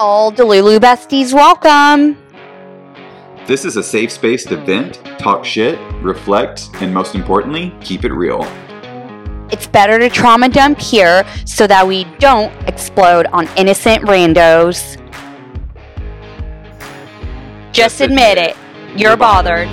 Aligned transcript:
All 0.00 0.30
Delulu 0.30 0.78
besties, 0.78 1.34
welcome. 1.34 2.16
This 3.48 3.64
is 3.64 3.76
a 3.76 3.82
safe 3.82 4.12
space 4.12 4.44
to 4.44 4.56
vent, 4.56 5.02
talk 5.18 5.44
shit, 5.44 5.76
reflect, 6.02 6.68
and 6.74 6.94
most 6.94 7.16
importantly, 7.16 7.74
keep 7.80 8.04
it 8.04 8.12
real. 8.12 8.44
It's 9.50 9.66
better 9.66 9.98
to 9.98 10.08
trauma 10.08 10.50
dump 10.50 10.78
here 10.78 11.26
so 11.44 11.66
that 11.66 11.84
we 11.84 12.04
don't 12.20 12.52
explode 12.68 13.26
on 13.32 13.48
innocent 13.56 14.04
randos. 14.04 14.96
Just 17.72 18.00
admit 18.00 18.38
it, 18.38 18.56
you're 18.96 19.16
bothered. 19.16 19.68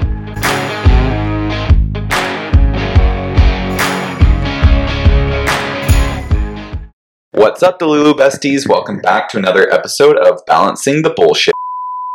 What's 7.35 7.61
up, 7.61 7.79
Delulu 7.79 8.13
besties? 8.13 8.65
Welcome 8.65 8.99
back 8.99 9.27
to 9.29 9.37
another 9.37 9.69
episode 9.69 10.15
of 10.15 10.39
Balancing 10.47 11.01
the 11.01 11.09
Bullshit. 11.09 11.53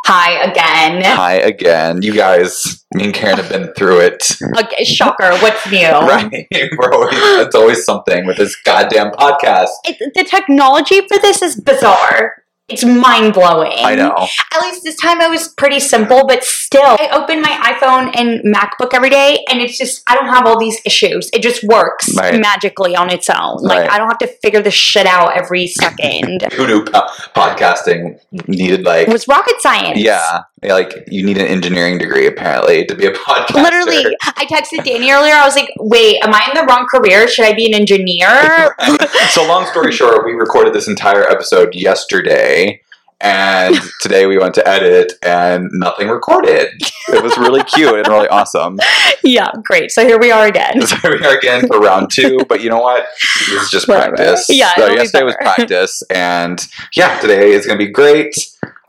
Hi 0.07 0.31
again. 0.41 1.03
Hi 1.03 1.33
again. 1.33 2.01
You 2.01 2.15
guys, 2.15 2.83
me 2.95 3.03
and 3.05 3.13
Karen 3.13 3.37
have 3.37 3.47
been 3.47 3.71
through 3.75 3.99
it. 3.99 4.31
Okay, 4.57 4.83
shocker. 4.83 5.29
What's 5.37 5.69
new? 5.69 5.87
Right? 5.91 6.47
We're 6.75 6.91
always, 6.91 7.13
it's 7.13 7.53
always 7.53 7.85
something 7.85 8.25
with 8.25 8.37
this 8.37 8.55
goddamn 8.55 9.11
podcast. 9.11 9.67
It, 9.85 10.11
the 10.15 10.23
technology 10.23 11.01
for 11.01 11.19
this 11.19 11.43
is 11.43 11.55
bizarre. 11.55 12.40
It's 12.71 12.83
mind 12.83 13.33
blowing. 13.33 13.73
I 13.77 13.95
know. 13.95 14.15
At 14.53 14.61
least 14.61 14.83
this 14.83 14.95
time 14.95 15.21
it 15.21 15.29
was 15.29 15.49
pretty 15.49 15.79
simple, 15.79 16.25
but 16.27 16.43
still, 16.43 16.81
I 16.99 17.09
open 17.13 17.41
my 17.41 17.49
iPhone 17.73 18.11
and 18.15 18.41
MacBook 18.55 18.93
every 18.93 19.09
day, 19.09 19.43
and 19.49 19.61
it's 19.61 19.77
just 19.77 20.03
I 20.07 20.15
don't 20.15 20.27
have 20.29 20.45
all 20.45 20.59
these 20.59 20.79
issues. 20.85 21.29
It 21.33 21.41
just 21.41 21.63
works 21.63 22.15
Right. 22.15 22.39
magically 22.39 22.95
on 22.95 23.09
its 23.09 23.29
own. 23.29 23.57
Like 23.59 23.79
Right. 23.81 23.91
I 23.91 23.97
don't 23.97 24.07
have 24.07 24.17
to 24.19 24.27
figure 24.43 24.61
this 24.61 24.73
shit 24.73 25.05
out 25.05 25.35
every 25.35 25.67
second. 25.67 26.41
Who 26.53 26.67
knew 26.67 26.83
po- 26.85 27.07
podcasting 27.35 28.19
needed 28.47 28.83
like, 28.85 29.07
it 29.07 29.11
was 29.11 29.27
rocket 29.27 29.61
science. 29.61 29.99
yeah, 29.99 30.41
like 30.63 31.05
you 31.07 31.25
need 31.25 31.37
an 31.37 31.47
engineering 31.47 31.97
degree 31.97 32.27
apparently 32.27 32.85
to 32.85 32.95
be 32.95 33.05
a 33.07 33.11
podcaster. 33.13 33.55
Literally, 33.63 34.15
I 34.23 34.45
texted 34.45 34.83
Danny 34.83 35.11
earlier. 35.11 35.33
I 35.33 35.45
was 35.45 35.55
like, 35.55 35.69
"Wait, 35.79 36.17
am 36.23 36.33
I 36.33 36.47
in 36.53 36.59
the 36.59 36.65
wrong 36.71 36.85
career? 36.87 37.27
Should 37.27 37.45
I 37.45 37.53
be 37.53 37.65
an 37.65 37.73
engineer?" 37.73 38.75
so 39.29 39.47
long 39.47 39.65
story 39.67 39.91
short, 39.91 40.25
we 40.25 40.33
recorded 40.33 40.73
this 40.73 40.87
entire 40.87 41.23
episode 41.23 41.73
yesterday, 41.73 42.79
and 43.19 43.75
today 44.01 44.27
we 44.27 44.37
went 44.37 44.53
to 44.55 44.67
edit, 44.67 45.13
and 45.23 45.69
nothing 45.73 46.09
recorded. 46.09 46.67
It 47.09 47.23
was 47.23 47.35
really 47.39 47.63
cute 47.63 47.95
and 47.95 48.07
really 48.07 48.27
awesome. 48.27 48.79
yeah, 49.23 49.49
great. 49.63 49.89
So 49.89 50.05
here 50.05 50.19
we 50.19 50.29
are 50.31 50.45
again. 50.45 50.85
So 50.85 50.95
here 50.97 51.17
we 51.19 51.25
are 51.25 51.37
again 51.37 51.65
for 51.67 51.79
round 51.79 52.11
two, 52.11 52.37
but 52.47 52.61
you 52.61 52.69
know 52.69 52.81
what? 52.81 53.07
This 53.49 53.63
is 53.63 53.69
just 53.71 53.87
Whatever. 53.87 54.15
practice. 54.15 54.45
Yeah, 54.49 54.75
so 54.75 54.83
it'll 54.83 54.95
be 54.95 55.01
yesterday 55.01 55.23
was 55.23 55.35
practice, 55.41 56.03
and 56.11 56.67
yeah, 56.95 57.19
today 57.19 57.51
is 57.53 57.65
going 57.65 57.79
to 57.79 57.83
be 57.83 57.91
great. 57.91 58.35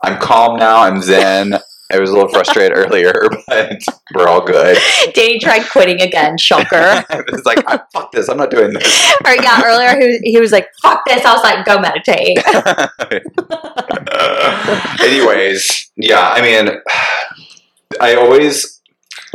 I'm 0.03 0.19
calm 0.19 0.59
now. 0.59 0.81
I'm 0.81 1.01
zen. 1.01 1.53
I 1.91 1.99
was 1.99 2.09
a 2.09 2.13
little 2.13 2.27
frustrated 2.27 2.77
earlier, 2.77 3.13
but 3.47 3.81
we're 4.13 4.27
all 4.27 4.43
good. 4.43 4.77
Danny 5.13 5.39
tried 5.39 5.69
quitting 5.69 6.01
again. 6.01 6.37
Shocker. 6.37 7.05
it's 7.09 7.45
like, 7.45 7.63
I, 7.67 7.79
fuck 7.93 8.11
this. 8.11 8.27
I'm 8.27 8.37
not 8.37 8.49
doing 8.49 8.73
this. 8.73 9.13
or 9.25 9.33
yeah, 9.35 9.61
earlier 9.63 9.95
he, 9.99 10.31
he 10.31 10.39
was 10.39 10.51
like, 10.51 10.67
"Fuck 10.81 11.05
this." 11.05 11.23
I 11.23 11.33
was 11.33 11.43
like, 11.43 11.65
"Go 11.65 11.79
meditate." 11.79 12.39
Anyways, 15.01 15.91
yeah, 15.95 16.31
I 16.31 16.41
mean, 16.41 16.81
I 18.01 18.15
always 18.15 18.81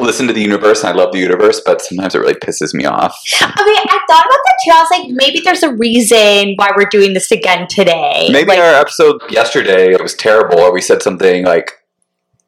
listen 0.04 0.26
to 0.26 0.32
the 0.32 0.40
universe 0.40 0.82
and 0.82 0.90
I 0.90 0.92
love 0.92 1.12
the 1.12 1.18
universe, 1.18 1.60
but 1.64 1.80
sometimes 1.82 2.14
it 2.14 2.18
really 2.18 2.34
pisses 2.34 2.72
me 2.74 2.84
off. 2.84 3.18
Okay, 3.42 3.50
I 3.50 4.00
thought 4.08 4.24
about 4.24 4.38
that 4.44 4.54
too. 4.64 4.70
I 4.70 4.82
was 4.82 4.98
like, 4.98 5.10
maybe 5.10 5.40
there's 5.44 5.62
a 5.62 5.72
reason 5.74 6.54
why 6.56 6.70
we're 6.76 6.88
doing 6.90 7.14
this 7.14 7.30
again 7.30 7.66
today. 7.68 8.28
Maybe 8.30 8.48
like, 8.48 8.58
our 8.58 8.74
episode 8.74 9.20
yesterday 9.30 9.92
it 9.92 10.02
was 10.02 10.14
terrible, 10.14 10.60
or 10.60 10.72
we 10.72 10.80
said 10.80 11.02
something 11.02 11.44
like 11.44 11.72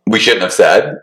we 0.06 0.18
shouldn't 0.18 0.42
have 0.42 0.52
said. 0.52 1.02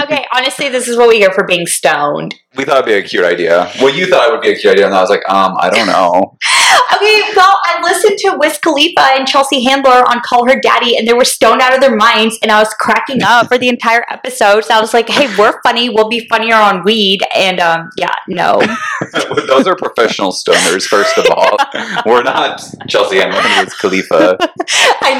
okay, 0.00 0.26
honestly, 0.34 0.68
this 0.68 0.88
is 0.88 0.96
what 0.96 1.08
we 1.08 1.18
hear 1.18 1.30
for 1.32 1.44
being 1.44 1.66
stoned. 1.66 2.34
We 2.56 2.64
thought 2.64 2.78
it'd 2.78 2.86
be 2.86 2.94
a 2.94 3.02
cute 3.02 3.24
idea. 3.24 3.70
Well, 3.80 3.94
you 3.94 4.06
thought 4.06 4.28
it 4.28 4.32
would 4.32 4.40
be 4.40 4.50
a 4.50 4.56
cute 4.56 4.72
idea, 4.72 4.86
and 4.86 4.94
I 4.94 5.00
was 5.00 5.10
like, 5.10 5.26
um, 5.28 5.56
I 5.58 5.70
don't 5.70 5.86
know. 5.86 6.36
Okay, 6.92 7.22
well, 7.34 7.56
I 7.64 7.80
listened 7.82 8.18
to 8.18 8.36
Wiz 8.36 8.58
Khalifa 8.58 9.00
and 9.00 9.26
Chelsea 9.26 9.64
Handler 9.64 10.08
on 10.08 10.20
Call 10.24 10.46
Her 10.46 10.60
Daddy, 10.60 10.96
and 10.96 11.06
they 11.06 11.12
were 11.12 11.24
stoned 11.24 11.60
out 11.60 11.72
of 11.72 11.80
their 11.80 11.94
minds, 11.94 12.38
and 12.42 12.50
I 12.50 12.58
was 12.58 12.72
cracking 12.74 13.22
up 13.22 13.46
for 13.46 13.58
the 13.58 13.68
entire 13.68 14.04
episode. 14.10 14.64
So 14.64 14.74
I 14.74 14.80
was 14.80 14.92
like, 14.92 15.08
hey, 15.08 15.34
we're 15.38 15.62
funny. 15.62 15.88
We'll 15.88 16.08
be 16.08 16.26
funnier 16.28 16.56
on 16.56 16.84
weed. 16.84 17.20
And 17.34 17.58
um, 17.60 17.90
yeah, 17.96 18.14
no. 18.28 18.60
Those 19.46 19.66
are 19.66 19.76
professional 19.76 20.32
stoners, 20.32 20.86
first 20.86 21.16
of 21.16 21.26
all. 21.30 21.56
We're 22.04 22.22
not 22.22 22.62
Chelsea 22.88 23.20
and 23.20 23.32
Wiz 23.32 23.74
Khalifa. 23.74 24.36
I 25.02 25.14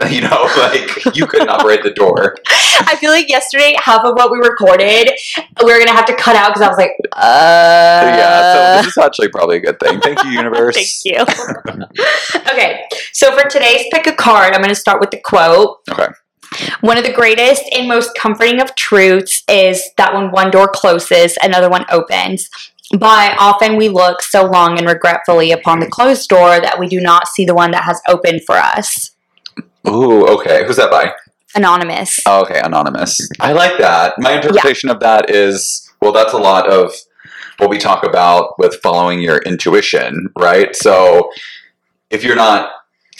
know. 0.00 0.08
You 0.08 0.20
know, 0.22 0.48
like 0.58 1.16
you 1.16 1.26
couldn't 1.26 1.48
operate 1.48 1.82
the 1.82 1.90
door. 1.90 2.36
I 2.80 2.96
feel 2.96 3.10
like 3.10 3.28
yesterday, 3.28 3.74
half 3.82 4.04
of 4.04 4.14
what 4.14 4.30
we 4.30 4.38
recorded, 4.38 5.10
we 5.64 5.72
were 5.72 5.78
going 5.78 5.88
to 5.88 5.94
have 5.94 6.06
to 6.06 6.14
cut 6.14 6.36
out 6.36 6.57
because 6.58 6.66
I 6.66 6.68
was 6.68 6.78
like, 6.78 6.92
uh. 7.12 8.16
yeah, 8.16 8.52
so 8.52 8.82
this 8.82 8.96
is 8.96 8.98
actually 8.98 9.28
probably 9.28 9.56
a 9.58 9.60
good 9.60 9.80
thing. 9.80 10.00
Thank 10.00 10.22
you, 10.24 10.30
universe. 10.42 10.76
Thank 10.76 10.88
you. 11.04 11.82
okay, 12.52 12.84
so 13.12 13.36
for 13.36 13.48
today's 13.48 13.86
pick 13.92 14.06
a 14.06 14.12
card, 14.12 14.54
I'm 14.54 14.60
going 14.60 14.70
to 14.70 14.74
start 14.74 15.00
with 15.00 15.10
the 15.10 15.20
quote. 15.20 15.78
Okay. 15.90 16.08
One 16.80 16.96
of 16.96 17.04
the 17.04 17.12
greatest 17.12 17.62
and 17.72 17.86
most 17.86 18.16
comforting 18.16 18.60
of 18.60 18.74
truths 18.74 19.42
is 19.48 19.90
that 19.98 20.14
when 20.14 20.30
one 20.30 20.50
door 20.50 20.68
closes, 20.68 21.36
another 21.42 21.68
one 21.68 21.84
opens. 21.90 22.48
But 22.98 23.36
often 23.38 23.76
we 23.76 23.90
look 23.90 24.22
so 24.22 24.46
long 24.46 24.78
and 24.78 24.86
regretfully 24.86 25.52
upon 25.52 25.80
the 25.80 25.86
closed 25.86 26.26
door 26.28 26.58
that 26.58 26.78
we 26.78 26.88
do 26.88 27.00
not 27.00 27.28
see 27.28 27.44
the 27.44 27.54
one 27.54 27.70
that 27.72 27.84
has 27.84 28.00
opened 28.08 28.42
for 28.46 28.56
us. 28.56 29.10
Ooh, 29.86 30.26
okay. 30.26 30.66
Who's 30.66 30.76
that 30.76 30.90
by? 30.90 31.12
Anonymous. 31.54 32.20
Oh, 32.26 32.42
okay, 32.42 32.60
anonymous. 32.62 33.20
I 33.40 33.52
like 33.52 33.78
that. 33.78 34.14
My 34.18 34.36
interpretation 34.36 34.88
of 34.88 35.00
that 35.00 35.30
is 35.30 35.87
well, 36.00 36.12
that's 36.12 36.32
a 36.32 36.38
lot 36.38 36.70
of 36.70 36.92
what 37.58 37.70
we 37.70 37.78
talk 37.78 38.04
about 38.04 38.58
with 38.58 38.80
following 38.82 39.20
your 39.20 39.38
intuition, 39.38 40.28
right? 40.38 40.74
So 40.76 41.30
if 42.10 42.22
you're 42.24 42.36
not 42.36 42.70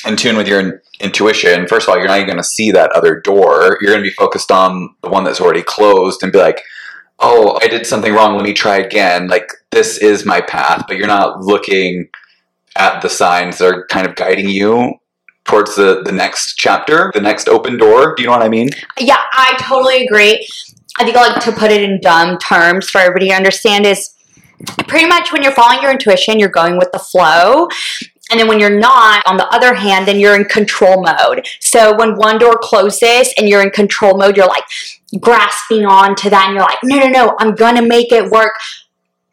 in 0.07 0.17
tune 0.17 0.37
with 0.37 0.49
your 0.49 0.83
intuition, 1.01 1.67
first 1.67 1.87
of 1.87 1.93
all, 1.93 1.99
you're 1.99 2.07
not 2.07 2.19
even 2.19 2.29
going 2.29 2.39
to 2.39 2.45
see 2.45 2.71
that 2.73 2.93
other 2.93 3.21
door. 3.21 3.79
You're 3.81 3.91
going 3.91 4.03
to 4.03 4.09
be 4.09 4.15
focused 4.15 4.51
on 4.53 4.95
the 5.03 5.09
one 5.09 5.25
that's 5.25 5.41
already 5.41 5.63
closed 5.63 6.23
and 6.23 6.33
be 6.33 6.39
like, 6.39 6.63
oh, 7.19 7.59
I 7.61 7.67
did 7.67 7.87
something 7.87 8.15
wrong. 8.15 8.37
Let 8.37 8.45
me 8.45 8.53
try 8.53 8.77
again. 8.77 9.27
Like, 9.27 9.51
this 9.73 9.99
is 9.99 10.25
my 10.25 10.41
path, 10.41 10.85
but 10.87 10.97
you're 10.97 11.09
not 11.09 11.41
looking 11.41 12.09
at 12.77 13.03
the 13.03 13.09
signs 13.09 13.59
that 13.59 13.67
are 13.67 13.87
kind 13.87 14.07
of 14.07 14.15
guiding 14.15 14.49
you 14.49 14.95
towards 15.45 15.75
the, 15.75 16.03
the 16.05 16.13
next 16.13 16.55
chapter, 16.59 17.11
the 17.15 17.21
next 17.21 17.49
open 17.49 17.77
door. 17.77 18.15
Do 18.15 18.23
you 18.23 18.29
know 18.29 18.33
what 18.33 18.43
I 18.43 18.49
mean? 18.49 18.71
Yeah, 18.99 19.19
I 19.33 19.57
totally 19.59 20.05
agree. 20.05 20.47
I 20.99 21.05
think 21.05 21.17
like 21.17 21.43
to 21.45 21.53
put 21.53 21.71
it 21.71 21.83
in 21.83 22.01
dumb 22.01 22.39
terms 22.39 22.91
for 22.91 23.01
everybody 23.01 23.29
to 23.29 23.35
understand 23.35 23.87
is 23.87 24.15
pretty 24.89 25.07
much 25.07 25.33
when 25.33 25.43
you're 25.43 25.53
following 25.53 25.81
your 25.83 25.93
intuition, 25.93 26.39
you're 26.39 26.49
going 26.49 26.77
with 26.77 26.91
the 26.93 26.99
flow. 26.99 27.69
And 28.31 28.39
then 28.39 28.49
when 28.49 28.61
you're 28.61 28.79
not, 28.79 29.27
on 29.27 29.37
the 29.37 29.47
other 29.55 29.75
hand, 29.75 30.07
then 30.07 30.19
you're 30.19 30.35
in 30.35 30.45
control 30.45 31.03
mode. 31.03 31.47
So 31.61 31.97
when 31.97 32.17
one 32.17 32.39
door 32.39 32.59
closes 32.61 33.33
and 33.39 33.49
you're 33.49 33.63
in 33.63 33.71
control 33.71 34.19
mode, 34.19 34.37
you're 34.37 34.49
like 34.49 34.65
grasping 35.21 35.87
on 35.87 36.15
to 36.17 36.31
that 36.31 36.47
and 36.49 36.55
you're 36.55 36.65
like, 36.65 36.79
no, 36.85 36.99
no, 36.99 37.07
no, 37.07 37.37
I'm 37.39 37.55
gonna 37.55 37.83
make 37.83 38.13
it 38.13 38.31
work. 38.31 38.53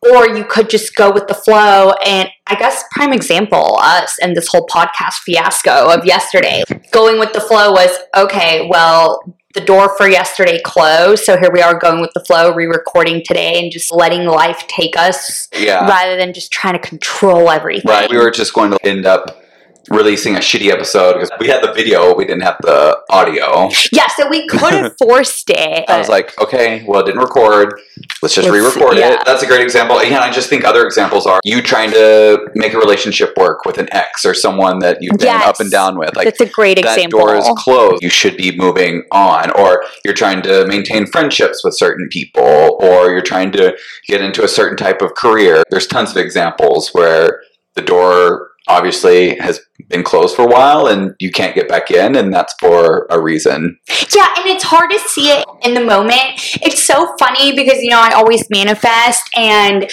Or 0.02 0.30
you 0.30 0.46
could 0.46 0.70
just 0.70 0.96
go 0.96 1.12
with 1.12 1.28
the 1.28 1.34
flow. 1.34 1.94
And 2.06 2.30
I 2.46 2.56
guess 2.56 2.84
prime 2.92 3.12
example, 3.12 3.78
us 3.82 4.18
and 4.22 4.38
this 4.38 4.48
whole 4.48 4.68
podcast 4.68 5.16
fiasco 5.26 5.92
of 5.92 6.06
yesterday. 6.06 6.64
Going 6.92 7.20
with 7.20 7.34
the 7.34 7.42
flow 7.42 7.72
was 7.72 7.98
okay, 8.16 8.70
well, 8.70 9.20
the 9.56 9.62
door 9.62 9.96
for 9.98 10.08
yesterday 10.08 10.62
closed. 10.64 11.24
So 11.24 11.38
here 11.38 11.50
we 11.52 11.62
are 11.62 11.78
going 11.80 12.02
with 12.02 12.12
the 12.14 12.20
flow, 12.20 12.54
re 12.54 12.66
recording 12.66 13.24
today 13.26 13.60
and 13.64 13.72
just 13.72 13.92
letting 13.92 14.26
life 14.26 14.64
take 14.68 14.96
us 14.98 15.48
Yeah. 15.58 15.88
rather 15.88 16.16
than 16.18 16.34
just 16.34 16.52
trying 16.52 16.74
to 16.74 16.80
control 16.80 17.50
everything. 17.50 17.90
Right. 17.90 18.10
We 18.10 18.18
were 18.18 18.32
just 18.32 18.54
going 18.54 18.72
to 18.72 18.78
end 18.86 19.06
up 19.06 19.42
releasing 19.90 20.36
a 20.36 20.40
shitty 20.40 20.72
episode 20.72 21.14
because 21.14 21.32
we 21.40 21.48
had 21.48 21.64
the 21.64 21.72
video, 21.74 22.16
we 22.16 22.26
didn't 22.26 22.42
have 22.44 22.58
the 22.62 22.98
audio. 23.10 23.70
Yeah, 23.92 24.08
so 24.16 24.28
we 24.30 24.48
could 24.50 24.74
have 24.74 24.96
forced 24.98 25.50
it. 25.50 25.90
I 25.90 25.98
was 25.98 26.10
like, 26.10 26.38
okay, 26.42 26.84
well, 26.88 27.02
it 27.02 27.06
didn't 27.06 27.22
record. 27.22 27.80
Let's 28.22 28.36
just 28.36 28.48
Let's- 28.50 28.76
re-record 28.76 28.98
yeah. 28.98 29.14
it. 29.14 29.20
That's 29.26 29.44
a 29.44 29.48
great 29.48 29.62
example. 29.62 29.98
Again, 30.00 30.22
I 30.22 30.32
just 30.32 30.50
think 30.50 30.64
other 30.66 30.86
examples 30.86 31.26
are 31.26 31.40
you 31.44 31.62
trying 31.62 31.92
to 31.92 32.48
make 32.56 32.74
a 32.74 32.78
relationship 32.80 33.38
work 33.38 33.66
with 33.66 33.78
an 33.78 33.88
ex 33.92 34.26
or 34.26 34.34
someone 34.34 34.80
that 34.80 34.98
you've 35.02 35.18
been 35.18 35.28
Yes. 35.28 35.46
up 35.48 35.60
and 35.60 35.72
down 35.72 35.98
with. 35.98 36.16
Like 36.16 36.26
That's 36.26 36.42
a 36.42 36.46
great 36.46 36.76
that 36.82 36.96
example. 36.98 37.20
door 37.20 37.36
is 37.36 37.48
closed. 37.58 38.02
You 38.04 38.10
should 38.10 38.38
be 38.38 38.56
moving 38.56 39.04
on. 39.12 39.52
Or 39.52 39.84
you're 40.04 40.14
trying 40.14 40.42
to 40.44 40.66
maintain 40.68 41.06
friendships 41.06 41.64
with 41.64 41.76
certain 41.76 42.08
people, 42.10 42.78
or 42.80 43.12
you're 43.12 43.22
trying 43.22 43.52
to 43.54 43.76
get 44.08 44.22
into 44.22 44.44
a 44.44 44.48
certain 44.48 44.78
type 44.78 45.02
of 45.02 45.14
career. 45.16 45.64
There's 45.70 45.88
tons 45.88 46.12
of 46.12 46.18
examples 46.18 46.90
where 46.94 47.42
the 47.76 47.82
door 47.82 48.50
obviously 48.68 49.36
has 49.38 49.62
been 49.90 50.04
closed 50.04 50.36
for 50.36 50.44
a 50.44 50.48
while 50.48 50.88
and 50.88 51.14
you 51.20 51.32
can't 51.32 51.56
get 51.56 51.68
back 51.68 51.92
in, 51.92 52.16
and 52.16 52.34
that's 52.34 52.54
for 52.60 53.08
a 53.10 53.20
reason. 53.20 53.78
Yeah, 54.16 54.28
and 54.38 54.48
it's 54.48 54.64
hard 54.64 54.92
to 54.92 55.00
see 55.00 55.30
it 55.30 55.46
in 55.64 55.74
the 55.74 55.84
moment. 55.84 56.22
It's 56.62 56.84
so 56.84 57.16
funny 57.18 57.56
because, 57.56 57.82
you 57.82 57.90
know, 57.90 58.02
I 58.02 58.12
always 58.16 58.50
manifest 58.50 59.30
and 59.36 59.90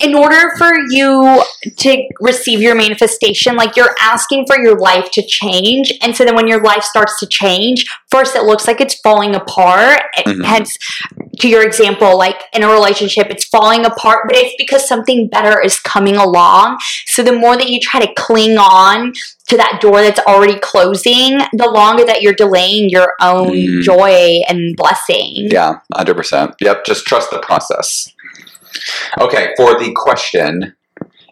in 0.00 0.14
order 0.14 0.52
for 0.58 0.72
you 0.90 1.42
to 1.78 2.08
receive 2.20 2.60
your 2.60 2.74
manifestation, 2.74 3.56
like 3.56 3.76
you're 3.76 3.94
asking 4.00 4.44
for 4.46 4.58
your 4.58 4.76
life 4.78 5.10
to 5.12 5.22
change. 5.26 5.92
And 6.02 6.16
so 6.16 6.24
then 6.24 6.34
when 6.34 6.48
your 6.48 6.62
life 6.62 6.82
starts 6.82 7.18
to 7.20 7.26
change, 7.26 7.86
first 8.10 8.34
it 8.34 8.42
looks 8.42 8.66
like 8.66 8.80
it's 8.80 8.94
falling 9.00 9.34
apart. 9.34 10.02
Mhm. 10.26 10.44
Hence, 10.44 10.76
to 11.40 11.48
your 11.48 11.62
example, 11.62 12.16
like 12.18 12.40
in 12.52 12.62
a 12.62 12.68
relationship, 12.68 13.28
it's 13.30 13.44
falling 13.44 13.84
apart, 13.84 14.22
but 14.26 14.36
it's 14.36 14.54
because 14.58 14.86
something 14.86 15.28
better 15.28 15.60
is 15.60 15.78
coming 15.80 16.16
along. 16.16 16.78
So 17.06 17.22
the 17.22 17.32
more 17.32 17.56
that 17.56 17.68
you 17.68 17.80
try 17.80 18.00
to 18.00 18.12
cling 18.14 18.58
on 18.58 19.12
to 19.48 19.56
that 19.56 19.80
door 19.80 20.00
that's 20.00 20.20
already 20.20 20.58
closing, 20.58 21.38
the 21.52 21.68
longer 21.68 22.04
that 22.04 22.22
you're 22.22 22.32
delaying 22.32 22.88
your 22.88 23.12
own 23.20 23.50
Mm. 23.52 23.82
joy 23.82 24.40
and 24.48 24.74
blessing. 24.76 25.48
Yeah, 25.50 25.74
100%. 25.94 26.54
Yep, 26.60 26.84
just 26.84 27.06
trust 27.06 27.30
the 27.30 27.38
process. 27.38 28.08
Okay, 29.20 29.52
for 29.56 29.78
the 29.78 29.92
question 29.94 30.74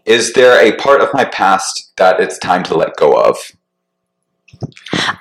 Is 0.04 0.32
there 0.32 0.60
a 0.60 0.76
part 0.76 1.00
of 1.00 1.12
my 1.14 1.24
past 1.24 1.92
that 1.96 2.20
it's 2.20 2.38
time 2.38 2.62
to 2.64 2.76
let 2.76 2.96
go 2.96 3.12
of? 3.12 3.36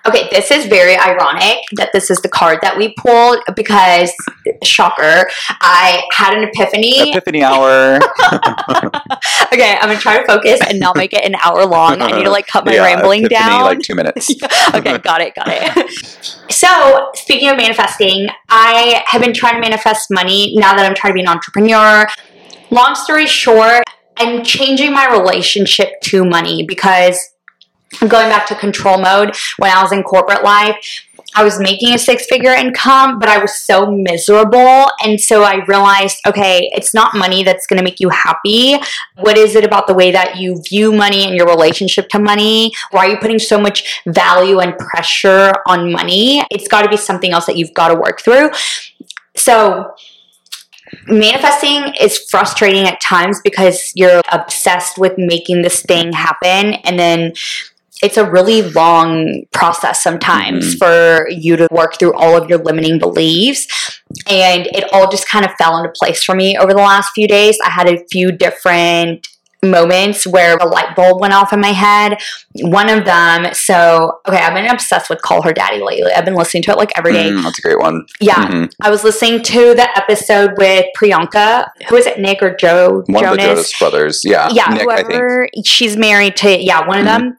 Okay, 0.08 0.28
this 0.32 0.52
is 0.52 0.66
very 0.66 0.98
ironic 0.98 1.58
that 1.74 1.92
this 1.94 2.10
is 2.10 2.20
the 2.22 2.30
card 2.30 2.60
that 2.62 2.78
we 2.78 2.94
pulled 2.98 3.40
because, 3.56 4.12
shocker, 4.64 5.30
I 5.62 6.04
had 6.14 6.34
an 6.34 6.44
epiphany. 6.44 7.12
Epiphany 7.12 7.44
hour. 7.44 7.96
okay, 9.54 9.78
I'm 9.80 9.88
gonna 9.88 10.00
try 10.00 10.20
to 10.20 10.26
focus 10.26 10.60
and 10.68 10.80
not 10.80 10.98
make 10.98 11.14
it 11.14 11.24
an 11.24 11.36
hour 11.36 11.66
long. 11.66 12.02
I 12.02 12.12
need 12.12 12.26
to 12.26 12.32
like 12.32 12.48
cut 12.48 12.66
my 12.66 12.74
Yeah, 12.74 12.84
rambling 12.84 13.26
epiphany, 13.26 13.50
down. 13.50 13.62
like 13.64 13.80
two 13.80 13.96
minutes. 13.96 14.32
okay, 14.76 14.98
got 15.00 15.22
it, 15.22 15.36
got 15.36 15.48
it. 15.48 15.92
so, 16.52 17.10
speaking 17.14 17.50
of 17.50 17.58
manifesting, 17.58 18.28
I 18.50 19.04
have 19.08 19.22
been 19.22 19.34
trying 19.34 19.56
to 19.56 19.62
manifest 19.62 20.08
money 20.12 20.54
now 20.58 20.76
that 20.76 20.86
I'm 20.86 20.96
trying 20.96 21.12
to 21.14 21.16
be 21.16 21.22
an 21.22 21.28
entrepreneur. 21.28 22.08
Long 22.72 22.96
story 22.96 23.28
short, 23.28 23.84
I'm 24.18 24.44
changing 24.44 24.94
my 24.94 25.08
relationship 25.08 26.00
to 26.04 26.24
money 26.26 26.66
because 26.66 27.31
going 28.00 28.30
back 28.30 28.48
to 28.48 28.56
control 28.56 28.98
mode 28.98 29.36
when 29.58 29.72
I 29.72 29.82
was 29.82 29.92
in 29.92 30.04
corporate 30.04 30.44
life. 30.44 30.78
I 31.34 31.44
was 31.44 31.60
making 31.60 31.94
a 31.94 31.98
six 31.98 32.26
figure 32.26 32.52
income, 32.52 33.18
but 33.18 33.30
I 33.30 33.38
was 33.38 33.56
so 33.56 33.90
miserable. 33.90 34.90
And 35.04 35.20
so 35.20 35.44
I 35.44 35.64
realized, 35.66 36.20
okay, 36.28 36.70
it's 36.74 36.94
not 36.94 37.16
money 37.16 37.44
that's 37.44 37.66
going 37.68 37.78
to 37.78 37.84
make 37.84 38.00
you 38.00 38.10
happy. 38.10 38.76
What 39.18 39.38
is 39.38 39.56
it 39.56 39.64
about 39.64 39.88
the 39.88 39.94
way 39.94 40.12
that 40.12 40.38
you 40.38 40.62
view 40.62 40.92
money 40.92 41.26
and 41.26 41.36
your 41.36 41.48
relationship 41.48 42.10
to 42.10 42.20
money? 42.20 42.74
Why 42.92 43.06
are 43.06 43.10
you 43.12 43.18
putting 43.18 43.40
so 43.40 43.60
much 43.60 44.02
value 44.06 44.60
and 44.60 44.78
pressure 44.78 45.54
on 45.68 45.92
money? 45.92 46.44
It's 46.52 46.68
got 46.68 46.82
to 46.82 46.90
be 46.90 46.98
something 46.98 47.32
else 47.32 47.46
that 47.46 47.56
you've 47.56 47.74
got 47.74 47.90
to 47.90 47.96
work 47.96 48.22
through. 48.22 48.50
So, 49.36 49.94
manifesting 51.08 51.94
is 52.00 52.26
frustrating 52.30 52.86
at 52.86 53.00
times 53.00 53.40
because 53.42 53.94
you're 53.96 54.22
obsessed 54.32 54.98
with 54.98 55.14
making 55.18 55.62
this 55.62 55.82
thing 55.84 56.12
happen 56.12 56.74
and 56.84 57.00
then 57.00 57.34
it's 58.04 58.18
a 58.18 58.30
really 58.30 58.62
long 58.64 59.44
process 59.52 60.02
sometimes 60.04 60.76
Mhm. 60.76 60.80
for 60.80 61.30
you 61.30 61.56
to 61.58 61.68
work 61.72 61.98
through 62.00 62.14
all 62.14 62.36
of 62.36 62.50
your 62.50 62.60
limiting 62.60 63.00
beliefs 63.00 63.68
and 64.30 64.68
it 64.68 64.86
all 64.94 65.10
just 65.10 65.28
kind 65.28 65.46
of 65.46 65.52
fell 65.58 65.78
into 65.78 65.92
place 65.96 66.24
for 66.24 66.36
me 66.36 66.58
over 66.58 66.74
the 66.74 66.80
last 66.82 67.12
few 67.14 67.28
days 67.28 67.58
i 67.66 67.70
had 67.70 67.88
a 67.88 67.98
few 68.12 68.32
different 68.32 69.28
moments 69.64 70.26
where 70.26 70.58
a 70.58 70.66
light 70.68 70.96
bulb 70.96 71.22
went 71.22 71.36
off 71.36 71.54
in 71.54 71.60
my 71.62 71.68
head 71.72 72.18
one 72.64 72.90
of 72.90 73.06
them 73.06 73.54
so 73.54 74.20
okay 74.28 74.40
i've 74.40 74.56
been 74.56 74.66
obsessed 74.66 75.08
with 75.08 75.22
call 75.22 75.44
her 75.44 75.54
daddy 75.54 75.80
lately 75.80 76.12
i've 76.14 76.26
been 76.26 76.34
listening 76.34 76.64
to 76.64 76.72
it 76.72 76.78
like 76.78 76.92
every 76.98 77.14
day 77.14 77.30
Mm, 77.30 77.44
that's 77.44 77.60
a 77.60 77.62
great 77.62 77.78
one. 77.80 78.04
yeah 78.20 78.48
Mhm. 78.48 78.72
I 78.82 78.90
was 78.90 79.04
listening 79.04 79.44
to 79.44 79.76
the 79.76 79.88
episode 79.96 80.54
with 80.58 80.86
Priyanka. 81.00 81.68
Who 81.90 81.96
is 81.96 82.08
it, 82.08 82.18
Nick 82.20 82.42
or 82.42 82.56
Joe 82.56 83.04
One 83.06 83.24
Jonas? 83.24 83.32
of 83.32 83.38
the 83.38 83.46
Jonas 83.54 83.80
brothers. 83.80 84.22
Yeah. 84.24 84.50
yeah, 84.52 84.66
Nick, 84.74 84.90
I 84.90 84.96
think. 84.96 85.10
whoever. 85.10 85.48
She's 85.64 85.96
married 85.96 86.36
to 86.38 86.50
yeah 86.60 86.88
one 86.88 86.98
of 87.00 87.06
Mhm. 87.06 87.08
them. 87.20 87.38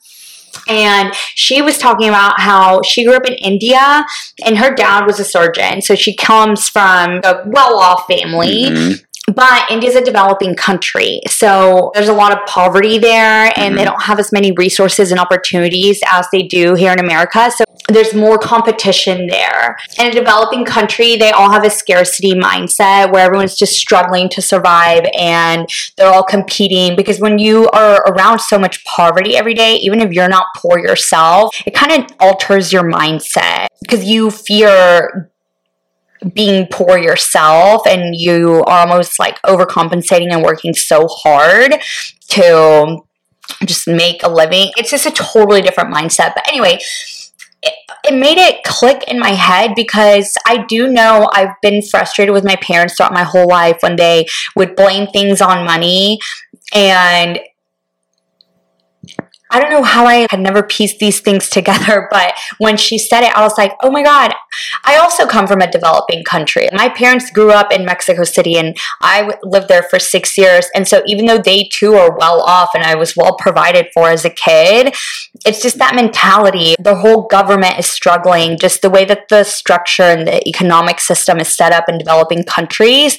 And 0.68 1.14
she 1.34 1.62
was 1.62 1.78
talking 1.78 2.08
about 2.08 2.40
how 2.40 2.82
she 2.82 3.04
grew 3.04 3.14
up 3.14 3.26
in 3.26 3.34
India 3.34 4.04
and 4.44 4.58
her 4.58 4.74
dad 4.74 5.06
was 5.06 5.18
a 5.20 5.24
surgeon. 5.24 5.82
So 5.82 5.94
she 5.94 6.14
comes 6.14 6.68
from 6.68 7.20
a 7.24 7.42
well 7.46 7.78
off 7.78 8.06
family. 8.06 8.64
Mhm. 8.64 9.04
But 9.32 9.70
India's 9.70 9.94
a 9.94 10.04
developing 10.04 10.56
country. 10.56 11.20
So 11.28 11.92
there's 11.94 12.08
a 12.08 12.12
lot 12.12 12.32
of 12.32 12.44
poverty 12.46 12.98
there, 12.98 13.52
and 13.56 13.78
they 13.78 13.82
Mhm. 13.82 13.86
don't 13.86 14.02
have 14.02 14.18
as 14.18 14.32
many 14.32 14.50
resources 14.50 15.12
and 15.12 15.20
opportunities 15.20 16.00
as 16.10 16.26
they 16.32 16.42
do 16.42 16.74
here 16.74 16.92
in 16.92 16.98
America. 16.98 17.52
So 17.56 17.62
there's 17.88 18.14
more 18.14 18.38
competition 18.38 19.26
there. 19.26 19.76
In 19.98 20.06
a 20.06 20.12
developing 20.12 20.64
country, 20.64 21.16
they 21.16 21.30
all 21.30 21.50
have 21.50 21.64
a 21.64 21.70
scarcity 21.70 22.32
mindset 22.32 23.12
where 23.12 23.24
everyone's 23.26 23.56
just 23.56 23.74
struggling 23.74 24.28
to 24.30 24.42
survive 24.42 25.04
and 25.18 25.68
they're 25.96 26.12
all 26.12 26.22
competing 26.22 26.96
because 26.96 27.18
when 27.20 27.38
you 27.38 27.68
are 27.70 28.02
around 28.02 28.40
so 28.40 28.58
much 28.58 28.84
poverty 28.84 29.36
every 29.36 29.54
day, 29.54 29.76
even 29.76 30.00
if 30.00 30.12
you're 30.12 30.28
not 30.28 30.46
poor 30.56 30.78
yourself, 30.78 31.54
it 31.66 31.74
kind 31.74 31.92
of 31.92 32.16
alters 32.20 32.72
your 32.72 32.84
mindset 32.84 33.66
because 33.82 34.04
you 34.04 34.30
fear 34.30 35.30
being 36.34 36.66
poor 36.70 36.98
yourself 36.98 37.86
and 37.86 38.14
you 38.14 38.62
are 38.66 38.86
almost 38.86 39.18
like 39.18 39.42
overcompensating 39.42 40.30
and 40.30 40.42
working 40.42 40.72
so 40.72 41.08
hard 41.08 41.74
to 42.28 42.98
just 43.64 43.88
make 43.88 44.22
a 44.22 44.28
living. 44.28 44.70
It's 44.76 44.90
just 44.90 45.06
a 45.06 45.10
totally 45.10 45.62
different 45.62 45.92
mindset. 45.92 46.34
But 46.34 46.48
anyway, 46.48 46.78
it, 47.62 48.14
made 48.14 48.38
it 48.38 48.64
click 48.64 49.04
in 49.08 49.18
my 49.18 49.30
head 49.30 49.72
because 49.76 50.34
I 50.46 50.64
do 50.66 50.88
know 50.88 51.30
I've 51.32 51.54
been 51.62 51.82
frustrated 51.82 52.32
with 52.32 52.44
my 52.44 52.56
parents 52.56 52.96
throughout 52.96 53.12
my 53.12 53.22
whole 53.22 53.48
life 53.48 53.78
when 53.80 53.96
they 53.96 54.26
would 54.56 54.76
blame 54.76 55.06
things 55.08 55.40
on 55.40 55.64
money 55.64 56.18
and 56.74 57.40
I 59.52 59.60
don't 59.60 59.70
know 59.70 59.82
how 59.82 60.06
I 60.06 60.26
had 60.30 60.40
never 60.40 60.62
pieced 60.62 60.98
these 60.98 61.20
things 61.20 61.48
together, 61.50 62.08
but 62.10 62.34
when 62.58 62.76
she 62.76 62.98
said 62.98 63.22
it, 63.22 63.36
I 63.36 63.42
was 63.42 63.58
like, 63.58 63.74
oh 63.82 63.90
my 63.90 64.02
God, 64.02 64.32
I 64.84 64.96
also 64.96 65.26
come 65.26 65.46
from 65.46 65.60
a 65.60 65.70
developing 65.70 66.24
country. 66.24 66.68
My 66.72 66.88
parents 66.88 67.30
grew 67.30 67.50
up 67.50 67.72
in 67.72 67.84
Mexico 67.84 68.24
City 68.24 68.56
and 68.56 68.76
I 69.00 69.36
lived 69.42 69.68
there 69.68 69.82
for 69.82 69.98
six 69.98 70.38
years. 70.38 70.66
And 70.74 70.88
so 70.88 71.02
even 71.06 71.26
though 71.26 71.38
they 71.38 71.68
too 71.70 71.94
are 71.94 72.16
well 72.16 72.40
off 72.40 72.70
and 72.74 72.82
I 72.82 72.94
was 72.94 73.14
well 73.14 73.36
provided 73.36 73.88
for 73.92 74.08
as 74.08 74.24
a 74.24 74.30
kid, 74.30 74.94
it's 75.44 75.62
just 75.62 75.78
that 75.78 75.94
mentality. 75.94 76.74
The 76.78 76.96
whole 76.96 77.22
government 77.26 77.78
is 77.78 77.86
struggling, 77.86 78.58
just 78.58 78.82
the 78.82 78.90
way 78.90 79.04
that 79.04 79.28
the 79.28 79.44
structure 79.44 80.02
and 80.02 80.26
the 80.26 80.46
economic 80.48 81.00
system 81.00 81.38
is 81.38 81.48
set 81.48 81.72
up 81.72 81.88
in 81.88 81.98
developing 81.98 82.44
countries, 82.44 83.18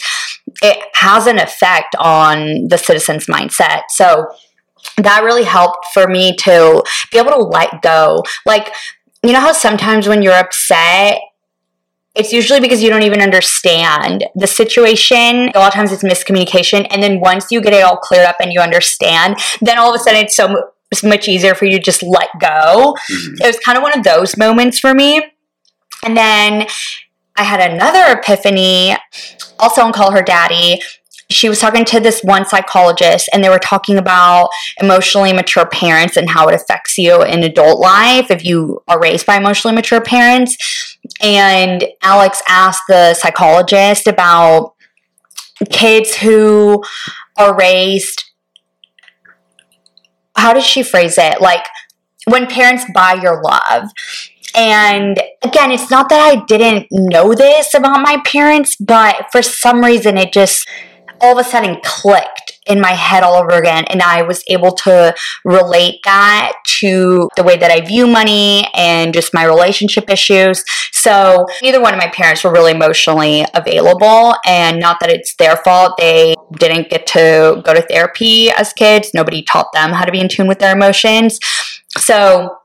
it 0.61 0.77
has 0.95 1.27
an 1.27 1.39
effect 1.39 1.95
on 1.99 2.67
the 2.67 2.77
citizens' 2.77 3.27
mindset. 3.27 3.81
So 3.89 4.27
that 4.97 5.23
really 5.23 5.43
helped 5.43 5.87
for 5.93 6.07
me 6.07 6.35
to 6.37 6.83
be 7.11 7.17
able 7.17 7.31
to 7.31 7.43
let 7.43 7.81
go. 7.81 8.23
Like, 8.45 8.73
you 9.23 9.31
know 9.31 9.39
how 9.39 9.53
sometimes 9.53 10.07
when 10.07 10.21
you're 10.21 10.33
upset, 10.33 11.19
it's 12.15 12.31
usually 12.31 12.59
because 12.59 12.83
you 12.83 12.89
don't 12.89 13.03
even 13.03 13.21
understand 13.21 14.25
the 14.35 14.45
situation. 14.45 15.49
A 15.55 15.59
lot 15.59 15.69
of 15.69 15.73
times 15.73 15.91
it's 15.91 16.03
miscommunication. 16.03 16.85
And 16.91 17.01
then 17.01 17.19
once 17.19 17.47
you 17.49 17.59
get 17.59 17.73
it 17.73 17.83
all 17.83 17.97
cleared 17.97 18.25
up 18.25 18.35
and 18.39 18.53
you 18.53 18.59
understand, 18.59 19.37
then 19.61 19.79
all 19.79 19.93
of 19.93 19.99
a 19.99 20.03
sudden 20.03 20.25
it's 20.25 20.35
so 20.35 20.72
it's 20.93 21.03
much 21.03 21.27
easier 21.27 21.55
for 21.55 21.65
you 21.65 21.71
to 21.71 21.83
just 21.83 22.03
let 22.03 22.29
go. 22.39 22.95
Mhm. 23.09 23.41
It 23.41 23.47
was 23.47 23.59
kind 23.59 23.77
of 23.77 23.81
one 23.81 23.97
of 23.97 24.03
those 24.03 24.37
moments 24.37 24.79
for 24.79 24.93
me. 24.93 25.21
And 26.03 26.15
then 26.15 26.67
I 27.35 27.43
had 27.43 27.59
another 27.59 28.19
epiphany 28.19 28.95
also 29.59 29.81
on 29.81 29.91
Call 29.91 30.11
Her 30.11 30.21
Daddy. 30.21 30.81
She 31.31 31.49
was 31.49 31.59
talking 31.59 31.83
to 31.85 31.99
this 31.99 32.21
one 32.21 32.45
psychologist, 32.45 33.27
and 33.33 33.43
they 33.43 33.49
were 33.49 33.57
talking 33.57 33.97
about 33.97 34.49
emotionally 34.79 35.33
mature 35.33 35.65
parents 35.65 36.15
and 36.15 36.29
how 36.29 36.47
it 36.47 36.53
affects 36.53 36.97
you 36.97 37.23
in 37.23 37.43
adult 37.43 37.79
life 37.79 38.29
if 38.29 38.45
you 38.45 38.83
are 38.87 38.99
raised 38.99 39.25
by 39.25 39.37
emotionally 39.37 39.73
mature 39.73 40.01
parents. 40.01 40.55
And 41.21 41.85
Alex 42.03 42.43
asked 42.47 42.83
the 42.87 43.15
psychologist 43.15 44.05
about 44.05 44.73
kids 45.71 46.15
who 46.15 46.83
are 47.37 47.55
raised. 47.55 48.25
How 50.35 50.53
does 50.53 50.65
she 50.65 50.83
phrase 50.83 51.17
it? 51.17 51.41
Like 51.41 51.65
when 52.25 52.47
parents 52.47 52.85
buy 52.93 53.13
your 53.13 53.41
love. 53.41 53.89
And 54.55 55.19
again, 55.43 55.71
it's 55.71 55.89
not 55.89 56.09
that 56.09 56.19
I 56.19 56.43
didn't 56.45 56.87
know 56.91 57.33
this 57.33 57.73
about 57.73 58.01
my 58.01 58.21
parents, 58.25 58.75
but 58.75 59.25
for 59.31 59.41
some 59.41 59.83
reason 59.83 60.17
it 60.17 60.31
just 60.31 60.67
all 61.23 61.39
of 61.39 61.45
a 61.45 61.49
sudden 61.49 61.79
clicked 61.83 62.59
in 62.67 62.79
my 62.79 62.91
head 62.91 63.23
all 63.23 63.35
over 63.35 63.51
again. 63.57 63.85
And 63.85 64.01
I 64.01 64.21
was 64.21 64.43
able 64.47 64.71
to 64.71 65.15
relate 65.43 65.99
that 66.03 66.53
to 66.79 67.29
the 67.35 67.43
way 67.43 67.57
that 67.57 67.71
I 67.71 67.81
view 67.81 68.07
money 68.07 68.67
and 68.73 69.13
just 69.13 69.33
my 69.33 69.45
relationship 69.45 70.09
issues. 70.09 70.63
So 70.91 71.45
neither 71.61 71.81
one 71.81 71.93
of 71.93 71.99
my 71.99 72.09
parents 72.09 72.43
were 72.43 72.51
really 72.51 72.71
emotionally 72.71 73.45
available. 73.53 74.35
And 74.45 74.79
not 74.79 74.99
that 74.99 75.09
it's 75.09 75.35
their 75.35 75.55
fault. 75.57 75.95
They 75.97 76.35
didn't 76.57 76.89
get 76.89 77.07
to 77.07 77.61
go 77.65 77.73
to 77.73 77.81
therapy 77.81 78.49
as 78.51 78.73
kids. 78.73 79.11
Nobody 79.13 79.43
taught 79.43 79.71
them 79.73 79.91
how 79.91 80.05
to 80.05 80.11
be 80.11 80.19
in 80.19 80.29
tune 80.29 80.47
with 80.47 80.59
their 80.59 80.75
emotions. 80.75 81.39
So 81.97 82.57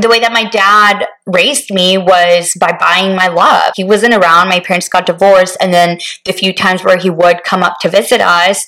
the 0.00 0.08
way 0.08 0.20
that 0.20 0.32
my 0.32 0.48
dad 0.48 1.06
raised 1.26 1.70
me 1.70 1.98
was 1.98 2.52
by 2.58 2.76
buying 2.78 3.16
my 3.16 3.28
love. 3.28 3.72
He 3.76 3.84
wasn't 3.84 4.14
around. 4.14 4.48
My 4.48 4.60
parents 4.60 4.88
got 4.88 5.06
divorced. 5.06 5.56
And 5.60 5.72
then 5.72 5.98
the 6.24 6.32
few 6.32 6.52
times 6.52 6.84
where 6.84 6.98
he 6.98 7.10
would 7.10 7.44
come 7.44 7.62
up 7.62 7.78
to 7.80 7.88
visit 7.88 8.20
us, 8.20 8.66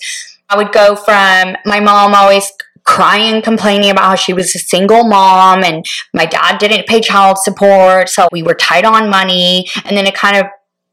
I 0.49 0.57
would 0.57 0.73
go 0.73 0.97
from 0.97 1.57
my 1.65 1.81
mom 1.81 2.15
always 2.15 2.51
crying, 2.85 3.43
complaining 3.43 3.91
about 3.91 4.05
how 4.05 4.15
she 4.15 4.33
was 4.33 4.55
a 4.55 4.59
single 4.59 5.05
mom 5.05 5.63
and 5.63 5.85
my 6.15 6.25
dad 6.25 6.57
didn't 6.57 6.87
pay 6.87 7.03
child 7.03 7.37
support. 7.37 8.09
So 8.09 8.29
we 8.33 8.43
were 8.43 8.55
tight 8.55 8.87
on 8.87 9.11
money. 9.11 9.69
And 9.85 9.95
then 9.95 10.07
it 10.07 10.15
kind 10.15 10.39
of 10.39 10.47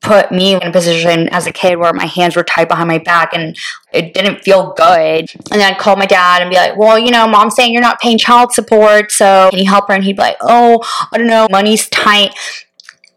put 0.05 0.31
me 0.31 0.53
in 0.53 0.62
a 0.62 0.71
position 0.71 1.27
as 1.29 1.47
a 1.47 1.51
kid 1.51 1.77
where 1.77 1.91
my 1.91 2.05
hands 2.05 2.35
were 2.35 2.43
tied 2.43 2.67
behind 2.67 2.88
my 2.88 3.00
back 3.00 3.33
and 3.33 3.57
it 3.91 4.13
didn't 4.13 4.43
feel 4.43 4.74
good. 4.74 5.25
And 5.51 5.59
then 5.59 5.74
I'd 5.74 5.79
call 5.79 5.95
my 5.95 6.05
dad 6.05 6.41
and 6.41 6.50
be 6.50 6.55
like, 6.55 6.77
well, 6.77 7.00
you 7.00 7.09
know, 7.09 7.27
mom's 7.27 7.55
saying 7.55 7.74
you're 7.74 7.81
not 7.81 8.00
paying 8.00 8.19
child 8.19 8.53
support. 8.53 9.12
So 9.12 9.50
can 9.50 9.59
you 9.59 9.69
help 9.69 9.88
her? 9.88 9.95
And 9.95 10.03
he'd 10.03 10.15
be 10.15 10.21
like, 10.21 10.38
oh, 10.41 10.79
I 11.12 11.17
don't 11.17 11.27
know, 11.27 11.47
money's 11.50 11.89
tight. 11.89 12.35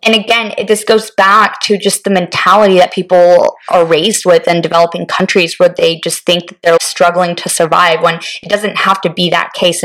And 0.02 0.14
again, 0.14 0.54
it, 0.57 0.68
this 0.68 0.85
goes 0.85 1.11
back 1.11 1.61
to 1.62 1.76
just 1.76 2.04
the 2.04 2.11
mentality 2.11 2.78
that 2.78 2.92
people 2.92 3.57
are 3.68 3.85
raised 3.85 4.25
with 4.25 4.49
in 4.49 4.62
developing 4.62 5.07
countries 5.07 5.59
where 5.59 5.68
they 5.68 6.00
just 6.00 6.25
think 6.25 6.49
that 6.49 6.62
they're 6.62 6.78
struggling 6.80 7.37
to 7.37 7.49
survive 7.49 8.00
when 8.00 8.21
it 8.42 8.49
doesn't 8.49 8.78
have 8.78 9.00
to 9.02 9.12
be 9.12 9.28
that 9.30 9.52
case. 9.52 9.83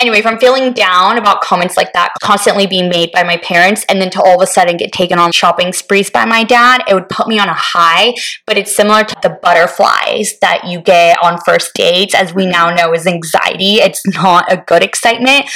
Anyway, 0.00 0.22
from 0.22 0.38
feeling 0.38 0.72
down 0.72 1.18
about 1.18 1.40
comments 1.40 1.76
like 1.76 1.92
that 1.92 2.12
constantly 2.22 2.66
being 2.66 2.88
made 2.88 3.10
by 3.12 3.22
my 3.22 3.36
parents 3.38 3.84
and 3.88 4.00
then 4.00 4.10
to 4.10 4.22
all 4.22 4.36
of 4.36 4.42
a 4.42 4.46
sudden 4.46 4.76
get 4.76 4.92
taken 4.92 5.18
on 5.18 5.32
shopping 5.32 5.72
sprees 5.72 6.10
by 6.10 6.24
my 6.24 6.44
dad, 6.44 6.82
it 6.88 6.94
would 6.94 7.08
put 7.08 7.28
me 7.28 7.38
on 7.38 7.48
a 7.48 7.54
high, 7.54 8.14
but 8.46 8.56
it's 8.56 8.74
similar 8.74 9.04
to 9.04 9.16
the 9.22 9.38
butterflies 9.42 10.38
that 10.40 10.64
you 10.66 10.80
get 10.80 11.18
on 11.22 11.38
first 11.44 11.74
dates, 11.74 12.14
as 12.14 12.34
we 12.34 12.46
now 12.46 12.70
know 12.70 12.92
is 12.92 13.06
anxiety. 13.06 13.76
It's 13.76 14.06
not 14.06 14.50
a 14.52 14.56
good 14.66 14.82
excitement. 14.82 15.46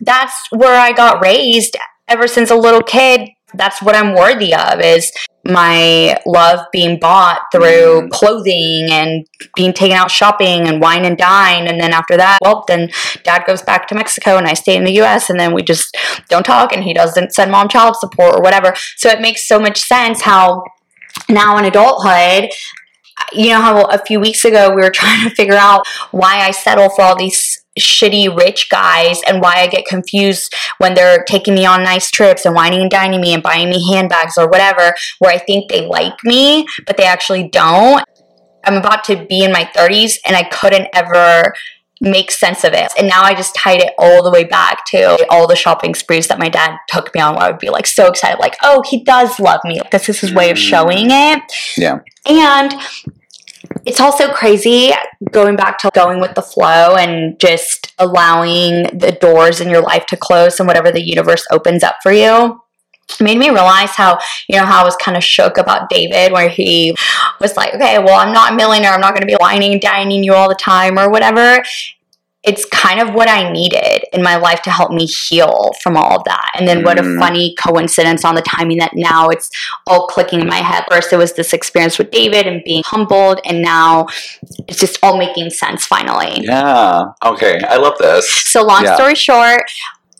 That's 0.00 0.34
where 0.50 0.78
I 0.78 0.92
got 0.92 1.22
raised 1.22 1.76
ever 2.08 2.26
since 2.26 2.50
a 2.50 2.56
little 2.56 2.82
kid 2.82 3.30
that's 3.56 3.80
what 3.82 3.94
I'm 3.94 4.14
worthy 4.14 4.54
of 4.54 4.80
is 4.80 5.12
my 5.44 6.18
love 6.24 6.66
being 6.72 6.98
bought 6.98 7.42
through 7.52 8.02
mm. 8.02 8.10
clothing 8.10 8.90
and 8.90 9.26
being 9.54 9.72
taken 9.72 9.96
out 9.96 10.10
shopping 10.10 10.66
and 10.66 10.80
wine 10.80 11.04
and 11.04 11.18
dine. 11.18 11.66
And 11.66 11.80
then 11.80 11.92
after 11.92 12.16
that, 12.16 12.38
well, 12.40 12.64
then 12.66 12.90
dad 13.24 13.44
goes 13.46 13.62
back 13.62 13.86
to 13.88 13.94
Mexico 13.94 14.36
and 14.36 14.46
I 14.46 14.54
stay 14.54 14.76
in 14.76 14.84
the 14.84 15.00
US 15.02 15.28
and 15.28 15.38
then 15.38 15.52
we 15.52 15.62
just 15.62 15.96
don't 16.28 16.46
talk 16.46 16.72
and 16.72 16.82
he 16.82 16.94
doesn't 16.94 17.34
send 17.34 17.50
mom 17.50 17.68
child 17.68 17.96
support 17.96 18.34
or 18.34 18.42
whatever. 18.42 18.74
So 18.96 19.08
it 19.08 19.20
makes 19.20 19.46
so 19.46 19.58
much 19.58 19.80
sense 19.80 20.22
how 20.22 20.64
now 21.28 21.58
in 21.58 21.64
adulthood, 21.64 22.50
you 23.32 23.50
know 23.50 23.60
how 23.60 23.82
a 23.84 23.98
few 23.98 24.20
weeks 24.20 24.44
ago 24.44 24.70
we 24.70 24.82
were 24.82 24.90
trying 24.94 25.28
to 25.28 25.34
figure 25.34 25.56
out 25.56 25.86
why 26.10 26.40
I 26.40 26.50
settle 26.50 26.88
for 26.90 27.02
all 27.02 27.16
these 27.16 27.63
shitty 27.78 28.36
rich 28.36 28.68
guys 28.70 29.20
and 29.26 29.40
why 29.40 29.56
I 29.56 29.66
get 29.66 29.86
confused 29.86 30.54
when 30.78 30.94
they're 30.94 31.24
taking 31.24 31.54
me 31.54 31.66
on 31.66 31.82
nice 31.82 32.10
trips 32.10 32.44
and 32.44 32.54
wining 32.54 32.80
and 32.80 32.90
dining 32.90 33.20
me 33.20 33.34
and 33.34 33.42
buying 33.42 33.70
me 33.70 33.92
handbags 33.92 34.38
or 34.38 34.48
whatever, 34.48 34.94
where 35.18 35.32
I 35.32 35.38
think 35.38 35.70
they 35.70 35.86
like 35.86 36.22
me, 36.24 36.66
but 36.86 36.96
they 36.96 37.04
actually 37.04 37.48
don't. 37.48 38.04
I'm 38.64 38.76
about 38.76 39.04
to 39.04 39.26
be 39.26 39.44
in 39.44 39.52
my 39.52 39.64
30s 39.76 40.14
and 40.26 40.36
I 40.36 40.44
couldn't 40.44 40.88
ever 40.94 41.52
make 42.00 42.30
sense 42.30 42.64
of 42.64 42.72
it. 42.72 42.92
And 42.98 43.08
now 43.08 43.22
I 43.22 43.34
just 43.34 43.54
tied 43.54 43.80
it 43.80 43.92
all 43.98 44.22
the 44.22 44.30
way 44.30 44.44
back 44.44 44.84
to 44.86 45.26
all 45.30 45.46
the 45.46 45.56
shopping 45.56 45.94
sprees 45.94 46.28
that 46.28 46.38
my 46.38 46.48
dad 46.48 46.76
took 46.88 47.14
me 47.14 47.20
on 47.20 47.34
where 47.34 47.44
I 47.44 47.50
would 47.50 47.60
be 47.60 47.70
like 47.70 47.86
so 47.86 48.08
excited, 48.08 48.38
like, 48.38 48.56
oh, 48.62 48.82
he 48.88 49.02
does 49.02 49.38
love 49.40 49.60
me. 49.64 49.80
This 49.90 50.08
is 50.08 50.20
his 50.20 50.32
way 50.32 50.50
of 50.50 50.58
showing 50.58 51.08
mm. 51.08 51.36
it. 51.36 51.42
Yeah. 51.76 52.00
And 52.26 52.74
it's 53.84 54.00
also 54.00 54.32
crazy 54.32 54.92
going 55.30 55.56
back 55.56 55.78
to 55.78 55.90
going 55.94 56.20
with 56.20 56.34
the 56.34 56.42
flow 56.42 56.96
and 56.96 57.38
just 57.38 57.92
allowing 57.98 58.84
the 58.96 59.16
doors 59.20 59.60
in 59.60 59.68
your 59.70 59.82
life 59.82 60.06
to 60.06 60.16
close 60.16 60.58
and 60.58 60.66
whatever 60.66 60.90
the 60.90 61.02
universe 61.02 61.44
opens 61.50 61.82
up 61.82 61.96
for 62.02 62.12
you 62.12 62.60
made 63.20 63.38
me 63.38 63.50
realize 63.50 63.90
how 63.90 64.18
you 64.48 64.58
know 64.58 64.64
how 64.64 64.82
I 64.82 64.84
was 64.84 64.96
kind 64.96 65.16
of 65.16 65.24
shook 65.24 65.58
about 65.58 65.88
David, 65.88 66.32
where 66.32 66.48
he 66.48 66.94
was 67.40 67.56
like, 67.56 67.74
"Okay, 67.74 67.98
well, 67.98 68.18
I'm 68.18 68.32
not 68.32 68.52
a 68.52 68.56
millionaire. 68.56 68.92
I'm 68.92 69.00
not 69.00 69.10
going 69.14 69.22
to 69.22 69.26
be 69.26 69.36
wining 69.38 69.72
and 69.72 69.80
dining 69.80 70.24
you 70.24 70.34
all 70.34 70.48
the 70.48 70.54
time 70.54 70.98
or 70.98 71.10
whatever." 71.10 71.62
It's 72.44 72.66
kind 72.66 73.00
of 73.00 73.14
what 73.14 73.28
I 73.28 73.50
needed 73.50 74.04
in 74.12 74.22
my 74.22 74.36
life 74.36 74.60
to 74.62 74.70
help 74.70 74.90
me 74.90 75.06
heal 75.06 75.72
from 75.82 75.96
all 75.96 76.18
of 76.18 76.24
that. 76.24 76.50
And 76.54 76.68
then 76.68 76.80
mm. 76.80 76.84
what 76.84 76.98
a 76.98 77.02
mm. 77.02 77.18
funny 77.18 77.54
coincidence 77.54 78.24
on 78.24 78.34
the 78.34 78.42
timing 78.42 78.78
that 78.78 78.92
now 78.94 79.30
it's 79.30 79.50
all 79.86 80.06
clicking 80.06 80.40
in 80.40 80.46
my 80.46 80.58
head. 80.58 80.84
First, 80.90 81.12
it 81.12 81.16
was 81.16 81.32
this 81.32 81.54
experience 81.54 81.98
with 81.98 82.10
David 82.10 82.46
and 82.46 82.62
being 82.64 82.82
humbled, 82.84 83.40
and 83.46 83.62
now 83.62 84.06
it's 84.68 84.78
just 84.78 84.98
all 85.02 85.16
making 85.16 85.50
sense 85.50 85.86
finally. 85.86 86.44
Yeah. 86.44 87.04
Okay. 87.24 87.60
I 87.66 87.76
love 87.76 87.96
this. 87.98 88.30
So, 88.30 88.62
long 88.62 88.84
yeah. 88.84 88.94
story 88.94 89.14
short, 89.14 89.62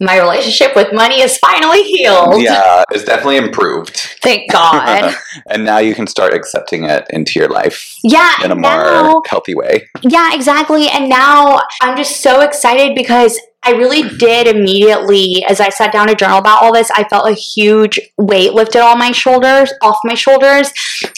my 0.01 0.19
relationship 0.19 0.75
with 0.75 0.93
money 0.93 1.21
is 1.21 1.39
finally 1.39 1.83
healed. 1.83 2.41
Yeah, 2.43 2.83
it's 2.91 3.05
definitely 3.05 3.37
improved. 3.37 3.97
Thank 4.23 4.51
God. 4.51 5.15
and 5.51 5.65
now 5.65 5.79
you 5.79 5.95
can 5.95 6.07
start 6.07 6.35
accepting 6.35 6.85
it 6.85 7.07
into 7.11 7.39
your 7.39 7.49
life. 7.49 7.97
Yeah. 8.03 8.35
In 8.45 8.51
a 8.51 8.57
more 8.57 8.63
now, 8.63 9.23
healthy 9.27 9.55
way. 9.55 9.89
Yeah, 10.03 10.35
exactly. 10.35 10.89
And 10.89 11.09
now 11.09 11.63
I'm 11.81 11.97
just 11.97 12.21
so 12.23 12.41
excited 12.41 12.95
because 12.95 13.39
I 13.65 13.71
really 13.71 14.03
did 14.19 14.47
immediately, 14.47 15.43
as 15.49 15.59
I 15.59 15.71
sat 15.71 15.91
down 15.91 16.09
to 16.09 16.15
journal 16.15 16.39
about 16.39 16.63
all 16.63 16.73
this, 16.73 16.91
I 16.91 17.05
felt 17.05 17.29
a 17.29 17.33
huge 17.33 17.99
weight 18.19 18.53
lifted 18.53 18.83
on 18.83 18.99
my 18.99 19.11
shoulders, 19.11 19.73
off 19.81 19.99
my 20.05 20.15
shoulders. 20.15 20.71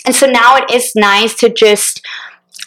And 0.04 0.14
so 0.14 0.26
now 0.26 0.56
it 0.56 0.70
is 0.70 0.92
nice 0.94 1.34
to 1.36 1.48
just 1.48 2.06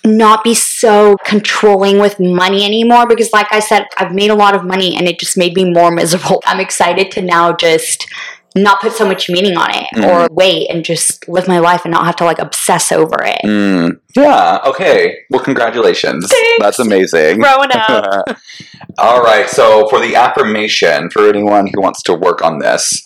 not 0.06 0.44
be 0.44 0.54
so 0.54 1.18
controlling 1.26 2.00
with 2.00 2.20
money 2.20 2.64
anymore 2.64 3.08
because 3.08 3.34
like 3.34 3.52
I 3.52 3.60
said, 3.60 3.86
I've 3.98 4.14
made 4.14 4.30
a 4.30 4.36
lot 4.36 4.56
of 4.56 4.64
money 4.64 4.96
and 4.96 5.08
it 5.08 5.20
just 5.20 5.38
made 5.38 5.56
me 5.56 5.72
more 5.72 5.92
miserable. 5.96 6.42
I'm 6.46 6.60
excited 6.60 7.12
to 7.12 7.22
now 7.22 7.54
just 7.54 8.08
not 8.56 8.82
put 8.82 8.94
so 8.94 9.08
much 9.08 9.30
meaning 9.30 9.56
on 9.58 9.70
it 9.72 9.86
mm. 9.96 10.08
or 10.08 10.28
wait 10.32 10.68
and 10.70 10.84
just 10.84 11.28
live 11.30 11.48
my 11.48 11.60
life 11.60 11.86
and 11.86 11.92
not 11.92 12.06
have 12.06 12.16
to 12.18 12.26
like 12.26 12.40
obsess 12.40 12.92
over 12.92 13.18
it. 13.22 13.42
Mm. 13.44 14.00
Yeah, 14.16 14.60
okay. 14.66 15.20
Well, 15.30 15.44
congratulations. 15.44 16.28
Thanks. 16.28 16.58
That's 16.60 16.80
amazing. 16.80 17.40
Growing 17.40 17.70
up. 17.72 18.26
All 18.98 19.22
right, 19.22 19.48
so 19.48 19.88
for 19.90 20.00
the 20.00 20.16
affirmation, 20.16 21.10
for 21.10 21.30
anyone 21.30 21.68
who 21.68 21.82
wants 21.82 22.02
to 22.04 22.14
work 22.14 22.44
on 22.44 22.60
this, 22.60 23.04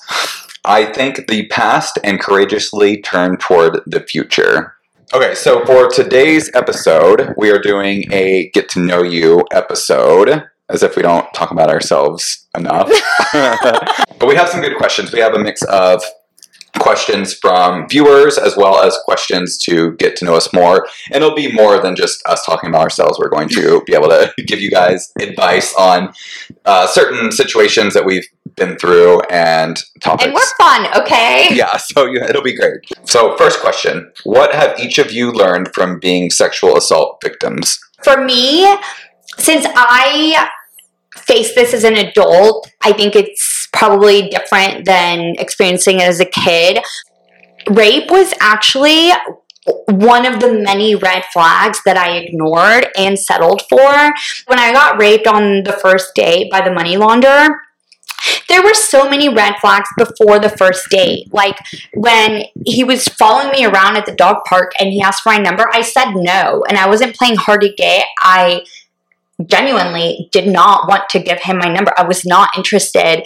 I 0.65 0.85
think 0.85 1.27
the 1.27 1.47
past 1.47 1.99
and 2.03 2.19
courageously 2.19 3.01
turn 3.01 3.37
toward 3.37 3.81
the 3.85 3.99
future. 3.99 4.75
Okay, 5.13 5.35
so 5.35 5.63
for 5.63 5.87
today's 5.89 6.49
episode, 6.55 7.35
we 7.37 7.51
are 7.51 7.59
doing 7.59 8.11
a 8.11 8.49
get 8.49 8.67
to 8.69 8.79
know 8.79 9.03
you 9.03 9.45
episode, 9.51 10.43
as 10.69 10.81
if 10.81 10.95
we 10.95 11.03
don't 11.03 11.31
talk 11.35 11.51
about 11.51 11.69
ourselves 11.69 12.47
enough. 12.57 12.89
but 13.31 14.27
we 14.27 14.33
have 14.33 14.49
some 14.49 14.61
good 14.61 14.75
questions. 14.75 15.13
We 15.13 15.19
have 15.19 15.35
a 15.35 15.39
mix 15.39 15.61
of 15.65 16.01
questions 16.79 17.33
from 17.33 17.87
viewers 17.87 18.37
as 18.37 18.57
well 18.57 18.81
as 18.81 18.97
questions 19.05 19.57
to 19.57 19.93
get 19.93 20.15
to 20.17 20.25
know 20.25 20.35
us 20.35 20.51
more. 20.53 20.87
And 21.11 21.23
it'll 21.23 21.35
be 21.35 21.51
more 21.51 21.79
than 21.79 21.95
just 21.95 22.25
us 22.25 22.45
talking 22.45 22.69
about 22.69 22.81
ourselves. 22.81 23.19
We're 23.19 23.29
going 23.29 23.49
to 23.49 23.83
be 23.85 23.93
able 23.93 24.09
to 24.09 24.33
give 24.45 24.59
you 24.59 24.71
guys 24.71 25.11
advice 25.19 25.73
on 25.75 26.13
uh, 26.65 26.87
certain 26.87 27.31
situations 27.31 27.93
that 27.93 28.05
we've 28.05 28.27
been 28.55 28.77
through 28.77 29.21
and 29.31 29.79
topics. 30.01 30.25
And 30.25 30.33
we're 30.33 30.41
fun, 30.57 31.01
okay? 31.01 31.49
Yeah, 31.53 31.77
so 31.77 32.05
you, 32.05 32.21
it'll 32.21 32.43
be 32.43 32.55
great. 32.55 32.79
So, 33.05 33.35
first 33.37 33.59
question 33.59 34.11
What 34.23 34.53
have 34.53 34.79
each 34.79 34.97
of 34.97 35.11
you 35.11 35.31
learned 35.31 35.73
from 35.73 35.99
being 35.99 36.29
sexual 36.29 36.77
assault 36.77 37.19
victims? 37.21 37.79
For 38.03 38.23
me, 38.23 38.65
since 39.37 39.65
I 39.75 40.49
face 41.15 41.53
this 41.55 41.73
as 41.73 41.83
an 41.83 41.95
adult, 41.95 42.69
I 42.81 42.91
think 42.91 43.15
it's 43.15 43.62
probably 43.73 44.29
different 44.29 44.85
than 44.85 45.33
experiencing 45.39 45.99
it 45.99 46.03
as 46.03 46.19
a 46.19 46.25
kid. 46.25 46.79
Rape 47.69 48.09
was 48.09 48.33
actually 48.39 49.11
one 49.87 50.25
of 50.25 50.39
the 50.39 50.53
many 50.53 50.95
red 50.95 51.23
flags 51.31 51.81
that 51.85 51.97
I 51.97 52.17
ignored 52.17 52.87
and 52.97 53.17
settled 53.17 53.63
for. 53.69 54.13
When 54.47 54.59
I 54.59 54.73
got 54.73 54.99
raped 54.99 55.27
on 55.27 55.63
the 55.63 55.73
first 55.73 56.13
date 56.15 56.51
by 56.51 56.61
the 56.61 56.73
money 56.73 56.97
launderer, 56.97 57.49
there 58.47 58.63
were 58.63 58.73
so 58.73 59.09
many 59.09 59.29
red 59.29 59.55
flags 59.59 59.89
before 59.97 60.39
the 60.39 60.49
first 60.49 60.89
date. 60.89 61.33
Like 61.33 61.57
when 61.93 62.43
he 62.65 62.83
was 62.83 63.07
following 63.07 63.51
me 63.51 63.65
around 63.65 63.97
at 63.97 64.05
the 64.05 64.15
dog 64.15 64.43
park 64.45 64.71
and 64.79 64.89
he 64.89 65.01
asked 65.01 65.23
for 65.23 65.31
my 65.31 65.37
number, 65.37 65.67
I 65.73 65.81
said 65.81 66.13
no. 66.13 66.63
And 66.67 66.77
I 66.77 66.87
wasn't 66.87 67.15
playing 67.15 67.35
hard 67.35 67.61
to 67.61 67.73
get. 67.73 68.05
I 68.19 68.65
genuinely 69.45 70.29
did 70.31 70.47
not 70.47 70.87
want 70.87 71.09
to 71.09 71.19
give 71.19 71.39
him 71.41 71.57
my 71.57 71.67
number. 71.67 71.91
I 71.97 72.03
was 72.03 72.25
not 72.25 72.49
interested. 72.55 73.25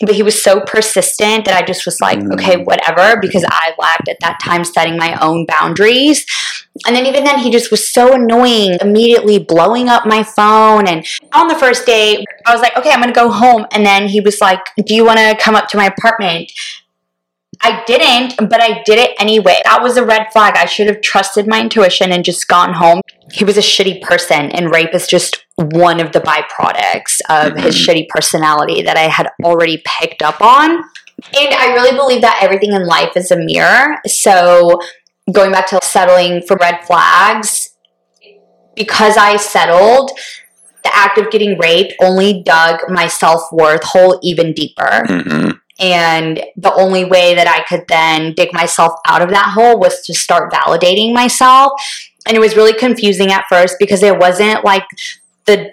But 0.00 0.14
he 0.14 0.22
was 0.22 0.40
so 0.40 0.60
persistent 0.60 1.44
that 1.44 1.60
I 1.60 1.66
just 1.66 1.84
was 1.84 2.00
like, 2.00 2.18
mm. 2.18 2.32
okay, 2.34 2.62
whatever, 2.62 3.20
because 3.20 3.44
I 3.48 3.74
lacked 3.78 4.08
at 4.08 4.18
that 4.20 4.38
time 4.42 4.64
setting 4.64 4.96
my 4.96 5.18
own 5.20 5.46
boundaries. 5.46 6.24
And 6.86 6.94
then 6.94 7.06
even 7.06 7.24
then, 7.24 7.38
he 7.38 7.50
just 7.50 7.70
was 7.70 7.90
so 7.90 8.14
annoying, 8.14 8.78
immediately 8.80 9.38
blowing 9.38 9.88
up 9.88 10.06
my 10.06 10.22
phone. 10.22 10.86
And 10.86 11.04
on 11.32 11.48
the 11.48 11.56
first 11.56 11.86
day, 11.86 12.24
I 12.46 12.52
was 12.52 12.62
like, 12.62 12.76
okay, 12.76 12.90
I'm 12.90 13.00
gonna 13.00 13.12
go 13.12 13.30
home. 13.30 13.66
And 13.72 13.84
then 13.84 14.08
he 14.08 14.20
was 14.20 14.40
like, 14.40 14.60
do 14.84 14.94
you 14.94 15.04
wanna 15.04 15.36
come 15.36 15.56
up 15.56 15.68
to 15.68 15.76
my 15.76 15.86
apartment? 15.86 16.52
I 17.60 17.82
didn't, 17.86 18.48
but 18.48 18.60
I 18.60 18.82
did 18.84 18.98
it 18.98 19.16
anyway. 19.18 19.60
That 19.64 19.82
was 19.82 19.96
a 19.96 20.04
red 20.04 20.28
flag. 20.32 20.54
I 20.56 20.66
should 20.66 20.86
have 20.86 21.00
trusted 21.00 21.48
my 21.48 21.60
intuition 21.60 22.12
and 22.12 22.24
just 22.24 22.46
gone 22.46 22.74
home. 22.74 23.00
He 23.32 23.44
was 23.44 23.56
a 23.56 23.62
shitty 23.62 24.00
person, 24.02 24.52
and 24.52 24.70
rape 24.70 24.94
is 24.94 25.08
just 25.08 25.44
one 25.58 26.00
of 26.00 26.12
the 26.12 26.20
byproducts 26.20 27.20
of 27.28 27.56
his 27.56 27.74
mm-hmm. 27.74 27.90
shitty 27.90 28.08
personality 28.08 28.82
that 28.82 28.96
I 28.96 29.08
had 29.08 29.28
already 29.42 29.82
picked 29.84 30.22
up 30.22 30.40
on. 30.40 30.70
And 30.70 31.54
I 31.54 31.74
really 31.74 31.96
believe 31.96 32.22
that 32.22 32.38
everything 32.40 32.72
in 32.72 32.86
life 32.86 33.16
is 33.16 33.32
a 33.32 33.36
mirror. 33.36 33.96
So, 34.06 34.80
going 35.32 35.50
back 35.50 35.66
to 35.68 35.80
settling 35.82 36.42
for 36.42 36.56
red 36.60 36.86
flags, 36.86 37.70
because 38.76 39.16
I 39.16 39.36
settled, 39.36 40.12
the 40.84 40.94
act 40.94 41.18
of 41.18 41.30
getting 41.32 41.58
raped 41.58 41.94
only 42.00 42.44
dug 42.44 42.80
my 42.88 43.08
self 43.08 43.42
worth 43.50 43.82
hole 43.82 44.20
even 44.22 44.52
deeper. 44.52 45.04
hmm 45.08 45.50
And 45.80 46.40
the 46.56 46.72
only 46.74 47.04
way 47.04 47.34
that 47.34 47.48
I 47.48 47.64
could 47.64 47.88
then 47.88 48.32
dig 48.34 48.52
myself 48.52 48.92
out 49.08 49.22
of 49.22 49.30
that 49.30 49.52
hole 49.54 49.80
was 49.80 50.02
to 50.02 50.14
start 50.14 50.52
validating 50.52 51.12
myself. 51.12 51.72
And 52.26 52.36
it 52.36 52.40
was 52.40 52.54
really 52.54 52.74
confusing 52.74 53.32
at 53.32 53.44
first 53.48 53.76
because 53.80 54.04
it 54.04 54.18
wasn't 54.18 54.64
like 54.64 54.84
the 55.48 55.72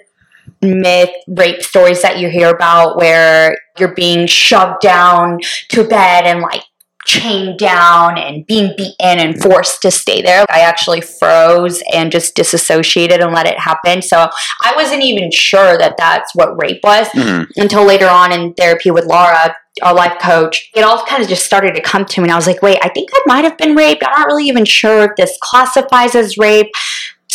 myth 0.61 1.11
rape 1.27 1.61
stories 1.61 2.01
that 2.01 2.19
you 2.19 2.29
hear 2.29 2.49
about 2.49 2.97
where 2.97 3.57
you're 3.77 3.93
being 3.93 4.25
shoved 4.27 4.81
down 4.81 5.39
to 5.69 5.83
bed 5.87 6.25
and 6.25 6.41
like 6.41 6.63
chained 7.05 7.59
down 7.59 8.17
and 8.17 8.45
being 8.47 8.73
beaten 8.75 8.95
and 9.19 9.39
forced 9.39 9.81
to 9.83 9.91
stay 9.91 10.23
there. 10.23 10.43
I 10.49 10.61
actually 10.61 11.01
froze 11.01 11.83
and 11.93 12.11
just 12.11 12.35
disassociated 12.35 13.21
and 13.21 13.31
let 13.31 13.45
it 13.45 13.59
happen. 13.59 14.01
So 14.01 14.27
I 14.63 14.73
wasn't 14.75 15.03
even 15.03 15.29
sure 15.31 15.77
that 15.77 15.97
that's 15.97 16.33
what 16.33 16.59
rape 16.59 16.81
was 16.83 17.07
hmm 17.13 17.43
until 17.57 17.85
later 17.85 18.07
on 18.07 18.31
in 18.31 18.53
therapy 18.55 18.91
with 18.91 19.05
Laura, 19.05 19.55
our 19.81 19.93
life 19.93 20.19
coach, 20.19 20.69
it 20.75 20.81
all 20.81 21.05
kind 21.05 21.21
of 21.21 21.29
just 21.29 21.45
started 21.45 21.75
to 21.75 21.81
come 21.81 22.05
to 22.05 22.21
me. 22.21 22.25
And 22.25 22.31
I 22.31 22.35
was 22.35 22.47
like, 22.47 22.61
wait, 22.61 22.79
I 22.81 22.89
think 22.89 23.09
I 23.13 23.21
might 23.25 23.43
have 23.43 23.57
been 23.57 23.75
raped. 23.75 24.03
I'm 24.05 24.19
not 24.19 24.27
really 24.27 24.45
even 24.45 24.65
sure 24.65 25.03
if 25.03 25.11
this 25.17 25.37
classifies 25.41 26.15
as 26.15 26.37
rape. 26.37 26.71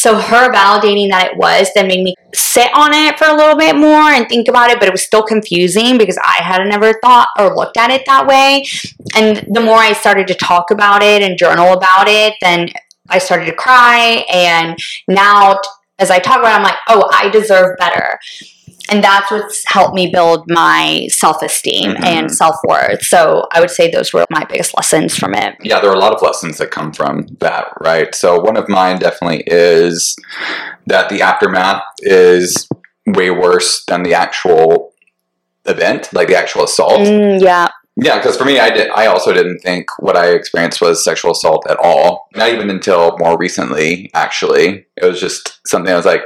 So 0.00 0.16
her 0.16 0.50
validating 0.50 1.10
that 1.10 1.32
it 1.32 1.36
was 1.36 1.68
then 1.74 1.86
made 1.86 2.02
me 2.02 2.14
sit 2.34 2.70
on 2.74 2.94
it 2.94 3.18
for 3.18 3.26
a 3.26 3.36
little 3.36 3.54
bit 3.54 3.76
more 3.76 4.08
and 4.10 4.26
think 4.26 4.48
about 4.48 4.70
it, 4.70 4.78
but 4.78 4.88
it 4.88 4.92
was 4.92 5.02
still 5.02 5.22
confusing 5.22 5.98
because 5.98 6.16
I 6.22 6.42
had 6.42 6.64
never 6.64 6.94
thought 7.02 7.28
or 7.38 7.54
looked 7.54 7.76
at 7.76 7.90
it 7.90 8.06
that 8.06 8.26
way. 8.26 8.64
And 9.14 9.44
the 9.52 9.60
more 9.60 9.76
I 9.76 9.92
started 9.92 10.26
to 10.28 10.34
talk 10.34 10.70
about 10.70 11.02
it 11.02 11.20
and 11.20 11.36
journal 11.36 11.74
about 11.74 12.08
it, 12.08 12.32
then 12.40 12.68
I 13.10 13.18
started 13.18 13.44
to 13.44 13.52
cry. 13.52 14.24
And 14.32 14.78
now, 15.06 15.60
as 15.98 16.10
I 16.10 16.18
talk 16.18 16.38
about 16.38 16.52
it, 16.52 16.56
I'm 16.56 16.62
like, 16.62 16.78
oh, 16.88 17.06
I 17.12 17.28
deserve 17.28 17.76
better 17.76 18.18
and 18.90 19.02
that's 19.04 19.30
what's 19.30 19.62
helped 19.68 19.94
me 19.94 20.10
build 20.10 20.44
my 20.48 21.06
self-esteem 21.10 21.92
Mhm. 21.92 22.04
and 22.04 22.32
self-worth 22.32 23.02
so 23.04 23.46
i 23.52 23.60
would 23.60 23.70
say 23.70 23.90
those 23.90 24.12
were 24.12 24.24
my 24.30 24.44
biggest 24.44 24.76
lessons 24.76 25.16
from 25.16 25.34
it 25.34 25.54
yeah, 25.62 25.80
there 25.80 25.90
are 25.90 25.94
a 25.94 25.98
lot 25.98 26.14
of 26.14 26.22
lessons 26.22 26.58
that 26.58 26.70
come 26.70 26.92
from 26.92 27.26
that, 27.40 27.66
right? 27.80 28.14
So 28.14 28.40
one 28.40 28.56
of 28.56 28.68
mine 28.68 28.98
definitely 28.98 29.44
is 29.46 30.16
that 30.86 31.08
the 31.08 31.22
aftermath 31.22 31.82
is 31.98 32.68
way 33.06 33.30
worse 33.30 33.84
than 33.86 34.02
the 34.02 34.14
actual 34.14 34.92
event, 35.66 36.08
like 36.12 36.28
the 36.28 36.36
actual 36.36 36.64
assault. 36.64 37.00
Mm, 37.00 37.40
yeah 37.42 37.68
Yeah, 37.96 38.16
because 38.16 38.36
for 38.36 38.44
me, 38.46 38.58
I 38.58 38.70
did. 38.70 38.88
I 38.90 39.06
also 39.06 39.32
didn't 39.32 39.58
think 39.58 39.86
what 39.98 40.16
I 40.16 40.28
experienced 40.30 40.80
was 40.80 41.04
sexual 41.04 41.32
assault 41.32 41.66
at 41.68 41.76
all. 41.78 42.28
Not 42.34 42.48
even 42.50 42.70
until 42.70 43.16
more 43.18 43.36
recently. 43.36 44.10
Actually, 44.14 44.86
it 44.96 45.04
was 45.04 45.20
just 45.20 45.58
something 45.66 45.92
I 45.92 45.96
was 45.96 46.06
like, 46.06 46.22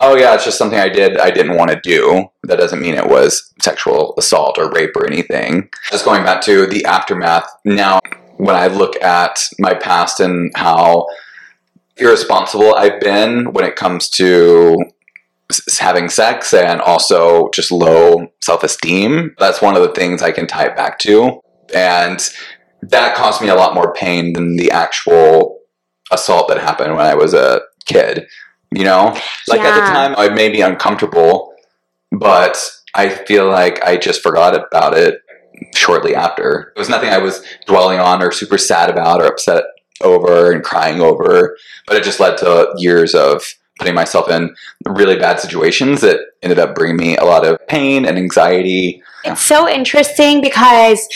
"Oh 0.00 0.16
yeah, 0.16 0.34
it's 0.34 0.44
just 0.44 0.58
something 0.58 0.78
I 0.78 0.88
did. 0.88 1.18
I 1.18 1.30
didn't 1.30 1.56
want 1.56 1.70
to 1.70 1.80
do. 1.80 2.30
That 2.44 2.58
doesn't 2.58 2.80
mean 2.80 2.94
it 2.94 3.08
was 3.08 3.52
sexual 3.60 4.14
assault 4.18 4.58
or 4.58 4.70
rape 4.70 4.96
or 4.96 5.06
anything." 5.06 5.70
Just 5.90 6.04
going 6.04 6.24
back 6.24 6.42
to 6.42 6.66
the 6.66 6.84
aftermath. 6.84 7.48
Now, 7.64 8.00
when 8.36 8.56
I 8.56 8.68
look 8.68 9.00
at 9.02 9.38
my 9.58 9.74
past 9.74 10.20
and 10.20 10.50
how 10.56 11.06
irresponsible 11.96 12.74
I've 12.74 13.00
been 13.00 13.52
when 13.52 13.64
it 13.64 13.76
comes 13.76 14.08
to 14.10 14.76
having 15.78 16.08
sex 16.08 16.54
and 16.54 16.80
also 16.80 17.50
just 17.50 17.72
low 17.72 18.28
self-esteem 18.40 19.34
that's 19.38 19.60
one 19.60 19.76
of 19.76 19.82
the 19.82 19.92
things 19.92 20.22
i 20.22 20.30
can 20.30 20.46
tie 20.46 20.66
it 20.66 20.76
back 20.76 20.98
to 20.98 21.40
and 21.74 22.30
that 22.82 23.16
caused 23.16 23.42
me 23.42 23.48
a 23.48 23.54
lot 23.54 23.74
more 23.74 23.92
pain 23.92 24.32
than 24.32 24.56
the 24.56 24.70
actual 24.70 25.58
assault 26.12 26.48
that 26.48 26.58
happened 26.58 26.96
when 26.96 27.06
i 27.06 27.14
was 27.14 27.34
a 27.34 27.60
kid 27.86 28.26
you 28.72 28.84
know? 28.84 29.16
Like 29.48 29.60
at 29.60 29.74
the 29.74 29.92
time 29.92 30.14
i 30.16 30.28
may 30.28 30.48
be 30.48 30.60
uncomfortable 30.60 31.54
but 32.12 32.56
i 32.94 33.08
feel 33.08 33.48
like 33.48 33.82
i 33.84 33.96
just 33.96 34.22
forgot 34.22 34.54
about 34.54 34.96
it 34.96 35.20
shortly 35.74 36.14
after. 36.14 36.72
It 36.74 36.78
was 36.78 36.88
nothing 36.88 37.10
i 37.10 37.18
was 37.18 37.44
dwelling 37.66 37.98
on 37.98 38.22
or 38.22 38.32
super 38.32 38.58
sad 38.58 38.90
about 38.90 39.20
or 39.20 39.26
upset 39.26 39.64
over 40.02 40.52
and 40.52 40.64
crying 40.64 41.00
over 41.00 41.56
but 41.86 41.96
it 41.96 42.04
just 42.04 42.20
led 42.20 42.38
to 42.38 42.72
years 42.78 43.14
of 43.14 43.44
putting 43.78 43.94
myself 43.94 44.30
in 44.30 44.54
really 44.86 45.16
bad 45.16 45.40
situations 45.40 46.02
that 46.02 46.20
ended 46.42 46.58
up 46.58 46.74
bringing 46.74 46.96
me 46.96 47.16
a 47.16 47.24
lot 47.24 47.46
of 47.46 47.58
pain 47.66 48.04
and 48.06 48.18
anxiety. 48.18 49.02
it's 49.24 49.40
so 49.40 49.68
interesting 49.68 50.40
because 50.40 51.06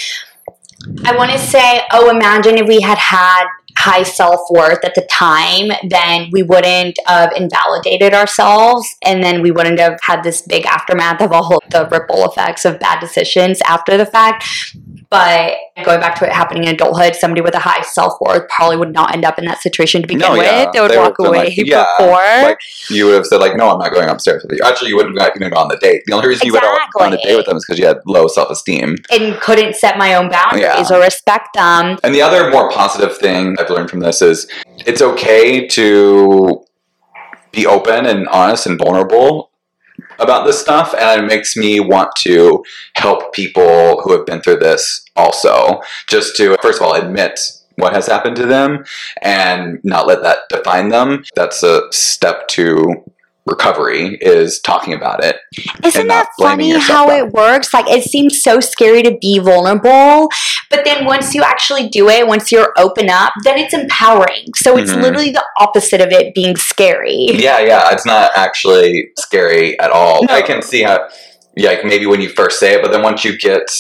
i 1.05 1.17
want 1.17 1.31
to 1.31 1.39
say 1.39 1.83
oh 1.93 2.11
imagine 2.11 2.59
if 2.59 2.67
we 2.67 2.81
had 2.81 2.99
had 2.99 3.45
high 3.77 4.03
self-worth 4.03 4.85
at 4.85 4.95
the 4.95 5.07
time 5.11 5.71
then 5.89 6.29
we 6.33 6.43
wouldn't 6.43 6.97
have 7.07 7.33
invalidated 7.37 8.15
ourselves 8.15 8.87
and 9.05 9.23
then 9.23 9.43
we 9.43 9.51
wouldn't 9.51 9.79
have 9.79 9.99
had 10.03 10.23
this 10.23 10.43
big 10.43 10.65
aftermath 10.67 11.21
of 11.21 11.33
all 11.33 11.61
the 11.71 11.89
ripple 11.91 12.25
effects 12.25 12.65
of 12.65 12.79
bad 12.79 13.01
decisions 13.01 13.61
after 13.67 13.97
the 13.97 14.07
fact 14.07 14.45
but 15.11 15.55
going 15.85 16.01
back 16.01 16.17
to 16.19 16.25
it 16.27 16.33
happening 16.33 16.65
in 16.65 16.71
adulthood, 16.75 17.15
somebody 17.15 17.41
with 17.41 17.55
a 17.55 17.61
high 17.61 17.83
self 17.83 18.15
worth 18.21 18.49
probably 18.49 18.77
would 18.77 18.93
not 18.93 19.15
end 19.15 19.25
up 19.25 19.39
in 19.39 19.45
that 19.45 19.61
situation 19.61 20.03
to 20.03 20.09
begin 20.09 20.23
No, 20.23 20.35
yeah. 20.35 20.65
with. 20.65 20.73
They 20.73 20.81
would 20.81 20.91
They 20.91 20.97
walk 20.97 21.17
would've 21.19 21.33
away 21.35 21.45
like, 21.45 21.57
yeah, 21.57 21.87
before. 21.99 22.15
like, 22.17 22.59
You 22.91 23.07
would 23.07 23.15
have 23.15 23.27
said 23.27 23.37
like, 23.37 23.57
"No, 23.57 23.71
I'm 23.71 23.79
not 23.79 23.93
going 23.93 24.09
upstairs 24.09 24.43
with 24.43 24.59
you." 24.59 24.65
Actually, 24.67 24.89
you 24.89 24.97
wouldn't 24.97 25.17
have 25.21 25.31
even 25.37 25.51
gone 25.51 25.63
on 25.65 25.69
the 25.69 25.77
date. 25.77 26.03
The 26.07 26.15
only 26.15 26.27
reason 26.29 26.47
you 26.47 26.53
would 26.55 26.63
have 26.65 26.73
gone 26.99 27.07
on 27.07 27.13
a 27.13 27.15
Exactly. 27.15 27.31
date 27.31 27.37
with 27.37 27.47
them 27.47 27.57
is 27.59 27.65
because 27.65 27.79
you 27.79 27.87
had 27.87 27.99
low 28.07 28.27
self-esteem. 28.27 28.97
and 29.13 29.41
couldn't 29.41 29.77
set 29.77 29.99
my 29.99 30.15
own 30.15 30.31
boundaries 30.31 30.91
Yeah. 30.91 30.97
or 30.97 31.01
respect 31.01 31.49
them. 31.55 31.97
And 32.03 32.13
the 32.13 32.23
other 32.23 32.51
more 32.51 32.69
positive 32.71 33.17
thing 33.17 33.55
I've 33.65 33.71
learned 33.71 33.91
from 33.91 34.01
this 34.01 34.23
is 34.23 34.47
it's 34.87 35.03
okay 35.03 35.67
to 35.69 36.65
be 37.53 37.67
open 37.67 38.07
and 38.07 38.29
honest 38.29 38.67
and 38.67 38.79
vulnerable 38.79 39.51
about 40.19 40.47
this 40.47 40.61
stuff. 40.61 40.95
And 40.99 41.23
it 41.23 41.27
makes 41.27 41.57
me 41.57 41.81
want 41.81 42.11
to 42.19 42.65
help 42.97 43.33
people 43.33 44.03
who 44.03 44.13
have 44.13 44.27
been 44.27 44.41
through 44.41 44.59
this 44.59 45.05
also. 45.17 45.81
Just 46.09 46.37
to, 46.37 46.57
first 46.63 46.81
of 46.81 46.87
all, 46.87 46.95
admit 46.95 47.41
what 47.77 47.93
has 47.93 48.07
happened 48.07 48.37
to 48.37 48.47
them 48.47 48.85
and 49.23 49.81
not 49.83 50.07
let 50.07 50.23
that 50.23 50.39
define 50.49 50.91
them. 50.91 51.25
That's 51.35 51.63
a 51.63 51.83
step 51.91 52.49
to 52.49 53.05
recovery 53.47 54.17
is 54.21 54.59
talking 54.61 54.95
about 54.95 55.23
it. 55.23 55.37
Isn't 55.85 56.09
that 56.09 56.29
funny 56.41 56.79
how 56.79 57.11
it 57.11 57.33
works? 57.33 57.75
Like, 57.75 57.87
it 57.89 58.05
seems 58.05 58.41
so 58.43 58.61
scary 58.61 59.03
to 59.03 59.19
be 59.21 59.39
vulnerable, 59.39 60.31
but 60.75 60.85
then 60.85 61.05
once 61.05 61.35
you 61.35 61.43
actually 61.43 61.89
do 61.89 62.09
it, 62.09 62.27
once 62.27 62.51
you're 62.51 62.73
open 62.77 63.09
up, 63.09 63.33
then 63.45 63.59
it's 63.59 63.73
empowering. 63.75 64.47
So 64.57 64.77
it's 64.77 64.91
Mhm. 64.91 65.03
literally 65.03 65.31
the 65.31 65.45
opposite 65.59 66.01
of 66.01 66.11
it 66.11 66.35
being 66.35 66.57
scary. 66.57 67.29
Yeah, 67.33 67.61
yeah, 67.61 67.91
it's 67.93 68.05
not 68.07 68.33
actually 68.35 69.11
scary 69.19 69.79
at 69.79 69.91
all. 69.91 70.25
No. 70.25 70.35
I 70.35 70.43
can 70.43 70.63
see 70.63 70.83
how, 70.83 71.09
yeah, 71.57 71.71
like 71.71 71.85
maybe 71.85 72.07
when 72.07 72.21
you 72.21 72.29
first 72.29 72.59
say 72.59 72.75
it, 72.75 72.83
but 72.83 72.91
then 72.91 73.03
once 73.03 73.25
you 73.25 73.39
get, 73.39 73.71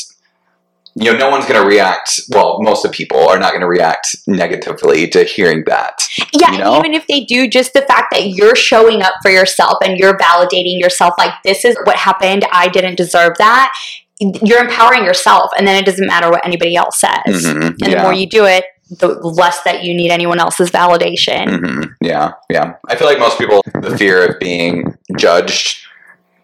you 0.95 1.11
know, 1.11 1.19
no 1.19 1.29
one's 1.31 1.47
going 1.47 1.61
to 1.61 1.67
react. 1.67 2.21
Well, 2.29 2.59
most 2.61 2.85
of 2.85 2.93
people 2.93 3.27
are 3.29 3.39
not 3.39 3.51
going 3.51 3.63
to 3.63 3.67
react 3.67 4.15
negatively 4.29 5.09
to 5.09 5.25
hearing 5.25 5.65
that. 5.67 5.99
Yeah, 6.33 6.53
You 6.53 6.55
and 6.55 6.59
know? 6.65 6.79
even 6.79 6.95
if 6.95 7.09
they 7.09 7.25
do, 7.25 7.49
just 7.49 7.73
the 7.73 7.83
fact 7.83 8.13
that 8.13 8.29
you're 8.29 8.55
showing 8.55 9.03
up 9.03 9.15
for 9.21 9.33
yourself 9.33 9.79
and 9.85 9.99
you're 9.99 10.17
validating 10.17 10.79
yourself, 10.79 11.15
like, 11.19 11.33
this 11.43 11.65
is 11.65 11.77
what 11.83 11.97
happened, 11.97 12.47
I 12.53 12.69
didn't 12.69 12.95
deserve 12.95 13.33
that. 13.39 13.73
You're 14.21 14.61
empowering 14.65 15.05
yourself, 15.05 15.51
and 15.59 15.67
then 15.67 15.77
it 15.77 15.85
doesn't 15.87 16.07
matter 16.07 16.31
what 16.31 16.45
anybody 16.47 16.77
else 16.77 17.01
says. 17.01 17.45
Mhm, 17.45 17.63
And 17.83 17.93
the 17.93 17.99
more 18.03 18.13
you 18.13 18.29
do 18.29 18.45
it, 18.45 18.65
the 18.91 19.09
less 19.09 19.61
that 19.63 19.83
you 19.83 19.95
need 19.95 20.11
anyone 20.11 20.39
else's 20.39 20.71
validation. 20.71 21.59
hmm 21.59 21.83
Yeah, 22.01 22.33
yeah. 22.51 22.75
I 22.89 22.95
feel 22.97 23.09
like 23.09 23.19
most 23.19 23.39
people, 23.39 23.63
the 23.81 23.97
fear 23.99 24.25
of 24.27 24.39
being 24.39 24.97
judged 25.17 25.79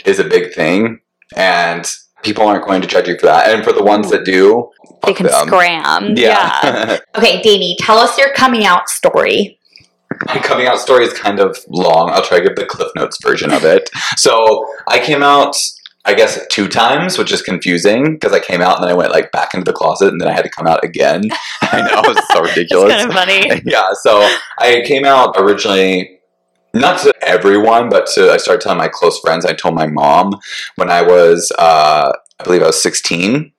is 0.05 0.19
a 0.19 0.25
big 0.25 0.53
thing, 0.53 1.01
and 1.37 1.89
people 2.23 2.47
aren't 2.47 2.67
going 2.67 2.81
to 2.81 2.87
judge 2.89 3.07
you 3.09 3.17
for 3.19 3.27
that. 3.27 3.51
And 3.55 3.63
for 3.65 3.73
the 3.73 3.83
ones 3.85 4.11
that 4.11 4.25
do, 4.25 4.71
They 5.05 5.13
can 5.15 5.27
them. 5.27 5.47
scram. 5.47 6.15
Yeah. 6.17 6.99
Okay, 7.17 7.41
Danny, 7.43 7.77
tell 7.79 7.99
us 7.99 8.17
your 8.19 8.33
coming 8.33 8.65
out 8.65 8.89
story. 8.89 9.59
My 10.27 10.39
coming 10.39 10.67
out 10.67 10.79
story 10.81 11.05
is 11.05 11.13
kind 11.13 11.39
of 11.41 11.57
long. 11.69 12.11
I'll 12.11 12.23
try 12.23 12.39
to 12.41 12.45
give 12.47 12.57
the 12.57 12.67
Cliff 12.67 12.91
Notes 12.97 13.19
version 13.23 13.53
of 13.53 13.65
it. 13.65 13.89
So 14.17 14.67
I 14.89 14.99
came 14.99 15.23
out, 15.23 15.57
I 16.05 16.15
guess, 16.15 16.45
two 16.49 16.67
times, 16.67 17.19
which 17.19 17.31
is 17.31 17.43
confusing 17.43 18.15
because 18.15 18.33
I 18.33 18.41
came 18.41 18.63
out 18.63 18.77
and 18.77 18.85
then 18.85 18.91
I 18.91 18.95
went 18.95 19.13
like 19.13 19.33
back 19.33 19.53
into 19.53 19.65
the 19.65 19.73
closet 19.73 20.09
and 20.09 20.21
then 20.21 20.29
I 20.29 20.33
had 20.33 20.43
to 20.43 20.51
come 20.51 20.67
out 20.67 20.83
again. 20.83 21.25
I 21.63 21.83
know 21.83 22.03
it's 22.05 22.29
so 22.33 22.43
ridiculous. 22.43 22.95
kind 22.95 23.09
of 23.09 23.15
funny. 23.15 23.63
yeah, 23.67 23.91
so 23.93 24.21
I 24.59 24.83
came 24.87 25.05
out 25.05 25.35
originally 25.37 26.19
not 26.73 27.01
to 27.01 27.13
everyone, 27.23 27.89
but 27.89 28.07
to 28.15 28.31
I 28.31 28.39
started 28.39 28.63
telling 28.63 28.79
my 28.79 28.89
close 28.89 29.19
friends. 29.21 29.45
I 29.45 29.53
told 29.53 29.75
my 29.75 29.87
mom 29.87 30.33
when 30.77 30.91
I 30.91 31.03
was, 31.03 31.53
uh, 31.59 32.13
I 32.39 32.45
believe 32.45 32.63
I 32.63 32.67
was 32.67 32.83
16, 32.83 33.53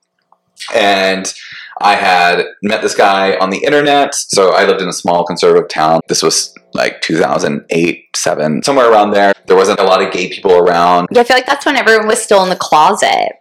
and 0.74 1.34
I 1.82 1.96
had 1.96 2.46
met 2.62 2.82
this 2.82 2.96
guy 2.96 3.36
on 3.38 3.50
the 3.50 3.58
internet. 3.58 4.14
So 4.16 4.54
I 4.54 4.66
lived 4.66 4.82
in 4.82 4.88
a 4.88 4.94
small 4.94 5.26
conservative 5.26 5.70
town. 5.70 6.02
This 6.08 6.24
was 6.24 6.54
like 6.74 7.02
2008, 7.02 8.16
seven, 8.16 8.64
somewhere 8.64 8.92
around 8.92 9.12
there. 9.12 9.34
There 9.48 9.58
wasn't 9.58 9.80
a 9.80 9.84
lot 9.84 10.02
of 10.02 10.12
gay 10.12 10.30
people 10.30 10.54
around. 10.54 11.08
Yeah, 11.12 11.22
I 11.22 11.24
feel 11.24 11.38
like 11.38 11.46
that's 11.46 11.66
when 11.66 11.76
everyone 11.76 12.08
was 12.08 12.22
still 12.22 12.44
in 12.44 12.50
the 12.50 12.56
closet. 12.56 13.34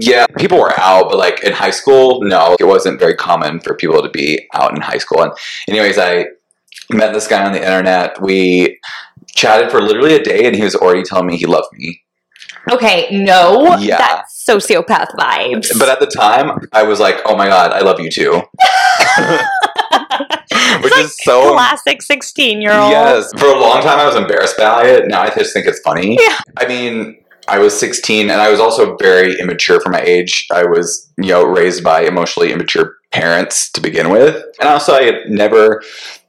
Yeah, 0.00 0.26
people 0.38 0.58
were 0.58 0.78
out, 0.78 1.10
but 1.10 1.18
like 1.18 1.44
in 1.44 1.52
high 1.52 1.70
school, 1.70 2.22
no, 2.22 2.56
it 2.58 2.64
wasn't 2.64 2.98
very 2.98 3.14
common 3.14 3.60
for 3.60 3.74
people 3.74 4.02
to 4.02 4.08
be 4.08 4.46
out 4.54 4.74
in 4.74 4.80
high 4.80 4.98
school. 4.98 5.22
And 5.22 5.32
anyways, 5.68 5.98
I 5.98 6.26
met 6.90 7.12
this 7.12 7.28
guy 7.28 7.44
on 7.44 7.52
the 7.52 7.60
internet. 7.60 8.20
We 8.20 8.78
chatted 9.34 9.70
for 9.70 9.82
literally 9.82 10.14
a 10.14 10.22
day 10.22 10.46
and 10.46 10.56
he 10.56 10.62
was 10.62 10.74
already 10.74 11.02
telling 11.02 11.26
me 11.26 11.36
he 11.36 11.46
loved 11.46 11.68
me. 11.72 12.00
Okay, 12.70 13.08
no. 13.10 13.76
Yeah. 13.76 13.98
That's 13.98 14.33
sociopath 14.48 15.10
vibes. 15.18 15.78
But 15.78 15.88
at 15.88 16.00
the 16.00 16.06
time, 16.06 16.68
I 16.72 16.82
was 16.82 17.00
like, 17.00 17.20
"Oh 17.24 17.36
my 17.36 17.46
god, 17.46 17.72
I 17.72 17.80
love 17.80 18.00
you 18.00 18.10
too," 18.10 18.32
which 20.82 20.92
like 20.92 21.04
is 21.04 21.16
so 21.22 21.52
classic 21.52 22.02
16 22.02 22.60
year 22.60 22.72
old. 22.72 22.90
Yes, 22.90 23.30
for 23.38 23.46
a 23.46 23.58
long 23.58 23.80
time 23.82 23.98
I 23.98 24.06
was 24.06 24.16
embarrassed 24.16 24.56
by 24.56 24.86
it. 24.86 25.08
Now 25.08 25.22
I 25.22 25.30
just 25.30 25.52
think 25.52 25.66
it's 25.66 25.80
funny. 25.80 26.18
Yeah. 26.20 26.38
I 26.56 26.66
mean, 26.66 27.24
I 27.48 27.58
was 27.58 27.78
16 27.78 28.30
and 28.30 28.40
I 28.40 28.50
was 28.50 28.60
also 28.60 28.96
very 28.96 29.38
immature 29.38 29.80
for 29.80 29.90
my 29.90 30.00
age. 30.00 30.46
I 30.50 30.64
was, 30.64 31.10
you 31.18 31.28
know, 31.28 31.44
raised 31.44 31.84
by 31.84 32.02
emotionally 32.02 32.52
immature 32.52 32.96
parents 33.12 33.70
to 33.72 33.80
begin 33.80 34.10
with. 34.10 34.42
And 34.60 34.68
also 34.68 34.94
I 34.94 35.04
had 35.04 35.14
never 35.28 35.82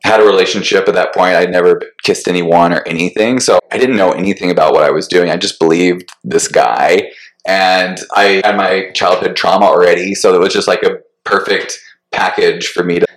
had 0.03 0.19
a 0.19 0.23
relationship 0.23 0.87
at 0.87 0.93
that 0.93 1.13
point. 1.13 1.35
I'd 1.35 1.51
never 1.51 1.81
kissed 2.03 2.27
anyone 2.27 2.73
or 2.73 2.83
anything. 2.85 3.39
So 3.39 3.59
I 3.71 3.77
didn't 3.77 3.97
know 3.97 4.11
anything 4.11 4.51
about 4.51 4.73
what 4.73 4.83
I 4.83 4.91
was 4.91 5.07
doing. 5.07 5.29
I 5.29 5.37
just 5.37 5.59
believed 5.59 6.11
this 6.23 6.47
guy. 6.47 7.09
And 7.45 7.99
I 8.15 8.41
had 8.43 8.57
my 8.57 8.91
childhood 8.91 9.35
trauma 9.35 9.65
already. 9.65 10.15
So 10.15 10.33
it 10.33 10.39
was 10.39 10.53
just 10.53 10.67
like 10.67 10.83
a 10.83 10.99
perfect 11.23 11.79
package 12.11 12.67
for 12.67 12.83
me 12.83 12.99
to 12.99 13.07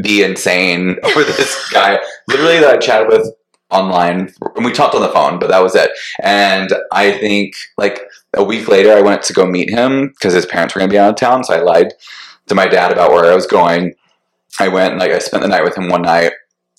be 0.00 0.22
insane 0.22 0.96
over 1.02 1.24
this 1.24 1.70
guy, 1.70 1.98
literally 2.28 2.58
that 2.58 2.74
I 2.74 2.78
chatted 2.78 3.08
with 3.08 3.32
online. 3.70 4.32
And 4.56 4.64
we 4.64 4.72
talked 4.72 4.94
on 4.94 5.02
the 5.02 5.08
phone, 5.08 5.38
but 5.38 5.48
that 5.48 5.62
was 5.62 5.74
it. 5.74 5.90
And 6.22 6.72
I 6.92 7.12
think 7.12 7.54
like 7.76 8.00
a 8.34 8.42
week 8.42 8.68
later, 8.68 8.92
I 8.92 9.02
went 9.02 9.22
to 9.24 9.32
go 9.32 9.46
meet 9.46 9.70
him 9.70 10.08
because 10.08 10.32
his 10.32 10.46
parents 10.46 10.74
were 10.74 10.80
going 10.80 10.90
to 10.90 10.94
be 10.94 10.98
out 10.98 11.10
of 11.10 11.16
town. 11.16 11.44
So 11.44 11.54
I 11.54 11.60
lied 11.60 11.92
to 12.46 12.54
my 12.54 12.66
dad 12.66 12.92
about 12.92 13.10
where 13.10 13.30
I 13.30 13.34
was 13.34 13.46
going. 13.46 13.94
I 14.58 14.68
went 14.68 14.92
and 14.92 15.00
like 15.00 15.12
I 15.12 15.18
spent 15.18 15.42
the 15.42 15.48
night 15.48 15.64
with 15.64 15.76
him 15.76 15.88
one 15.88 16.02
night 16.02 16.32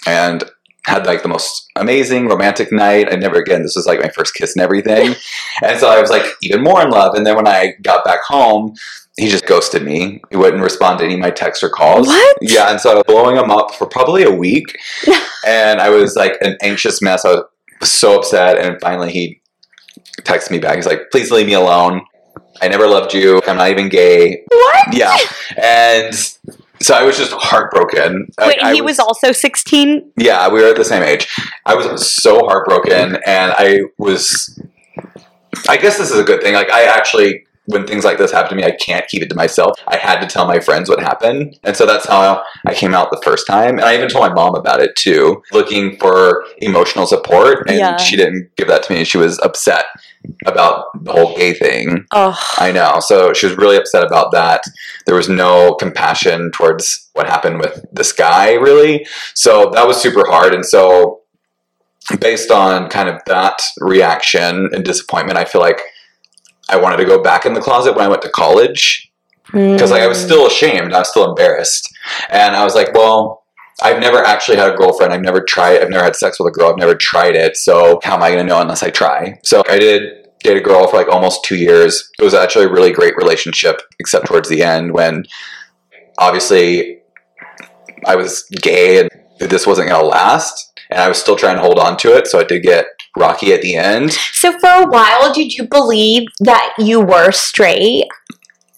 and 0.05 0.43
had 0.85 1.05
like 1.05 1.23
the 1.23 1.29
most 1.29 1.69
amazing 1.75 2.27
romantic 2.27 2.71
night. 2.71 3.11
I 3.11 3.15
never 3.15 3.37
again, 3.37 3.63
this 3.63 3.75
was 3.75 3.85
like 3.85 4.01
my 4.01 4.09
first 4.09 4.33
kiss 4.33 4.55
and 4.55 4.63
everything. 4.63 5.15
and 5.63 5.79
so 5.79 5.89
I 5.89 6.01
was 6.01 6.09
like 6.09 6.25
even 6.41 6.63
more 6.63 6.81
in 6.81 6.89
love. 6.89 7.15
And 7.15 7.25
then 7.25 7.35
when 7.35 7.47
I 7.47 7.73
got 7.81 8.03
back 8.05 8.23
home, 8.23 8.73
he 9.17 9.27
just 9.29 9.45
ghosted 9.45 9.83
me. 9.83 10.21
He 10.29 10.37
wouldn't 10.37 10.63
respond 10.63 10.99
to 10.99 11.05
any 11.05 11.15
of 11.15 11.19
my 11.19 11.31
texts 11.31 11.63
or 11.63 11.69
calls. 11.69 12.07
What? 12.07 12.37
Yeah, 12.41 12.71
and 12.71 12.79
so 12.79 12.91
I 12.91 12.93
was 12.95 13.03
blowing 13.05 13.35
him 13.35 13.51
up 13.51 13.75
for 13.75 13.85
probably 13.85 14.23
a 14.23 14.31
week. 14.31 14.77
and 15.45 15.81
I 15.81 15.89
was 15.89 16.15
like 16.15 16.37
an 16.41 16.57
anxious 16.61 17.01
mess. 17.01 17.25
I 17.25 17.41
was 17.81 17.91
so 17.91 18.17
upset. 18.17 18.57
And 18.57 18.79
finally 18.79 19.11
he 19.11 19.41
texted 20.21 20.51
me 20.51 20.59
back. 20.59 20.75
He's 20.75 20.85
like, 20.85 21.11
please 21.11 21.31
leave 21.31 21.47
me 21.47 21.53
alone. 21.53 22.01
I 22.61 22.67
never 22.67 22.87
loved 22.87 23.13
you. 23.13 23.41
I'm 23.47 23.57
not 23.57 23.69
even 23.69 23.89
gay. 23.89 24.43
What? 24.47 24.93
Yeah. 24.93 25.17
And 25.61 26.13
so 26.81 26.95
I 26.95 27.03
was 27.03 27.17
just 27.17 27.31
heartbroken. 27.33 28.27
Wait, 28.39 28.63
I 28.63 28.73
he 28.73 28.81
was 28.81 28.99
also 28.99 29.31
16? 29.31 30.11
yeah, 30.17 30.47
we 30.47 30.61
were 30.61 30.69
at 30.69 30.75
the 30.75 30.85
same 30.85 31.03
age. 31.03 31.27
I 31.65 31.75
was 31.75 32.11
so 32.11 32.45
heartbroken, 32.45 33.17
and 33.25 33.53
I 33.57 33.81
was. 33.97 34.59
I 35.67 35.77
guess 35.77 35.97
this 35.97 36.11
is 36.11 36.19
a 36.19 36.23
good 36.23 36.41
thing. 36.41 36.53
Like, 36.53 36.69
I 36.69 36.83
actually, 36.83 37.43
when 37.69 37.85
things 37.85 38.03
like 38.03 38.17
this 38.17 38.31
happen 38.31 38.49
to 38.49 38.55
me, 38.55 38.63
I 38.63 38.71
can't 38.71 39.07
keep 39.07 39.21
it 39.21 39.29
to 39.29 39.35
myself. 39.35 39.73
I 39.87 39.97
had 39.97 40.19
to 40.21 40.27
tell 40.27 40.47
my 40.47 40.59
friends 40.59 40.89
what 40.89 40.99
happened, 40.99 41.57
and 41.63 41.77
so 41.77 41.85
that's 41.85 42.07
how 42.07 42.43
I 42.65 42.73
came 42.73 42.93
out 42.95 43.11
the 43.11 43.21
first 43.23 43.45
time. 43.45 43.77
And 43.77 43.81
I 43.81 43.95
even 43.95 44.09
told 44.09 44.27
my 44.27 44.33
mom 44.33 44.55
about 44.55 44.81
it 44.81 44.95
too, 44.95 45.41
looking 45.51 45.97
for 45.97 46.45
emotional 46.57 47.05
support, 47.05 47.69
and 47.69 47.77
Yeah. 47.77 47.97
she 47.97 48.15
didn't 48.15 48.49
give 48.57 48.67
that 48.67 48.83
to 48.83 48.93
me. 48.93 49.03
She 49.03 49.17
was 49.17 49.39
upset 49.39 49.85
about 50.45 50.85
the 51.03 51.11
whole 51.13 51.35
gay 51.35 51.53
thing. 51.53 52.05
Oh. 52.11 52.37
I 52.57 52.71
know. 52.71 52.99
So 52.99 53.33
she 53.33 53.45
was 53.45 53.55
really 53.55 53.77
upset 53.77 54.03
about 54.03 54.31
that. 54.31 54.63
There 55.05 55.15
was 55.15 55.29
no 55.29 55.75
compassion 55.75 56.51
towards 56.51 57.09
what 57.13 57.27
happened 57.27 57.59
with 57.59 57.85
this 57.93 58.11
guy, 58.11 58.53
really. 58.53 59.05
So 59.33 59.69
that 59.73 59.87
was 59.87 59.97
super 59.97 60.25
hard. 60.27 60.53
And 60.53 60.65
so, 60.65 61.21
based 62.19 62.49
on 62.49 62.89
kind 62.89 63.07
of 63.07 63.21
that 63.27 63.61
reaction 63.79 64.69
and 64.73 64.83
disappointment, 64.83 65.37
I 65.37 65.45
feel 65.45 65.61
like 65.61 65.81
I 66.69 66.77
wanted 66.77 66.97
to 66.97 67.05
go 67.05 67.21
back 67.21 67.45
in 67.45 67.53
the 67.53 67.61
closet 67.61 67.95
when 67.95 68.05
I 68.05 68.07
went 68.07 68.21
to 68.23 68.29
college 68.29 69.11
because 69.51 69.91
like, 69.91 70.01
I 70.03 70.07
was 70.07 70.19
Mm. 70.19 70.25
still 70.25 70.45
ashamed. 70.47 70.93
I 70.93 70.99
was 70.99 71.09
still 71.09 71.27
embarrassed. 71.29 71.89
And 72.29 72.55
I 72.55 72.63
was 72.63 72.75
like, 72.75 72.93
well, 72.93 73.43
I've 73.81 73.99
never 73.99 74.23
actually 74.23 74.57
had 74.57 74.71
a 74.73 74.75
girlfriend. 74.75 75.11
I've 75.13 75.21
never 75.21 75.41
tried. 75.41 75.81
I've 75.81 75.89
never 75.89 76.03
had 76.03 76.15
sex 76.15 76.39
with 76.39 76.47
a 76.49 76.51
girl. 76.51 76.69
I've 76.69 76.77
never 76.77 76.95
tried 76.95 77.35
it. 77.35 77.57
So 77.57 77.99
how 78.03 78.15
am 78.15 78.21
I 78.23 78.29
going 78.29 78.45
to 78.45 78.47
know 78.47 78.61
unless 78.61 78.83
I 78.83 78.89
try? 78.89 79.39
So 79.43 79.63
I 79.69 79.79
did 79.79 80.27
date 80.43 80.57
a 80.57 80.61
girl 80.61 80.85
for 80.87 80.97
like 80.97 81.07
almost 81.09 81.43
two 81.43 81.55
years. 81.57 82.09
It 82.19 82.23
was 82.23 82.33
actually 82.33 82.65
a 82.65 82.69
really 82.71 82.91
great 82.91 83.15
relationship, 83.17 83.81
except 83.99 84.27
towards 84.27 84.49
the 84.49 84.61
end 84.63 84.93
when 84.93 85.23
obviously 86.17 86.99
I 88.05 88.15
was 88.15 88.43
gay 88.61 88.99
and 88.99 89.09
this 89.39 89.65
wasn't 89.65 89.89
going 89.89 90.01
to 90.01 90.07
last. 90.07 90.65
And 90.91 90.99
I 90.99 91.07
was 91.07 91.19
still 91.19 91.35
trying 91.35 91.55
to 91.55 91.61
hold 91.61 91.79
on 91.79 91.97
to 91.97 92.15
it. 92.15 92.27
So 92.27 92.39
I 92.39 92.43
did 92.43 92.63
get 92.63 92.85
rocky 93.19 93.53
at 93.53 93.61
the 93.61 93.75
end. 93.75 94.13
So 94.33 94.57
for 94.59 94.69
a 94.69 94.87
while, 94.87 95.33
did 95.33 95.53
you 95.53 95.67
believe 95.67 96.27
that 96.39 96.73
you 96.77 97.01
were 97.01 97.31
straight? 97.31 98.05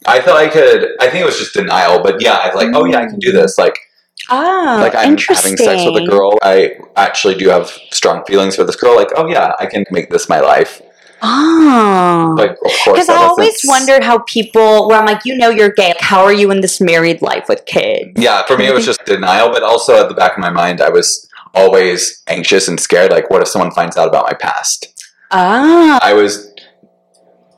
I 0.05 0.19
thought 0.19 0.37
I 0.37 0.47
could, 0.47 0.89
I 0.99 1.09
think 1.09 1.21
it 1.21 1.25
was 1.25 1.37
just 1.37 1.53
denial, 1.53 2.01
but 2.01 2.21
yeah, 2.21 2.33
I 2.33 2.47
was 2.47 2.55
like, 2.55 2.73
oh 2.73 2.85
yeah, 2.85 2.99
I 2.99 3.05
can 3.05 3.19
do 3.19 3.31
this. 3.31 3.57
Like, 3.57 3.77
Oh, 4.29 4.77
like 4.79 4.93
I'm 4.93 5.17
having 5.17 5.57
sex 5.57 5.83
with 5.85 6.03
a 6.03 6.05
girl. 6.07 6.37
I 6.43 6.75
actually 6.95 7.35
do 7.35 7.49
have 7.49 7.69
strong 7.91 8.23
feelings 8.25 8.55
for 8.55 8.63
this 8.63 8.75
girl. 8.75 8.95
Like, 8.95 9.09
oh 9.15 9.27
yeah, 9.27 9.53
I 9.59 9.65
can 9.65 9.83
make 9.89 10.09
this 10.09 10.29
my 10.29 10.39
life. 10.39 10.81
Oh. 11.23 12.35
Like, 12.37 12.51
of 12.51 12.57
course, 12.57 12.85
Because 12.85 13.09
I 13.09 13.15
always 13.15 13.61
wondered 13.65 14.03
how 14.03 14.19
people, 14.19 14.87
where 14.87 14.99
I'm 14.99 15.05
like, 15.05 15.23
you 15.23 15.37
know, 15.37 15.49
you're 15.49 15.71
gay. 15.71 15.89
Like, 15.89 16.01
How 16.01 16.23
are 16.23 16.33
you 16.33 16.49
in 16.51 16.61
this 16.61 16.81
married 16.81 17.21
life 17.21 17.47
with 17.47 17.65
kids? 17.65 18.11
Yeah, 18.15 18.43
for 18.45 18.57
me, 18.57 18.67
it 18.67 18.73
was 18.73 18.85
just 18.91 19.05
denial, 19.05 19.51
but 19.51 19.63
also 19.63 20.01
at 20.01 20.09
the 20.09 20.15
back 20.15 20.33
of 20.33 20.39
my 20.39 20.49
mind, 20.49 20.81
I 20.81 20.89
was 20.89 21.27
always 21.53 22.21
anxious 22.27 22.67
and 22.67 22.79
scared. 22.79 23.11
Like, 23.11 23.29
what 23.29 23.41
if 23.41 23.47
someone 23.47 23.71
finds 23.71 23.97
out 23.97 24.07
about 24.07 24.25
my 24.25 24.33
past? 24.33 24.87
Ah. 25.31 25.99
I 26.01 26.13
was 26.13 26.53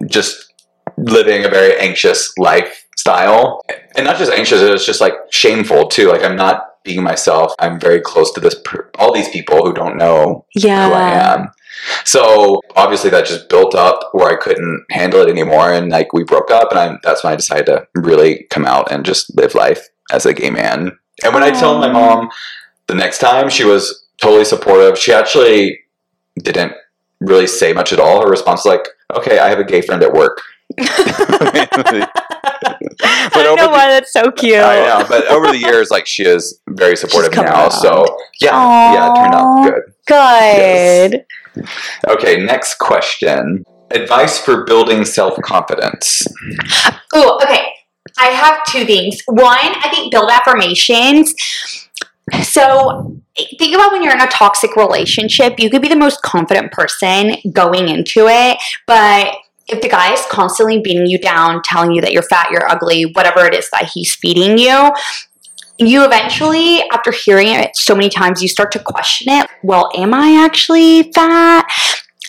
just 0.08 0.54
living 0.98 1.46
a 1.46 1.50
very 1.50 1.78
anxious 1.80 2.32
lifestyle, 2.38 3.62
and 3.96 4.06
not 4.06 4.18
just 4.18 4.32
anxious; 4.32 4.62
it 4.62 4.72
was 4.72 4.86
just 4.86 5.02
like 5.02 5.14
shameful 5.32 5.88
too. 5.88 6.08
Like, 6.10 6.24
I'm 6.24 6.36
not 6.36 6.84
being 6.84 7.04
myself. 7.04 7.54
I'm 7.60 7.80
very 7.80 8.02
close 8.02 8.32
to 8.34 8.42
this, 8.42 8.56
per- 8.66 8.90
all 9.00 9.14
these 9.14 9.30
people 9.30 9.66
who 9.66 9.74
don't 9.74 9.98
know 9.98 10.46
Yeah. 10.54 10.88
who 10.90 10.94
I 10.94 11.12
am. 11.34 11.52
So 12.06 12.62
obviously 12.76 13.10
that 13.10 13.26
just 13.26 13.50
built 13.50 13.74
up 13.74 14.10
where 14.12 14.30
I 14.30 14.36
couldn't 14.42 14.86
handle 14.92 15.22
it 15.22 15.30
anymore, 15.30 15.72
and 15.72 15.90
like 15.90 16.14
we 16.14 16.24
broke 16.24 16.52
up, 16.52 16.72
and 16.72 16.80
I, 16.80 16.98
that's 17.04 17.24
when 17.24 17.34
I 17.34 17.36
decided 17.38 17.66
to 17.68 17.88
really 17.96 18.46
come 18.50 18.66
out 18.66 18.92
and 18.92 19.06
just 19.06 19.36
live 19.38 19.56
life 19.56 19.88
as 20.12 20.26
a 20.26 20.34
gay 20.34 20.50
man. 20.50 20.92
And 21.24 21.34
when 21.34 21.44
I 21.44 21.52
told 21.52 21.80
my 21.80 21.92
mom 21.92 22.30
the 22.88 22.96
next 22.96 23.20
time, 23.20 23.50
she 23.50 23.64
was 23.66 24.06
totally 24.22 24.46
supportive. 24.46 24.98
She 24.98 25.12
actually 25.14 25.80
didn't 26.40 26.74
really 27.20 27.48
say 27.48 27.74
much 27.74 27.94
at 27.94 28.00
all. 28.00 28.22
Her 28.22 28.30
response 28.30 28.66
was 28.66 28.78
like, 28.78 28.88
"Okay, 29.18 29.40
I 29.40 29.50
have 29.50 29.60
a 29.60 29.64
gay 29.64 29.82
friend 29.82 30.02
at 30.04 30.14
work." 30.14 30.42
I 33.06 33.30
But 33.34 33.44
don't 33.44 33.56
know 33.58 33.66
over 33.66 33.72
why 33.72 33.88
that's 33.88 34.12
so 34.14 34.32
cute. 34.32 34.58
I 34.58 34.80
know, 34.86 35.06
but 35.08 35.28
over 35.28 35.48
the 35.48 35.58
years, 35.58 35.90
like 35.92 36.06
she 36.08 36.24
is 36.24 36.60
very 36.70 36.96
supportive 36.96 37.34
now. 37.36 37.44
around. 37.44 37.72
So 37.72 38.06
yeah, 38.42 38.94
yeah, 38.94 39.12
it 39.12 39.16
turned 39.16 39.36
out 39.36 39.48
Aw. 39.48 39.64
good. 39.64 39.84
Good. 40.08 41.26
Okay, 42.08 42.44
next 42.44 42.80
question. 42.80 43.64
Advice 43.92 44.40
for 44.40 44.64
building 44.66 45.06
self 45.06 45.40
confidence. 45.42 46.26
Oh, 47.14 47.40
okay. 47.44 47.68
I 48.18 48.28
have 48.28 48.64
two 48.68 48.86
things. 48.86 49.20
One, 49.28 49.58
I 49.58 49.90
think 49.90 50.12
build 50.12 50.30
affirmations. 50.32 51.34
So 52.44 53.22
think 53.58 53.76
about 53.76 53.92
when 53.92 54.04
you're 54.04 54.14
in 54.14 54.22
a 54.22 54.28
toxic 54.28 54.76
relationship, 54.76 55.60
you 55.60 55.70
could 55.70 55.82
be 55.82 55.90
the 55.90 55.96
most 55.96 56.22
confident 56.22 56.72
person 56.72 57.36
going 57.52 57.90
into 57.90 58.28
it, 58.28 58.58
but 58.88 59.36
if 59.68 59.82
the 59.82 59.90
guy 59.90 60.14
is 60.14 60.22
constantly 60.30 60.80
beating 60.80 61.08
you 61.08 61.18
down, 61.18 61.62
telling 61.64 61.94
you 61.94 62.02
that 62.02 62.12
you're 62.12 62.24
fat, 62.24 62.52
you're 62.52 62.70
ugly, 62.70 63.04
whatever 63.04 63.46
it 63.46 63.54
is 63.54 63.70
that 63.72 63.90
he's 63.94 64.14
feeding 64.16 64.58
you, 64.58 64.92
you 65.78 66.06
eventually, 66.06 66.82
after 66.92 67.12
hearing 67.12 67.48
it 67.48 67.76
so 67.76 67.96
many 67.96 68.10
times, 68.10 68.42
you 68.42 68.48
start 68.48 68.72
to 68.74 68.80
question 68.80 69.34
it. 69.34 69.50
Well, 69.64 69.90
am 69.96 70.14
I 70.14 70.44
actually 70.44 71.12
fat? 71.14 71.66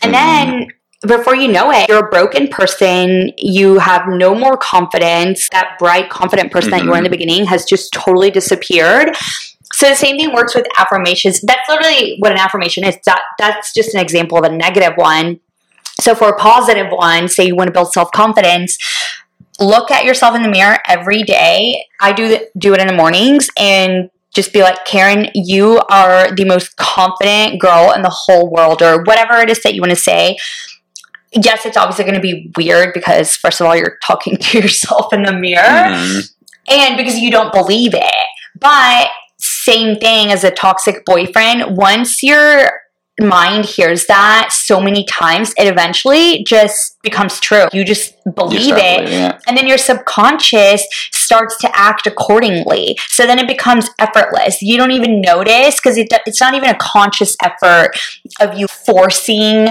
And 0.03 0.15
mm-hmm. 0.15 0.51
then 0.51 0.69
before 1.07 1.37
you 1.37 1.49
know 1.49 1.71
it, 1.71 1.89
you're 1.89 2.07
a 2.07 2.09
broken 2.09 2.49
person. 2.49 3.33
You 3.37 3.79
have 3.79 4.09
no 4.09 4.35
more 4.35 4.57
confidence. 4.57 5.49
That 5.51 5.77
bright, 5.79 6.09
confident 6.09 6.53
person 6.53 6.71
that 6.71 6.85
you 6.85 6.91
were 6.91 6.97
in 6.97 7.03
the 7.03 7.11
mm-hmm. 7.11 7.19
beginning 7.19 7.47
has 7.47 7.65
just 7.65 7.93
totally 7.93 8.31
disappeared. 8.31 9.15
So 9.77 9.89
the 9.89 9.97
same 9.97 10.17
thing 10.17 10.33
works 10.33 10.55
with 10.55 10.67
affirmations. 10.79 11.41
That's 11.41 11.69
literally 11.69 12.17
what 12.21 12.31
an 12.33 12.39
affirmation 12.39 12.85
is. 12.85 12.97
That 13.07 13.23
that's 13.39 13.73
just 13.75 13.93
an 13.95 14.01
example 14.01 14.39
of 14.39 14.45
a 14.45 14.55
negative 14.57 14.93
one. 14.97 15.41
So 16.01 16.15
for 16.15 16.29
a 16.29 16.37
positive 16.37 16.87
one, 16.91 17.29
say 17.29 17.45
you 17.47 17.57
want 17.57 17.69
to 17.69 17.73
build 17.73 17.93
self 17.93 18.11
confidence, 18.13 18.79
look 19.61 19.91
at 19.91 20.05
yourself 20.05 20.35
in 20.37 20.43
the 20.43 20.49
mirror 20.49 20.79
every 20.89 21.23
day. 21.25 21.85
I 22.01 22.13
do 22.13 22.39
do 22.57 22.73
it 22.75 22.81
in 22.81 22.87
the 22.87 22.93
mornings 22.95 23.51
and 23.59 24.11
just 24.35 24.53
be 24.53 24.63
like, 24.63 24.85
Karen, 24.85 25.29
you 25.35 25.81
are 25.91 26.35
the 26.35 26.45
most 26.45 26.77
confident 26.77 27.61
girl 27.61 27.93
in 27.93 28.03
the 28.03 28.11
whole 28.11 28.51
world, 28.51 28.83
or 28.83 29.03
whatever 29.05 29.35
it 29.41 29.49
is 29.51 29.63
that 29.63 29.75
you 29.75 29.81
want 29.81 29.91
to 29.91 29.97
say. 29.97 30.37
Yes, 31.33 31.67
it's 31.67 31.77
obviously 31.77 32.05
going 32.05 32.15
to 32.17 32.21
be 32.21 32.53
weird 32.57 32.95
because, 32.95 33.35
first 33.37 33.61
of 33.61 33.67
all, 33.67 33.75
you're 33.77 33.99
talking 34.05 34.37
to 34.41 34.59
yourself 34.61 35.13
in 35.13 35.23
the 35.25 35.33
mirror 35.33 35.63
Mhm. 35.63 36.31
and 36.69 36.97
because 36.97 37.19
you 37.19 37.31
don't 37.31 37.53
believe 37.53 37.93
it. 37.95 38.25
But 38.59 39.09
same 39.65 39.97
thing 39.97 40.31
as 40.31 40.45
a 40.45 40.51
toxic 40.51 41.05
boyfriend, 41.05 41.77
once 41.77 42.23
you're 42.23 42.71
mind 43.21 43.65
hears 43.65 44.07
that 44.07 44.49
so 44.51 44.81
many 44.81 45.05
times, 45.05 45.55
it 45.57 45.69
eventually 45.69 46.43
just 46.45 47.01
becomes 47.03 47.39
true. 47.39 47.67
You 47.73 47.85
just 47.85 48.17
believe 48.35 48.63
start 48.63 48.81
it. 48.81 49.09
it. 49.09 49.43
And 49.47 49.57
then 49.57 49.69
your 49.69 49.79
subconscious 49.79 50.85
starts 51.13 51.57
to 51.59 51.71
act 51.75 52.07
accordingly. 52.07 52.99
So 53.09 53.27
then 53.27 53.39
it 53.39 53.47
becomes 53.47 53.89
effortless. 54.01 54.61
You 54.63 54.77
don't 54.77 54.91
even 54.91 55.21
notice 55.21 55.77
because 55.77 55.97
it, 55.97 56.09
it's 56.27 56.41
not 56.41 56.55
even 56.55 56.69
a 56.69 56.77
conscious 56.77 57.37
effort 57.41 57.91
of 58.41 58.59
you 58.59 58.67
forcing 58.67 59.69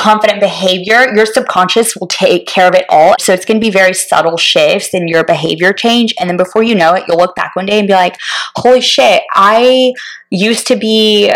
confident 0.00 0.40
behavior. 0.40 1.14
Your 1.14 1.26
subconscious 1.26 1.94
will 1.94 2.08
take 2.08 2.46
care 2.46 2.66
of 2.66 2.74
it 2.74 2.86
all. 2.88 3.14
So 3.20 3.32
it's 3.32 3.44
going 3.44 3.60
to 3.60 3.64
be 3.64 3.70
very 3.70 3.94
subtle 3.94 4.38
shifts 4.38 4.94
in 4.94 5.06
your 5.06 5.24
behavior 5.24 5.72
change. 5.72 6.14
And 6.18 6.28
then 6.28 6.36
before 6.36 6.62
you 6.62 6.74
know 6.74 6.94
it, 6.94 7.04
you'll 7.06 7.18
look 7.18 7.36
back 7.36 7.54
one 7.54 7.66
day 7.66 7.78
and 7.78 7.86
be 7.86 7.94
like, 7.94 8.16
holy 8.56 8.80
shit, 8.80 9.22
I 9.34 9.92
used 10.30 10.66
to 10.68 10.76
be 10.76 11.32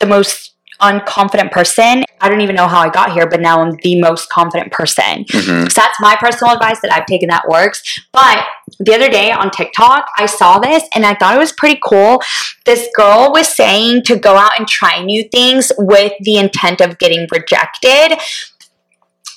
the 0.00 0.06
most 0.06 0.55
unconfident 0.80 1.50
person. 1.50 2.04
I 2.20 2.28
don't 2.28 2.40
even 2.40 2.56
know 2.56 2.66
how 2.66 2.80
I 2.80 2.88
got 2.88 3.12
here, 3.12 3.26
but 3.26 3.40
now 3.40 3.60
I'm 3.60 3.72
the 3.82 4.00
most 4.00 4.28
confident 4.30 4.72
person. 4.72 5.24
Mhm. 5.24 5.70
So 5.70 5.80
that's 5.80 6.00
my 6.00 6.16
personal 6.16 6.54
advice 6.54 6.80
that 6.80 6.92
I've 6.92 7.06
taken 7.06 7.28
that 7.28 7.48
works. 7.48 7.82
But 8.12 8.44
the 8.80 8.94
other 8.94 9.08
day 9.08 9.30
on 9.30 9.50
TikTok, 9.50 10.06
I 10.18 10.26
saw 10.26 10.58
this 10.58 10.82
and 10.94 11.04
I 11.04 11.14
thought 11.14 11.34
it 11.34 11.38
was 11.38 11.52
pretty 11.52 11.78
cool. 11.82 12.22
This 12.64 12.88
girl 12.96 13.32
was 13.32 13.48
saying 13.48 14.02
to 14.04 14.16
go 14.16 14.36
out 14.36 14.52
and 14.58 14.66
try 14.66 15.02
new 15.02 15.24
things 15.24 15.72
with 15.78 16.12
the 16.20 16.36
intent 16.38 16.80
of 16.80 16.98
getting 16.98 17.26
rejected. 17.30 18.18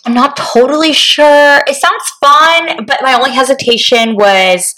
I'm 0.06 0.14
not 0.14 0.38
totally 0.38 0.94
sure. 0.94 1.62
It 1.68 1.76
sounds 1.76 2.10
fun, 2.22 2.86
but 2.86 3.02
my 3.02 3.14
only 3.14 3.32
hesitation 3.32 4.16
was 4.16 4.74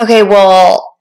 okay, 0.00 0.22
well, 0.22 0.96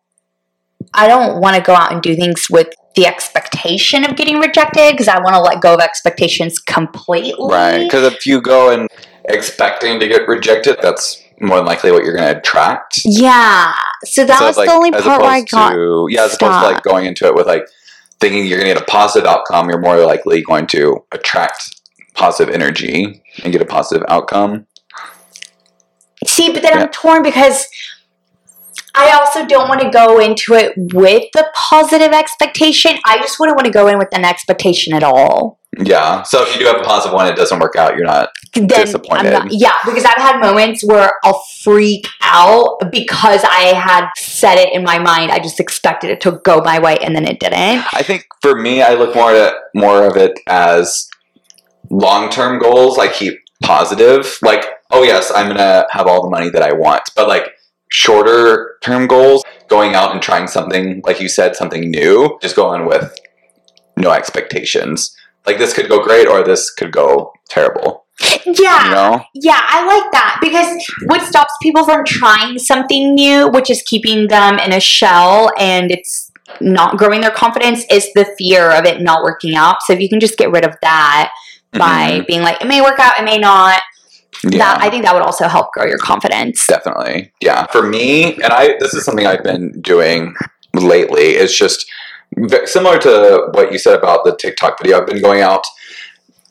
I 0.93 1.07
don't 1.07 1.41
want 1.41 1.55
to 1.55 1.61
go 1.61 1.73
out 1.73 1.91
and 1.91 2.01
do 2.01 2.15
things 2.15 2.47
with 2.49 2.67
the 2.95 3.05
expectation 3.07 4.03
of 4.05 4.15
getting 4.15 4.39
rejected 4.39 4.91
because 4.91 5.07
I 5.07 5.19
want 5.19 5.35
to 5.35 5.41
let 5.41 5.61
go 5.61 5.73
of 5.73 5.79
expectations 5.79 6.59
completely. 6.59 7.47
Right. 7.53 7.83
Because 7.83 8.03
if 8.03 8.25
you 8.25 8.41
go 8.41 8.71
and 8.71 8.87
expecting 9.25 9.99
to 9.99 10.07
get 10.07 10.27
rejected, 10.27 10.77
that's 10.81 11.21
more 11.41 11.57
than 11.57 11.65
likely 11.65 11.91
what 11.91 12.03
you're 12.03 12.15
going 12.15 12.31
to 12.31 12.37
attract. 12.39 13.01
Yeah. 13.03 13.73
So 14.03 14.25
that 14.25 14.39
So, 14.39 14.45
was 14.45 14.57
like, 14.57 14.69
the 14.69 14.73
only 14.75 14.91
part 14.91 15.21
where 15.21 15.29
I 15.29 15.41
got. 15.41 15.71
to 15.71 16.07
yeah, 16.09 16.23
as 16.25 16.35
opposed 16.35 16.59
to 16.59 16.65
like 16.65 16.83
going 16.83 17.05
into 17.05 17.25
it 17.25 17.35
with 17.35 17.47
like 17.47 17.65
thinking 18.19 18.45
you're 18.45 18.59
going 18.59 18.69
to 18.69 18.73
get 18.75 18.83
a 18.83 18.91
positive 18.91 19.27
outcome, 19.27 19.69
you're 19.69 19.79
more 19.79 19.97
likely 20.05 20.41
going 20.43 20.67
to 20.67 21.03
attract 21.11 21.81
positive 22.13 22.53
energy 22.53 23.23
and 23.43 23.51
get 23.51 23.61
a 23.61 23.65
positive 23.65 24.05
outcome. 24.07 24.67
See, 26.27 26.53
but 26.53 26.61
then 26.61 26.73
Yeah. 26.77 26.83
I'm 26.83 26.89
torn 26.89 27.23
because 27.23 27.67
I 28.95 29.11
also 29.17 29.45
don't 29.45 29.67
want 29.67 29.81
to 29.81 29.89
go 29.89 30.19
into 30.19 30.53
it 30.53 30.73
with 30.93 31.23
the 31.33 31.49
positive 31.55 32.11
expectation. 32.11 32.97
I 33.05 33.17
just 33.17 33.39
wouldn't 33.39 33.55
want 33.55 33.65
to 33.65 33.71
go 33.71 33.87
in 33.87 33.97
with 33.97 34.09
an 34.13 34.23
expectation 34.23 34.93
at 34.93 35.03
all. 35.03 35.59
Yeah. 35.79 36.21
So 36.23 36.43
if 36.43 36.53
you 36.53 36.59
do 36.59 36.67
have 36.67 36.79
a 36.79 36.83
positive 36.83 37.13
one, 37.13 37.27
it 37.27 37.35
doesn't 37.35 37.59
work 37.59 37.75
out. 37.75 37.95
You're 37.95 38.05
not. 38.05 38.29
Then 38.53 38.67
Disappointed. 38.67 39.33
I'm 39.33 39.47
not, 39.47 39.51
yeah, 39.51 39.73
because 39.83 40.05
I've 40.05 40.21
had 40.21 40.39
moments 40.39 40.85
where 40.85 41.13
I'll 41.23 41.43
freak 41.63 42.05
out 42.21 42.91
because 42.91 43.43
I 43.43 43.73
had 43.73 44.09
set 44.15 44.59
it 44.59 44.71
in 44.73 44.83
my 44.83 44.99
mind. 44.99 45.31
I 45.31 45.39
just 45.39 45.59
expected 45.59 46.11
it 46.11 46.21
to 46.21 46.39
go 46.43 46.61
my 46.61 46.77
way 46.77 46.97
and 46.97 47.15
then 47.15 47.25
it 47.25 47.39
didn't. 47.39 47.83
I 47.93 48.03
think 48.03 48.27
for 48.43 48.55
me, 48.55 48.83
I 48.83 48.93
look 48.93 49.15
more 49.15 49.31
at 49.31 49.55
more 49.73 50.05
of 50.05 50.17
it 50.17 50.39
as 50.47 51.09
long 51.89 52.29
term 52.29 52.59
goals. 52.59 52.99
I 52.99 53.07
keep 53.07 53.39
positive. 53.63 54.37
Like, 54.43 54.65
oh 54.91 55.01
yes, 55.01 55.31
I'm 55.35 55.47
gonna 55.47 55.87
have 55.89 56.05
all 56.05 56.21
the 56.21 56.29
money 56.29 56.49
that 56.51 56.61
I 56.61 56.73
want, 56.73 57.01
but 57.15 57.27
like 57.27 57.47
shorter 57.93 58.77
term 58.81 59.05
goals, 59.05 59.43
going 59.67 59.93
out 59.93 60.11
and 60.11 60.21
trying 60.21 60.47
something, 60.47 61.01
like 61.05 61.21
you 61.21 61.29
said, 61.29 61.55
something 61.55 61.91
new, 61.91 62.39
just 62.41 62.55
going 62.55 62.87
with 62.87 63.15
no 63.95 64.11
expectations. 64.11 65.15
Like 65.45 65.59
this 65.59 65.73
could 65.73 65.87
go 65.87 66.03
great 66.03 66.27
or 66.27 66.43
this 66.43 66.71
could 66.71 66.91
go 66.91 67.33
terrible. 67.49 68.05
Yeah. 68.45 68.85
You 68.85 68.91
know? 68.91 69.23
Yeah, 69.35 69.61
I 69.61 69.85
like 69.85 70.11
that 70.11 70.39
because 70.41 70.83
what 71.05 71.21
stops 71.21 71.53
people 71.61 71.85
from 71.85 72.03
trying 72.03 72.57
something 72.57 73.13
new, 73.13 73.49
which 73.49 73.69
is 73.69 73.83
keeping 73.85 74.27
them 74.27 74.57
in 74.57 74.73
a 74.73 74.79
shell 74.79 75.51
and 75.59 75.91
it's 75.91 76.31
not 76.59 76.97
growing 76.97 77.21
their 77.21 77.31
confidence, 77.31 77.85
is 77.91 78.11
the 78.13 78.25
fear 78.39 78.71
of 78.71 78.85
it 78.85 79.01
not 79.01 79.21
working 79.21 79.55
out. 79.55 79.83
So 79.83 79.93
if 79.93 79.99
you 79.99 80.09
can 80.09 80.19
just 80.19 80.37
get 80.37 80.51
rid 80.51 80.65
of 80.65 80.75
that 80.81 81.31
by 81.73 82.11
mm-hmm. 82.11 82.23
being 82.27 82.41
like, 82.41 82.59
it 82.59 82.67
may 82.67 82.81
work 82.81 82.99
out, 82.99 83.19
it 83.19 83.23
may 83.23 83.37
not, 83.37 83.81
Mhm. 84.45 84.57
that 84.57 84.79
I 84.81 84.89
think 84.89 85.05
that 85.05 85.13
would 85.13 85.23
also 85.23 85.47
help 85.47 85.71
grow 85.73 85.85
your 85.85 85.97
confidence. 85.97 86.65
Definitely. 86.67 87.31
Yeah. 87.41 87.65
For 87.67 87.81
me, 87.83 88.33
and 88.35 88.51
I 88.51 88.75
this 88.79 88.93
is 88.93 89.05
something 89.05 89.25
I've 89.25 89.43
been 89.43 89.71
doing 89.81 90.35
lately, 90.73 91.31
it's 91.41 91.57
just 91.57 91.85
similar 92.65 92.97
to 92.99 93.47
what 93.53 93.71
you 93.71 93.77
said 93.77 93.95
about 93.97 94.23
the 94.25 94.35
TikTok 94.35 94.79
video. 94.81 94.99
I've 94.99 95.07
been 95.07 95.21
going 95.21 95.41
out 95.41 95.63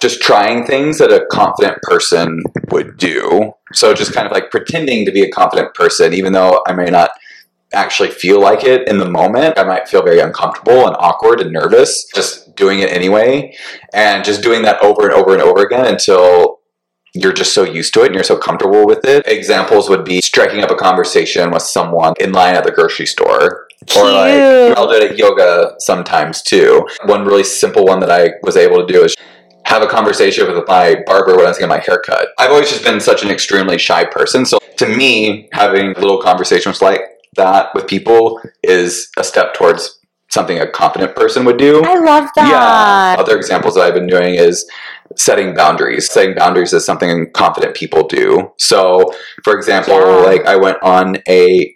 just 0.00 0.20
trying 0.20 0.64
things 0.66 0.98
that 0.98 1.12
a 1.12 1.26
confident 1.26 1.78
person 1.82 2.42
would 2.70 2.96
do. 2.96 3.52
So 3.72 3.94
just 3.94 4.12
kind 4.12 4.26
of 4.26 4.32
like 4.32 4.50
pretending 4.50 5.04
to 5.06 5.12
be 5.12 5.22
a 5.22 5.30
confident 5.30 5.74
person, 5.74 6.12
even 6.12 6.32
though 6.32 6.62
I 6.66 6.72
may 6.72 6.86
not 6.86 7.10
actually 7.72 8.10
feel 8.10 8.40
like 8.40 8.64
it 8.64 8.86
in 8.88 8.98
the 8.98 9.08
moment. 9.08 9.58
I 9.58 9.62
might 9.64 9.88
feel 9.88 10.02
very 10.02 10.18
uncomfortable 10.20 10.86
and 10.86 10.96
awkward 10.98 11.40
and 11.40 11.52
nervous 11.52 12.04
just 12.14 12.54
doing 12.56 12.80
it 12.80 12.90
anyway. 12.92 13.56
And 13.94 14.24
just 14.24 14.42
doing 14.42 14.62
that 14.62 14.82
over 14.82 15.02
and 15.04 15.12
over 15.12 15.32
and 15.32 15.40
over 15.42 15.62
again 15.62 15.86
until 15.86 16.58
you're 17.14 17.32
just 17.32 17.52
so 17.52 17.62
used 17.62 17.92
to 17.94 18.02
it 18.02 18.06
and 18.06 18.14
you're 18.14 18.24
so 18.24 18.36
comfortable 18.36 18.86
with 18.86 19.04
it. 19.04 19.26
Examples 19.26 19.88
would 19.88 20.04
be 20.04 20.20
striking 20.22 20.62
up 20.62 20.70
a 20.70 20.74
conversation 20.74 21.50
with 21.50 21.62
someone 21.62 22.14
in 22.18 22.32
line 22.32 22.54
at 22.54 22.64
the 22.64 22.70
grocery 22.70 23.06
store. 23.06 23.68
Or 23.96 24.04
like 24.12 24.76
I'll 24.76 24.88
do 24.88 24.94
it 24.94 25.12
at 25.12 25.18
yoga 25.18 25.74
sometimes 25.78 26.40
too. 26.40 26.86
One 27.04 27.24
really 27.24 27.44
simple 27.44 27.84
one 27.84 28.00
that 28.00 28.10
I 28.10 28.30
was 28.42 28.56
able 28.56 28.86
to 28.86 28.90
do 28.90 29.04
is 29.04 29.16
have 29.64 29.82
a 29.82 29.86
conversation 29.86 30.46
with 30.46 30.66
my 30.68 31.02
barber 31.06 31.36
when 31.36 31.46
I 31.46 31.48
was 31.48 31.58
getting 31.58 31.68
my 31.68 31.78
haircut. 31.78 32.28
I've 32.38 32.50
always 32.50 32.70
just 32.70 32.84
been 32.84 33.00
such 33.00 33.22
an 33.22 33.30
extremely 33.30 33.78
shy 33.78 34.04
person. 34.04 34.44
So 34.44 34.58
to 34.76 34.86
me, 34.86 35.48
having 35.52 35.94
little 35.94 36.20
conversations 36.20 36.80
like 36.80 37.00
that 37.36 37.74
with 37.74 37.86
people 37.86 38.40
is 38.62 39.10
a 39.18 39.24
step 39.24 39.54
towards 39.54 39.98
something 40.32 40.58
a 40.58 40.70
confident 40.70 41.14
person 41.14 41.44
would 41.44 41.58
do. 41.58 41.82
I 41.84 41.98
love 41.98 42.28
that. 42.36 42.48
Yeah. 42.48 42.58
that. 42.58 43.18
Other 43.18 43.36
examples 43.36 43.74
that 43.74 43.82
I've 43.82 43.94
been 43.94 44.06
doing 44.06 44.34
is 44.34 44.68
setting 45.16 45.54
boundaries. 45.54 46.10
Setting 46.10 46.34
boundaries 46.34 46.72
is 46.72 46.84
something 46.84 47.30
confident 47.32 47.74
people 47.74 48.06
do. 48.06 48.52
So, 48.58 49.12
for 49.44 49.54
example, 49.54 49.94
Yeah. 49.94 50.30
like 50.30 50.46
I 50.46 50.56
went 50.56 50.78
on 50.82 51.16
a 51.28 51.74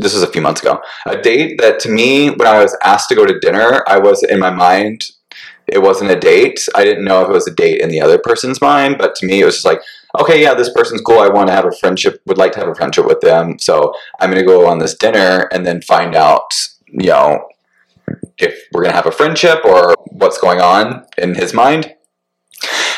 this 0.00 0.14
was 0.14 0.22
a 0.22 0.28
few 0.28 0.40
months 0.40 0.60
ago. 0.60 0.80
A 1.06 1.16
date 1.20 1.60
that 1.60 1.80
to 1.80 1.88
me 1.88 2.30
when 2.30 2.46
I 2.46 2.62
was 2.62 2.76
asked 2.84 3.08
to 3.08 3.16
go 3.16 3.26
to 3.26 3.36
dinner, 3.40 3.82
I 3.88 3.98
was 3.98 4.22
in 4.22 4.38
my 4.38 4.50
mind 4.50 5.02
it 5.68 5.82
wasn't 5.82 6.10
a 6.10 6.18
date. 6.18 6.66
I 6.74 6.82
didn't 6.82 7.04
know 7.04 7.22
if 7.22 7.28
it 7.28 7.32
was 7.32 7.46
a 7.46 7.54
date 7.54 7.80
in 7.80 7.90
the 7.90 8.00
other 8.00 8.18
person's 8.18 8.60
mind, 8.60 8.96
but 8.98 9.14
to 9.16 9.26
me 9.26 9.40
it 9.40 9.44
was 9.44 9.56
just 9.56 9.66
like, 9.66 9.80
okay, 10.18 10.40
yeah, 10.42 10.54
this 10.54 10.72
person's 10.72 11.02
cool. 11.02 11.18
I 11.18 11.28
want 11.28 11.48
to 11.48 11.52
have 11.52 11.66
a 11.66 11.72
friendship, 11.72 12.20
would 12.26 12.38
like 12.38 12.52
to 12.52 12.60
have 12.60 12.68
a 12.68 12.74
friendship 12.74 13.04
with 13.06 13.20
them. 13.20 13.58
So, 13.58 13.92
I'm 14.20 14.30
going 14.30 14.40
to 14.42 14.46
go 14.46 14.66
on 14.66 14.78
this 14.78 14.94
dinner 14.96 15.48
and 15.52 15.66
then 15.66 15.82
find 15.82 16.14
out, 16.14 16.54
you 16.86 17.08
know, 17.10 17.48
if 18.38 18.58
we're 18.72 18.82
going 18.82 18.92
to 18.92 18.96
have 18.96 19.06
a 19.06 19.12
friendship 19.12 19.62
or 19.64 19.94
what's 20.06 20.38
going 20.38 20.60
on 20.60 21.04
in 21.18 21.34
his 21.34 21.52
mind. 21.52 21.94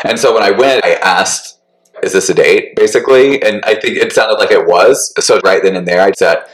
And 0.05 0.19
so 0.19 0.33
when 0.35 0.43
I 0.43 0.51
went, 0.51 0.85
I 0.85 0.95
asked, 0.95 1.59
is 2.03 2.13
this 2.13 2.31
a 2.31 2.35
date, 2.35 2.77
basically? 2.77 3.43
And 3.43 3.63
I 3.65 3.75
think 3.75 3.97
it 3.97 4.13
sounded 4.13 4.39
like 4.39 4.51
it 4.51 4.67
was. 4.67 5.13
So 5.25 5.39
right 5.45 5.63
then 5.63 5.77
and 5.77 5.87
there, 5.87 6.01
I 6.01 6.13
set 6.13 6.49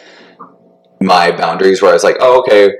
my 1.01 1.31
boundaries 1.31 1.83
where 1.83 1.91
I 1.91 1.95
was 1.95 2.05
like, 2.05 2.17
oh, 2.21 2.41
okay, 2.41 2.73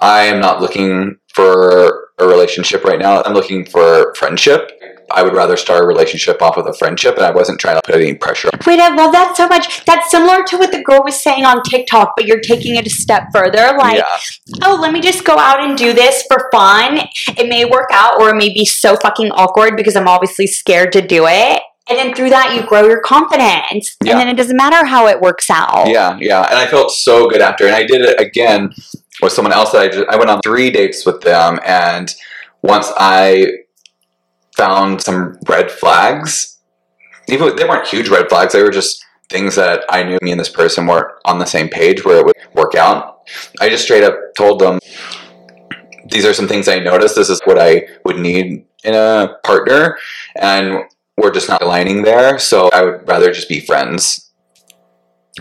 I 0.00 0.22
am 0.22 0.40
not 0.40 0.60
looking 0.60 1.18
for 1.34 2.10
a 2.18 2.26
relationship 2.26 2.84
right 2.84 2.98
now. 2.98 3.22
I'm 3.22 3.34
looking 3.34 3.64
for 3.64 4.14
friendship. 4.14 4.70
I 5.10 5.22
would 5.22 5.34
rather 5.34 5.56
start 5.56 5.82
a 5.82 5.86
relationship 5.86 6.42
off 6.42 6.56
with 6.56 6.66
a 6.66 6.72
friendship, 6.74 7.16
and 7.16 7.24
I 7.24 7.30
wasn't 7.30 7.60
trying 7.60 7.76
to 7.76 7.82
put 7.84 7.94
any 7.94 8.14
pressure. 8.14 8.50
Wait, 8.66 8.80
I 8.80 8.94
love 8.94 9.12
that 9.12 9.36
so 9.36 9.46
much. 9.48 9.84
That's 9.84 10.10
similar 10.10 10.44
to 10.44 10.58
what 10.58 10.72
the 10.72 10.82
girl 10.82 11.02
was 11.04 11.22
saying 11.22 11.44
on 11.44 11.62
TikTok, 11.62 12.14
but 12.16 12.26
you're 12.26 12.40
taking 12.40 12.76
it 12.76 12.86
a 12.86 12.90
step 12.90 13.24
further. 13.32 13.76
Like, 13.78 13.98
yeah, 13.98 14.18
oh, 14.64 14.78
let 14.80 14.92
me 14.92 15.00
just 15.00 15.24
go 15.24 15.38
out 15.38 15.62
and 15.62 15.76
do 15.76 15.92
this 15.92 16.24
for 16.28 16.48
fun. 16.52 17.00
It 17.36 17.48
may 17.48 17.64
work 17.64 17.88
out 17.92 18.20
or 18.20 18.30
it 18.30 18.36
may 18.36 18.52
be 18.52 18.64
so 18.64 18.96
fucking 18.96 19.30
awkward 19.32 19.76
because 19.76 19.96
I'm 19.96 20.08
obviously 20.08 20.46
scared 20.46 20.92
to 20.92 21.00
do 21.00 21.26
it. 21.26 21.62
And 21.88 21.98
then 21.98 22.14
through 22.14 22.30
that, 22.30 22.54
you 22.54 22.66
grow 22.66 22.86
your 22.86 23.00
confidence. 23.00 23.96
Yeah. 24.04 24.12
And 24.12 24.20
then 24.20 24.28
it 24.28 24.36
doesn't 24.36 24.56
matter 24.56 24.84
how 24.84 25.06
it 25.06 25.20
works 25.20 25.48
out. 25.48 25.88
yeah, 25.88 26.18
yeah. 26.20 26.42
And 26.42 26.58
I 26.58 26.66
felt 26.66 26.90
so 26.90 27.28
good 27.28 27.40
after, 27.40 27.64
and 27.64 27.74
I 27.74 27.84
did 27.84 28.02
it 28.02 28.20
again 28.20 28.74
with 29.22 29.32
someone 29.32 29.52
else 29.52 29.72
that 29.72 29.80
I 29.80 29.88
just 29.88 30.06
I 30.08 30.16
went 30.16 30.28
on 30.30 30.40
three 30.42 30.70
dates 30.70 31.06
with 31.06 31.22
them, 31.22 31.58
and 31.64 32.14
once 32.62 32.92
I 32.96 33.52
found 34.58 35.00
some 35.00 35.38
red 35.48 35.70
flags, 35.70 36.58
even 37.28 37.56
they 37.56 37.64
weren't 37.64 37.86
huge 37.86 38.08
red 38.08 38.28
flags, 38.28 38.52
they 38.52 38.62
were 38.62 38.70
just 38.70 39.02
things 39.30 39.54
that 39.54 39.84
I 39.88 40.02
knew 40.02 40.18
me 40.20 40.32
and 40.32 40.40
this 40.40 40.48
person 40.48 40.86
weren't 40.86 41.08
on 41.24 41.38
the 41.38 41.44
same 41.46 41.68
page 41.68 42.04
where 42.04 42.18
it 42.18 42.26
would 42.26 42.36
work 42.54 42.74
out. 42.74 43.20
I 43.60 43.68
just 43.68 43.84
straight 43.84 44.02
up 44.02 44.14
told 44.36 44.58
them 44.60 44.78
these 46.10 46.24
are 46.24 46.32
some 46.34 46.48
things 46.48 46.66
I 46.68 46.78
noticed. 46.78 47.14
This 47.14 47.28
is 47.30 47.40
what 47.44 47.58
I 47.58 47.86
would 48.04 48.18
need 48.18 48.64
in 48.84 48.94
a 48.94 49.36
partner, 49.44 49.98
and 50.36 50.84
we're 51.18 51.30
just 51.32 51.48
not 51.48 51.60
aligning 51.62 52.02
there. 52.02 52.38
So 52.38 52.70
I 52.72 52.82
would 52.82 53.06
rather 53.06 53.30
just 53.32 53.48
be 53.48 53.60
friends. 53.60 54.30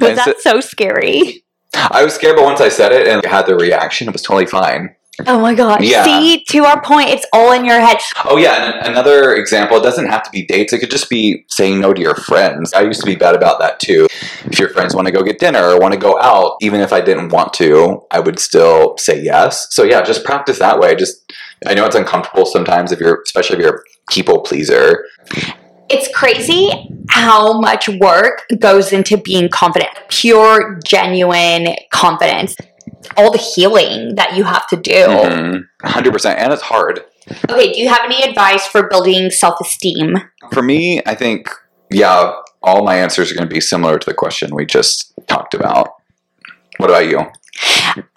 Was 0.01 0.17
that 0.17 0.25
so- 0.41 0.56
so 0.56 0.60
scary? 0.60 1.43
I 1.73 2.03
was 2.03 2.13
scared, 2.15 2.36
but 2.36 2.43
once 2.45 2.60
I 2.60 2.69
said 2.69 2.91
it 2.91 3.08
and 3.08 3.23
had 3.25 3.45
the 3.45 3.56
reaction, 3.56 4.08
it 4.10 4.13
was 4.13 4.21
totally 4.21 4.45
fine. 4.45 4.95
Oh 5.25 5.39
my 5.39 5.56
god. 5.56 5.84
Yeah. 5.84 6.03
See, 6.03 6.43
to 6.49 6.65
our 6.65 6.82
point, 6.82 7.10
it's 7.10 7.25
all 7.34 7.51
in 7.51 7.65
your 7.65 7.80
head. 7.80 7.97
Oh 8.25 8.38
yeah, 8.38 8.80
and 8.80 8.91
another 8.93 9.36
example, 9.36 9.77
it 9.77 9.84
doesn't 9.84 10.08
have 10.08 10.21
to 10.23 10.30
be 10.30 10.45
dates. 10.45 10.73
It 10.73 10.80
could 10.80 10.91
just 10.91 11.10
be 11.10 11.43
saying 11.47 11.80
no 11.80 11.93
to 11.93 11.99
your 11.99 12.15
friends. 12.15 12.71
I 12.73 12.82
used 12.82 12.99
to 12.99 13.06
be 13.06 13.15
bad 13.15 13.36
about 13.36 13.60
that 13.60 13.80
too. 13.80 14.08
If 14.45 14.60
your 14.60 14.69
friends 14.69 14.93
want 14.93 15.08
to 15.08 15.12
go 15.12 15.23
get 15.23 15.39
dinner 15.39 15.63
or 15.63 15.80
want 15.80 15.93
to 15.93 15.99
go 15.99 16.19
out, 16.19 16.58
even 16.62 16.82
if 16.82 16.93
I 16.93 17.01
didn't 17.01 17.30
want 17.30 17.53
to, 17.53 18.03
I 18.12 18.19
would 18.19 18.38
still 18.38 18.95
say 18.97 19.19
yes. 19.19 19.67
So 19.73 19.84
yeah, 19.84 20.03
just 20.03 20.23
practice 20.23 20.60
that 20.60 20.80
way. 20.80 20.95
Just 20.95 21.34
I 21.65 21.73
know 21.73 21.86
it's 21.86 21.95
uncomfortable 21.95 22.45
sometimes 22.45 22.91
if 22.91 22.99
you're 22.99 23.21
especially 23.23 23.58
if 23.58 23.62
you're 23.63 23.75
a 23.77 23.82
people 24.12 24.41
pleaser. 24.41 25.06
It's 25.89 26.13
crazy 26.13 26.69
how 27.10 27.60
much 27.62 27.88
work 27.88 28.43
goes 28.60 28.91
into 28.91 29.17
being 29.17 29.47
confident. 29.49 29.89
Pure, 30.10 30.82
genuine 30.84 31.75
confidence. 31.91 32.56
All 33.15 33.31
the 33.31 33.38
healing 33.38 34.15
that 34.15 34.36
you 34.36 34.43
have 34.43 34.67
to 34.67 34.75
do. 34.75 34.93
Mhm. 34.93 35.63
100% 35.83 36.39
and 36.39 36.53
it's 36.53 36.63
hard. 36.63 37.03
Okay, 37.49 37.71
do 37.73 37.79
you 37.79 37.89
have 37.89 38.01
any 38.05 38.23
advice 38.23 38.65
for 38.67 38.88
building 38.88 39.29
self 39.29 39.60
esteem? 39.60 40.15
For 40.51 40.62
me, 40.62 41.01
I 41.05 41.15
think 41.15 41.49
yeah, 41.89 42.33
all 42.62 42.83
my 42.83 42.95
answers 42.95 43.31
are 43.31 43.36
going 43.36 43.47
to 43.47 43.53
be 43.53 43.62
similar 43.62 43.97
to 43.97 44.05
the 44.05 44.13
question 44.13 44.53
we 44.53 44.65
just 44.65 45.13
talked 45.27 45.53
about. 45.53 45.93
What 46.77 46.89
about 46.89 47.07
you? 47.07 47.19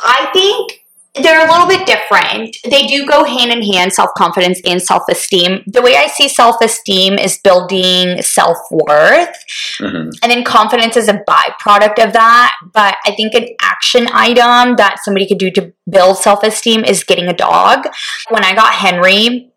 I 0.01 0.29
think 0.33 0.80
they're 1.23 1.47
a 1.47 1.51
little 1.51 1.67
bit 1.67 1.87
different. 1.87 2.57
They 2.69 2.87
do 2.87 3.07
go 3.07 3.25
hand 3.25 3.53
in 3.53 3.63
hand, 3.63 3.93
self 3.93 4.11
confidence 4.17 4.61
and 4.65 4.83
self 4.83 5.03
esteem. 5.09 5.63
The 5.67 5.83
way 5.83 5.97
I 5.97 6.07
see 6.07 6.29
self 6.29 6.57
esteem 6.63 7.19
is 7.19 7.39
building 7.39 8.23
self 8.23 8.59
worth, 8.71 9.37
Mhm. 9.81 10.11
and 10.23 10.31
then 10.31 10.45
confidence 10.45 10.97
is 10.97 11.09
a 11.09 11.21
byproduct 11.29 12.03
of 12.05 12.13
that. 12.13 12.53
But 12.73 12.97
I 13.07 13.13
think 13.13 13.35
an 13.35 13.49
action 13.61 14.09
item 14.13 14.77
that 14.77 14.99
somebody 15.05 15.27
could 15.27 15.39
do 15.39 15.51
to 15.53 15.73
build 15.89 16.19
self 16.19 16.43
esteem 16.43 16.85
is 16.85 17.05
getting 17.05 17.29
a 17.29 17.33
dog. 17.33 17.87
When 18.29 18.45
I 18.45 18.55
got 18.55 18.73
Henry, 18.75 19.49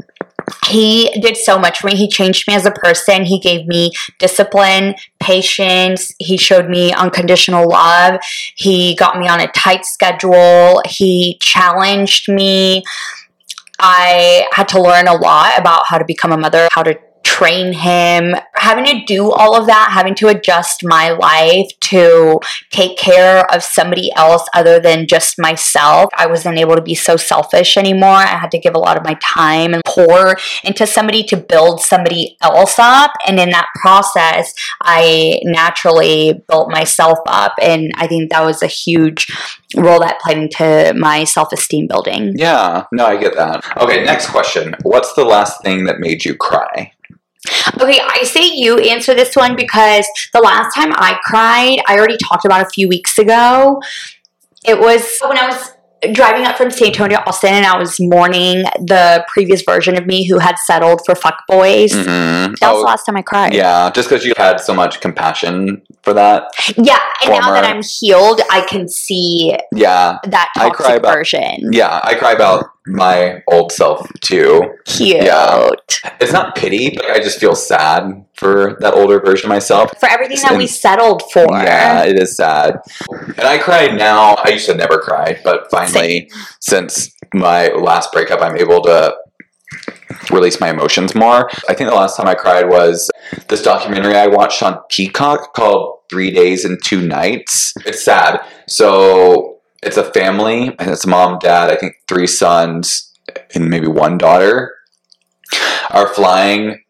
he 0.66 1.10
did 1.22 1.38
so 1.38 1.58
much 1.58 1.80
for 1.80 1.88
me. 1.88 1.96
He 1.96 2.08
changed 2.08 2.48
me 2.48 2.56
as 2.56 2.66
a 2.66 2.72
person. 2.72 3.26
He 3.26 3.40
gave 3.40 3.68
me 3.68 3.92
discipline, 4.20 4.96
patience. 5.20 6.14
He 6.20 6.38
showed 6.38 6.70
me 6.70 6.94
unconditional 6.94 7.68
love. 7.70 8.20
He 8.56 8.96
got 8.96 9.20
me 9.20 9.28
on 9.28 9.40
a 9.40 9.48
tight 9.52 9.86
schedule. 9.86 10.82
He 10.86 11.38
challenged 11.42 12.30
me. 12.30 12.84
I 13.80 14.48
had 14.54 14.68
to 14.70 14.82
learn 14.82 15.08
a 15.08 15.14
lot 15.14 15.60
about 15.60 15.84
how 15.88 15.98
to 15.98 16.06
become 16.06 16.32
a 16.32 16.38
mother, 16.38 16.68
how 16.72 16.84
to 16.84 16.98
train 17.34 17.74
him, 17.74 18.36
having 18.54 18.86
to 18.86 19.04
do 19.06 19.32
all 19.32 19.56
of 19.56 19.66
that, 19.66 19.90
having 19.92 20.14
to 20.14 20.28
adjust 20.28 20.84
my 20.84 21.10
life 21.10 21.68
to 21.80 22.40
take 22.70 22.96
care 22.96 23.52
of 23.52 23.64
somebody 23.64 24.12
else 24.16 24.48
other 24.54 24.80
than 24.80 25.08
just 25.08 25.40
myself. 25.40 26.12
I 26.16 26.28
wasn't 26.28 26.60
able 26.60 26.76
to 26.76 26.82
be 26.82 26.94
so 26.94 27.18
selfish 27.18 27.76
anymore. 27.76 28.10
I 28.10 28.38
had 28.38 28.52
to 28.52 28.60
give 28.60 28.76
a 28.76 28.80
lot 28.80 28.98
of 28.98 29.04
my 29.04 29.18
time 29.20 29.74
and 29.74 29.84
pour 29.84 30.38
into 30.64 30.86
somebody 30.86 31.24
to 31.24 31.38
build 31.38 31.82
somebody 31.82 32.38
else 32.40 32.78
up. 32.78 33.12
And 33.26 33.40
in 33.40 33.50
that 33.50 33.68
process, 33.82 34.54
I 34.84 35.40
naturally 35.44 36.44
built 36.48 36.70
myself 36.70 37.18
up. 37.26 37.54
And 37.60 37.92
I 37.96 38.06
think 38.06 38.30
that 38.30 38.46
was 38.46 38.62
a 38.62 38.68
huge 38.68 39.26
role 39.76 40.02
that 40.02 40.20
played 40.20 40.38
into 40.38 40.94
my 40.96 41.24
self 41.24 41.52
esteem 41.52 41.88
building. 41.88 42.34
Yeah, 42.36 42.86
no, 42.92 43.08
I 43.08 43.18
get 43.18 43.36
that. 43.38 43.66
Okay, 43.78 44.04
next 44.04 44.28
question. 44.28 44.76
What's 44.84 45.14
the 45.14 45.26
last 45.26 45.64
thing 45.64 45.86
that 45.86 46.00
made 46.00 46.26
you 46.26 46.36
cry? 46.36 46.92
Okay, 47.82 48.00
I 48.02 48.24
say 48.24 48.48
you 48.54 48.78
answer 48.80 49.14
this 49.14 49.36
one 49.36 49.56
because 49.56 50.08
the 50.34 50.40
last 50.40 50.74
time 50.74 50.94
I 50.94 51.20
cried, 51.24 51.80
I 51.88 51.98
already 51.98 52.18
talked 52.18 52.46
about 52.46 52.62
a 52.62 52.70
few 52.70 52.88
weeks 52.88 53.18
ago. 53.18 53.82
It 54.66 54.80
was 54.80 55.20
when 55.28 55.38
I 55.38 55.48
was 55.48 55.73
driving 56.12 56.46
up 56.46 56.58
from 56.58 56.70
San 56.72 56.88
Antonio 56.90 57.20
Austin 57.26 57.54
and 57.54 57.66
I 57.66 57.78
was 57.78 57.98
mourning 58.00 58.64
the 58.80 59.24
previous 59.32 59.62
version 59.62 59.98
of 59.98 60.06
me 60.06 60.28
who 60.28 60.40
had 60.40 60.58
settled 60.66 61.02
for 61.06 61.16
fuckboys. 61.16 61.92
Mhm. 61.92 62.58
That 62.60 62.72
was 62.72 62.78
Oh, 62.78 62.78
the 62.80 62.86
last 62.86 63.06
time 63.06 63.18
I 63.18 63.22
cried. 63.22 63.54
yeah, 63.54 63.90
just 63.92 64.10
because 64.10 64.26
you 64.26 64.34
had 64.38 64.60
so 64.60 64.74
much 64.74 65.00
compassion 65.00 65.82
for 66.04 66.14
that. 66.14 66.44
Yeah, 66.78 67.00
and 67.24 67.32
now 67.32 67.54
that 67.54 67.64
I'm 67.66 67.82
healed, 67.84 68.42
I 68.52 68.62
can 68.62 68.88
see 68.88 69.56
Yeah, 69.74 70.18
that 70.28 70.50
I 70.58 70.70
toxic 70.70 70.86
cry 70.86 70.96
about- 70.96 71.14
version. 71.16 71.70
yeah, 71.72 72.00
I 72.04 72.16
cry 72.16 72.32
about 72.34 72.66
my 72.86 73.42
old 73.50 73.72
self 73.72 74.06
too. 74.22 74.62
Cute. 74.86 75.24
Yeah. 75.24 75.70
It's 76.20 76.34
not 76.34 76.56
pity, 76.56 76.90
but 76.96 77.10
I 77.10 77.20
just 77.20 77.40
feel 77.40 77.56
sad 77.56 78.26
for 78.44 78.78
that 78.82 78.94
older 78.94 79.20
version 79.20 79.48
of 79.48 79.50
myself. 79.50 79.92
For 80.00 80.10
everything 80.10 80.38
that 80.42 80.58
we 80.58 80.68
settled 80.68 81.24
for. 81.32 81.46
Yeah, 81.50 82.04
it 82.04 82.20
is 82.20 82.36
sad. 82.36 82.80
And 83.10 83.42
I 83.42 83.58
cry 83.58 83.88
now. 83.88 84.36
I 84.44 84.50
used 84.50 84.66
to 84.68 84.76
never 84.76 85.00
cry, 85.00 85.40
but 85.44 85.70
finally, 85.72 86.30
since 86.60 87.14
my 87.34 87.70
last 87.70 88.12
breakup, 88.12 88.42
I'm 88.42 88.58
able 88.58 88.82
to 88.82 89.16
release 90.32 90.60
my 90.60 90.70
emotions 90.70 91.16
more. 91.16 91.50
I 91.68 91.74
think 91.74 91.90
the 91.90 91.96
last 91.96 92.18
time 92.18 92.28
I 92.28 92.36
cried 92.36 92.70
was 92.70 93.10
this 93.48 93.64
documentary 93.64 94.16
I 94.16 94.28
watched 94.28 94.62
on 94.62 94.80
Peacock 94.90 95.54
called 95.54 96.00
Three 96.10 96.32
Days 96.32 96.66
and 96.66 96.82
Two 96.84 97.06
Nights. 97.06 97.74
It's 97.86 98.04
sad. 98.04 98.42
So 98.68 99.60
it's 99.82 99.98
a 99.98 100.04
family, 100.04 100.68
and 100.80 100.90
it's 100.90 101.06
mom, 101.06 101.40
dad, 101.40 101.70
I 101.70 101.76
think 101.76 101.96
three 102.08 102.28
sons, 102.28 103.12
and 103.54 103.70
maybe 103.70 103.88
one 103.88 104.18
daughter, 104.18 104.76
are 105.90 106.08
flying 106.08 106.83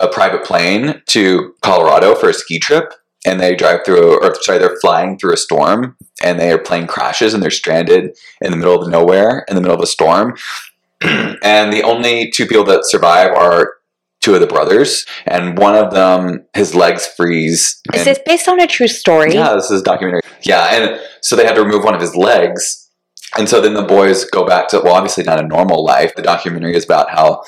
a 0.00 0.08
private 0.08 0.44
plane 0.44 1.02
to 1.06 1.54
Colorado 1.62 2.14
for 2.14 2.28
a 2.28 2.34
ski 2.34 2.58
trip 2.58 2.92
and 3.24 3.40
they 3.40 3.54
drive 3.54 3.80
through, 3.84 4.20
or 4.22 4.34
sorry, 4.42 4.58
they're 4.58 4.76
flying 4.80 5.18
through 5.18 5.32
a 5.32 5.38
storm, 5.38 5.96
and 6.22 6.38
their 6.38 6.58
plane 6.58 6.86
crashes, 6.86 7.32
and 7.32 7.42
they're 7.42 7.50
stranded 7.50 8.16
in 8.42 8.50
the 8.50 8.56
middle 8.56 8.80
of 8.80 8.88
nowhere, 8.88 9.44
in 9.48 9.54
the 9.54 9.62
middle 9.62 9.76
of 9.76 9.82
a 9.82 9.86
storm. 9.86 10.36
and 11.00 11.72
the 11.72 11.82
only 11.84 12.30
two 12.30 12.46
people 12.46 12.64
that 12.64 12.86
survive 12.86 13.32
are 13.32 13.72
two 14.20 14.34
of 14.34 14.40
the 14.40 14.46
brothers, 14.46 15.06
and 15.26 15.58
one 15.58 15.74
of 15.74 15.92
them, 15.92 16.44
his 16.54 16.74
legs 16.74 17.06
freeze. 17.16 17.80
Is 17.92 18.00
and- 18.00 18.06
this 18.06 18.18
based 18.26 18.48
on 18.48 18.60
a 18.60 18.66
true 18.66 18.88
story? 18.88 19.32
yeah, 19.32 19.54
this 19.54 19.70
is 19.70 19.80
a 19.80 19.84
documentary. 19.84 20.20
Yeah, 20.42 20.74
and 20.74 21.00
so 21.22 21.34
they 21.36 21.46
had 21.46 21.54
to 21.54 21.62
remove 21.62 21.84
one 21.84 21.94
of 21.94 22.00
his 22.00 22.14
legs. 22.14 22.90
And 23.36 23.48
so 23.48 23.60
then 23.60 23.74
the 23.74 23.82
boys 23.82 24.24
go 24.26 24.46
back 24.46 24.68
to, 24.68 24.80
well, 24.80 24.94
obviously 24.94 25.24
not 25.24 25.42
a 25.42 25.46
normal 25.46 25.82
life. 25.84 26.14
The 26.14 26.22
documentary 26.22 26.76
is 26.76 26.84
about 26.84 27.10
how 27.10 27.42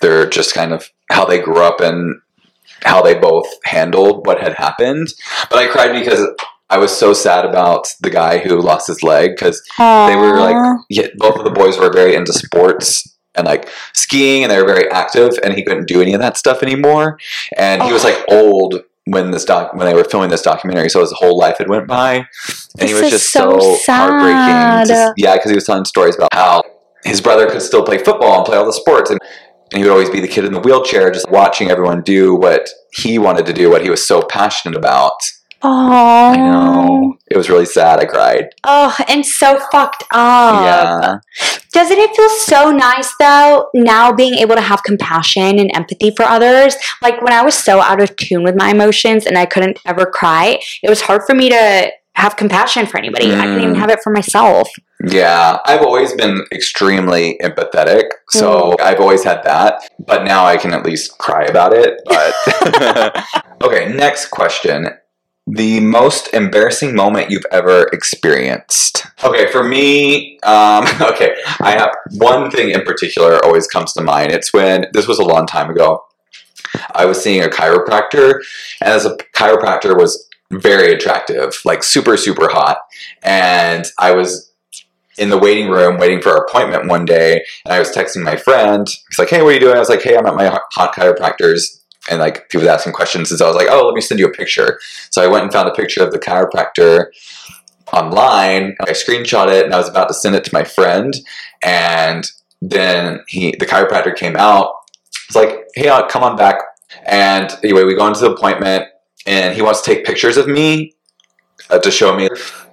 they're 0.00 0.28
just 0.28 0.54
kind 0.54 0.72
of 0.72 0.88
how 1.10 1.24
they 1.24 1.40
grew 1.40 1.62
up 1.62 1.80
and 1.80 2.20
how 2.82 3.02
they 3.02 3.14
both 3.14 3.46
handled 3.64 4.26
what 4.26 4.40
had 4.40 4.54
happened. 4.54 5.08
But 5.50 5.58
I 5.58 5.66
cried 5.66 5.98
because 5.98 6.26
I 6.70 6.78
was 6.78 6.96
so 6.96 7.12
sad 7.12 7.44
about 7.44 7.88
the 8.00 8.10
guy 8.10 8.38
who 8.38 8.60
lost 8.60 8.88
his 8.88 9.02
leg 9.02 9.32
because 9.32 9.62
they 9.78 10.16
were 10.16 10.38
like, 10.38 10.80
yeah, 10.88 11.08
both 11.16 11.36
of 11.36 11.44
the 11.44 11.50
boys 11.50 11.78
were 11.78 11.92
very 11.92 12.14
into 12.14 12.32
sports 12.32 13.16
and 13.34 13.46
like 13.46 13.68
skiing 13.94 14.42
and 14.42 14.52
they 14.52 14.60
were 14.60 14.66
very 14.66 14.90
active 14.90 15.32
and 15.42 15.54
he 15.54 15.64
couldn't 15.64 15.88
do 15.88 16.02
any 16.02 16.12
of 16.12 16.20
that 16.20 16.36
stuff 16.36 16.62
anymore. 16.62 17.18
And 17.56 17.82
he 17.82 17.92
was 17.92 18.04
like 18.04 18.22
old 18.28 18.82
when 19.06 19.30
this 19.30 19.44
doc 19.44 19.72
when 19.74 19.86
they 19.86 19.94
were 19.94 20.04
filming 20.04 20.30
this 20.30 20.42
documentary, 20.42 20.90
so 20.90 21.00
his 21.00 21.12
whole 21.12 21.38
life 21.38 21.58
had 21.58 21.68
went 21.68 21.86
by, 21.86 22.26
and 22.78 22.88
he 22.88 22.94
was 22.94 23.10
just 23.10 23.32
so 23.32 23.58
so, 23.58 23.92
heartbreaking. 23.92 24.86
Just- 24.86 25.14
yeah, 25.16 25.34
because 25.34 25.50
he 25.50 25.54
was 25.54 25.64
telling 25.64 25.84
stories 25.84 26.14
about 26.14 26.32
how 26.32 26.62
his 27.04 27.20
brother 27.20 27.48
could 27.48 27.62
still 27.62 27.82
play 27.82 27.98
football 27.98 28.36
and 28.36 28.44
play 28.44 28.56
all 28.56 28.66
the 28.66 28.72
sports, 28.72 29.10
and, 29.10 29.18
and 29.72 29.78
he 29.78 29.84
would 29.84 29.92
always 29.92 30.10
be 30.10 30.20
the 30.20 30.28
kid 30.28 30.44
in 30.44 30.52
the 30.52 30.60
wheelchair, 30.60 31.10
just 31.10 31.30
watching 31.30 31.70
everyone 31.70 32.02
do 32.02 32.34
what 32.34 32.68
he 32.92 33.18
wanted 33.18 33.46
to 33.46 33.52
do, 33.52 33.70
what 33.70 33.82
he 33.82 33.90
was 33.90 34.06
so 34.06 34.22
passionate 34.22 34.76
about. 34.76 35.12
Oh, 35.60 36.30
I 36.32 36.36
know 36.36 37.16
it 37.30 37.36
was 37.36 37.50
really 37.50 37.64
sad. 37.64 37.98
I 37.98 38.04
cried. 38.04 38.50
Oh, 38.64 38.96
and 39.08 39.26
so 39.26 39.58
fucked 39.72 40.04
up. 40.12 40.64
yeah, 40.64 41.18
Doesn't 41.72 41.98
it 41.98 42.14
feel 42.14 42.28
so 42.30 42.70
nice 42.70 43.12
though 43.18 43.68
now 43.74 44.12
being 44.12 44.34
able 44.34 44.54
to 44.54 44.60
have 44.60 44.84
compassion 44.84 45.58
and 45.58 45.70
empathy 45.74 46.12
for 46.16 46.22
others? 46.24 46.76
Like 47.02 47.20
when 47.22 47.32
I 47.32 47.42
was 47.42 47.54
so 47.56 47.80
out 47.80 48.00
of 48.00 48.14
tune 48.16 48.44
with 48.44 48.54
my 48.56 48.70
emotions 48.70 49.26
and 49.26 49.36
I 49.36 49.46
couldn't 49.46 49.80
ever 49.84 50.06
cry, 50.06 50.60
it 50.82 50.88
was 50.88 51.00
hard 51.00 51.22
for 51.26 51.34
me 51.34 51.48
to 51.50 51.90
have 52.18 52.36
compassion 52.36 52.84
for 52.84 52.98
anybody. 52.98 53.32
I 53.32 53.46
couldn't 53.46 53.60
even 53.62 53.74
Mm. 53.74 53.78
have 53.78 53.90
it 53.90 54.00
for 54.02 54.10
myself. 54.10 54.68
Yeah, 55.06 55.58
I've 55.64 55.82
always 55.82 56.12
been 56.14 56.44
extremely 56.52 57.38
empathetic, 57.40 58.06
so 58.30 58.76
I've 58.82 59.00
always 59.00 59.22
had 59.22 59.44
that. 59.44 59.88
But 60.04 60.24
now 60.24 60.44
I 60.44 60.56
can 60.56 60.74
at 60.74 60.84
least 60.84 61.16
cry 61.18 61.44
about 61.44 61.72
it. 61.72 62.00
But 62.06 62.34
okay, 63.62 63.92
next 63.92 64.26
question: 64.30 64.88
the 65.46 65.78
most 65.80 66.34
embarrassing 66.34 66.96
moment 66.96 67.30
you've 67.30 67.46
ever 67.52 67.84
experienced? 67.92 69.06
Okay, 69.22 69.50
for 69.52 69.62
me, 69.62 70.38
um, 70.42 70.84
okay, 71.00 71.36
I 71.60 71.70
have 71.78 71.94
one 72.16 72.50
thing 72.50 72.70
in 72.70 72.82
particular 72.82 73.42
always 73.44 73.68
comes 73.68 73.92
to 73.92 74.02
mind. 74.02 74.32
It's 74.32 74.52
when 74.52 74.86
this 74.92 75.06
was 75.06 75.20
a 75.20 75.24
long 75.24 75.46
time 75.46 75.70
ago. 75.70 76.04
I 76.94 77.06
was 77.06 77.22
seeing 77.22 77.42
a 77.42 77.48
chiropractor, 77.48 78.40
and 78.82 78.92
as 78.92 79.06
a 79.06 79.16
chiropractor 79.34 79.96
was 79.96 80.27
very 80.50 80.92
attractive, 80.92 81.60
like 81.64 81.82
super 81.82 82.16
super 82.16 82.48
hot, 82.48 82.78
and 83.22 83.84
I 83.98 84.12
was 84.12 84.48
in 85.18 85.30
the 85.30 85.38
waiting 85.38 85.68
room 85.68 85.98
waiting 85.98 86.22
for 86.22 86.30
our 86.30 86.44
appointment 86.44 86.88
one 86.88 87.04
day 87.04 87.44
and 87.64 87.74
I 87.74 87.78
was 87.78 87.90
texting 87.90 88.22
my 88.22 88.36
friend. 88.36 88.88
He's 89.08 89.18
like, 89.18 89.28
Hey, 89.28 89.42
what 89.42 89.50
are 89.50 89.54
you 89.54 89.60
doing? 89.60 89.76
I 89.76 89.80
was 89.80 89.88
like, 89.88 90.02
Hey, 90.02 90.16
I'm 90.16 90.26
at 90.26 90.36
my 90.36 90.46
hot 90.70 90.94
chiropractor's. 90.94 91.74
And 92.10 92.20
like 92.20 92.46
he 92.50 92.56
was 92.56 92.66
asking 92.66 92.94
questions. 92.94 93.30
And 93.30 93.38
so 93.38 93.44
I 93.44 93.48
was 93.48 93.56
like, 93.56 93.68
Oh, 93.68 93.86
let 93.86 93.94
me 93.94 94.00
send 94.00 94.20
you 94.20 94.26
a 94.26 94.32
picture. 94.32 94.78
So 95.10 95.22
I 95.22 95.26
went 95.26 95.42
and 95.42 95.52
found 95.52 95.68
a 95.68 95.74
picture 95.74 96.02
of 96.02 96.12
the 96.12 96.18
chiropractor 96.18 97.06
online. 97.92 98.76
I 98.80 98.92
screenshot 98.92 99.52
it 99.52 99.64
and 99.64 99.74
I 99.74 99.78
was 99.78 99.88
about 99.88 100.08
to 100.08 100.14
send 100.14 100.34
it 100.36 100.44
to 100.44 100.54
my 100.54 100.64
friend. 100.64 101.14
And 101.62 102.30
then 102.62 103.20
he, 103.28 103.54
the 103.58 103.66
chiropractor 103.66 104.14
came 104.14 104.36
out. 104.36 104.70
It's 105.26 105.36
like, 105.36 105.66
hey, 105.74 105.88
uh, 105.88 106.06
come 106.06 106.22
on 106.22 106.36
back. 106.36 106.56
And 107.04 107.50
anyway, 107.62 107.84
we 107.84 107.94
go 107.96 108.06
into 108.06 108.20
the 108.20 108.30
appointment 108.30 108.84
and 109.28 109.54
he 109.54 109.62
wants 109.62 109.82
to 109.82 109.94
take 109.94 110.04
pictures 110.04 110.36
of 110.36 110.48
me 110.48 110.94
uh, 111.70 111.78
to 111.78 111.90
show 111.90 112.16
me 112.16 112.28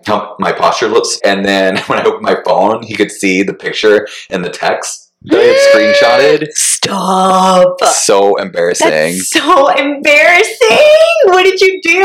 how 0.05 0.35
my 0.39 0.51
posture 0.51 0.87
looks. 0.87 1.19
And 1.23 1.45
then 1.45 1.77
when 1.87 1.99
I 1.99 2.03
opened 2.03 2.23
my 2.23 2.37
phone, 2.45 2.83
he 2.83 2.95
could 2.95 3.11
see 3.11 3.43
the 3.43 3.53
picture 3.53 4.07
and 4.29 4.43
the 4.43 4.49
text 4.49 5.11
that 5.23 5.39
I 5.39 5.43
had 5.43 5.57
screenshotted. 6.39 6.47
Stop. 6.53 7.83
So 7.83 8.37
embarrassing. 8.37 8.89
That's 8.89 9.29
so 9.29 9.69
embarrassing. 9.69 10.77
What 11.25 11.43
did 11.43 11.59
you 11.59 11.81
do? 11.83 11.99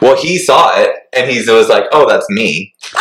Well, 0.00 0.16
he 0.20 0.38
saw 0.38 0.76
it 0.80 0.90
and 1.12 1.30
he 1.30 1.38
was 1.50 1.68
like, 1.68 1.84
"Oh, 1.92 2.08
that's 2.08 2.26
me," 2.30 2.74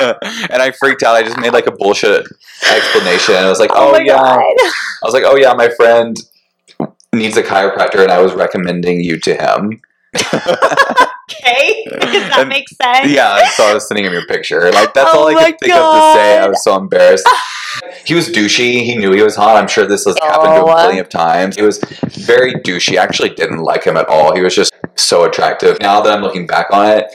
and 0.00 0.62
I 0.62 0.72
freaked 0.78 1.02
out. 1.02 1.16
I 1.16 1.22
just 1.22 1.38
made 1.38 1.52
like 1.52 1.66
a 1.66 1.72
bullshit 1.72 2.24
explanation. 2.70 3.34
I 3.34 3.48
was 3.48 3.58
like, 3.58 3.70
"Oh, 3.72 3.92
my 3.92 3.98
yeah," 3.98 4.16
god. 4.16 4.38
I 4.38 5.02
was 5.02 5.12
like, 5.12 5.24
"Oh 5.26 5.36
yeah, 5.36 5.52
my 5.54 5.68
friend 5.70 6.16
needs 7.12 7.36
a 7.36 7.42
chiropractor, 7.42 8.02
and 8.02 8.10
I 8.10 8.20
was 8.20 8.32
recommending 8.34 9.00
you 9.00 9.18
to 9.20 9.34
him." 9.34 9.80
Okay. 10.14 11.84
Does 11.90 12.28
that 12.28 12.36
And- 12.40 12.48
make 12.48 12.68
sense? 12.68 13.08
yeah, 13.10 13.48
so 13.50 13.64
I 13.64 13.74
was 13.74 13.86
sending 13.86 14.04
him 14.04 14.12
your 14.12 14.26
picture. 14.26 14.70
Like 14.72 14.94
that's 14.94 15.10
Oh 15.12 15.20
all 15.22 15.28
I 15.28 15.52
could 15.52 15.60
think 15.60 15.72
of 15.74 15.94
to 15.94 16.12
say. 16.14 16.38
I 16.38 16.48
was 16.48 16.62
so 16.64 16.76
embarrassed. 16.76 17.28
He 18.04 18.14
was 18.14 18.28
douchey. 18.28 18.82
He 18.84 18.96
knew 18.96 19.12
he 19.12 19.22
was 19.22 19.36
hot. 19.36 19.56
I'm 19.56 19.68
sure 19.68 19.86
this 19.86 20.04
has 20.04 20.16
happened 20.20 20.50
to 20.54 20.56
him 20.56 20.64
Oh. 20.64 20.72
plenty 20.72 20.98
of 20.98 21.08
times. 21.08 21.54
He 21.54 21.62
was 21.62 21.78
very 22.04 22.54
douchey. 22.54 22.98
I 22.98 23.02
actually 23.04 23.28
didn't 23.30 23.58
like 23.58 23.84
him 23.84 23.96
at 23.96 24.08
all. 24.08 24.34
He 24.34 24.40
was 24.42 24.56
just 24.56 24.72
so 24.96 25.22
attractive. 25.22 25.78
Now 25.80 26.00
that 26.00 26.12
I'm 26.12 26.20
looking 26.20 26.48
back 26.48 26.66
on 26.72 26.86
it, 26.86 27.06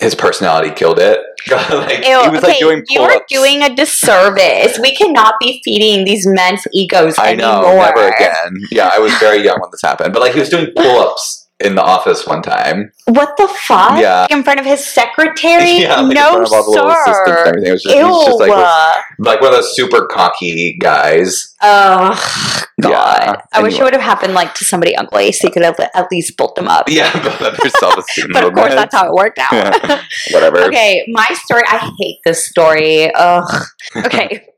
his 0.00 0.14
personality 0.14 0.70
killed 0.70 0.98
it. 0.98 1.18
like, 1.50 2.04
Ew, 2.06 2.22
he 2.22 2.28
was 2.28 2.38
okay, 2.38 2.48
like 2.48 2.58
doing 2.58 2.82
you 2.88 3.00
are 3.02 3.22
doing 3.28 3.62
a 3.62 3.74
disservice. 3.74 4.78
We 4.80 4.94
cannot 4.96 5.34
be 5.40 5.60
feeding 5.64 6.04
these 6.04 6.26
men's 6.26 6.62
egos 6.72 7.18
I 7.18 7.34
know, 7.34 7.62
anymore. 7.64 7.84
never 7.84 8.08
again. 8.08 8.56
Yeah, 8.70 8.90
I 8.92 8.98
was 8.98 9.12
very 9.14 9.42
young 9.44 9.60
when 9.60 9.70
this 9.70 9.82
happened, 9.82 10.12
but 10.12 10.22
like 10.22 10.32
he 10.32 10.40
was 10.40 10.48
doing 10.48 10.72
pull-ups 10.74 11.43
in 11.60 11.76
the 11.76 11.82
office 11.82 12.26
one 12.26 12.42
time. 12.42 12.90
What 13.06 13.36
the 13.36 13.48
fuck? 13.48 14.00
Yeah. 14.00 14.26
In 14.30 14.42
front 14.42 14.60
of 14.60 14.66
his 14.66 14.84
secretary? 14.84 15.78
yeah, 15.80 16.00
like 16.00 16.10
in 16.10 16.14
no, 16.14 16.32
front 16.32 16.46
of 16.46 16.52
all 16.52 16.64
the 16.64 16.70
little 16.70 16.90
assistants 16.90 17.18
and 17.18 17.36
sir. 17.36 17.44
everything. 17.46 17.68
It 17.68 17.72
was 17.72 17.82
just, 17.82 17.96
Ew. 17.96 18.06
was 18.06 18.26
just 18.26 18.40
like, 18.40 19.04
like 19.18 19.40
one 19.40 19.50
of 19.50 19.56
those 19.56 19.76
super 19.76 20.06
cocky 20.06 20.76
guys. 20.80 21.54
oh, 21.62 22.64
God. 22.80 22.90
Yeah, 22.90 23.36
I 23.52 23.62
wish 23.62 23.78
it 23.78 23.82
would 23.84 23.92
have 23.92 24.02
happened 24.02 24.34
like 24.34 24.54
to 24.54 24.64
somebody 24.64 24.96
ugly 24.96 25.30
so 25.30 25.46
you 25.46 25.52
could 25.52 25.62
have 25.62 25.78
at 25.78 26.10
least 26.10 26.36
built 26.36 26.56
them 26.56 26.66
up. 26.66 26.88
Yeah, 26.88 27.10
but 27.38 27.56
their 27.60 27.70
self-esteem. 27.70 28.30
But 28.32 28.44
of 28.44 28.54
course, 28.54 28.74
that's 28.74 28.94
how 28.94 29.06
it 29.06 29.14
worked 29.14 29.38
out. 29.38 29.52
Yeah. 29.52 30.02
whatever. 30.32 30.58
Okay, 30.64 31.04
my 31.08 31.26
story. 31.44 31.62
I 31.68 31.92
hate 31.98 32.18
this 32.24 32.44
story. 32.44 33.12
Ugh. 33.14 33.64
Okay. 33.96 34.48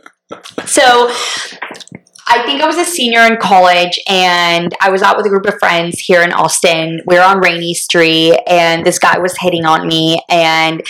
so 0.65 1.13
I 2.29 2.43
think 2.45 2.61
I 2.61 2.67
was 2.67 2.77
a 2.77 2.85
senior 2.85 3.21
in 3.21 3.37
college 3.37 4.01
and 4.09 4.75
I 4.81 4.91
was 4.91 5.03
out 5.03 5.17
with 5.17 5.27
a 5.27 5.29
group 5.29 5.47
of 5.47 5.59
friends 5.59 6.01
here 6.01 6.23
in 6.23 6.33
Austin. 6.33 7.01
We 7.07 7.17
were 7.17 7.23
on 7.23 7.39
Rainey 7.39 7.75
Street 7.75 8.39
and 8.49 8.85
this 8.85 8.99
guy 8.99 9.19
was 9.19 9.37
hitting 9.39 9.65
on 9.65 9.87
me 9.87 10.21
and 10.29 10.83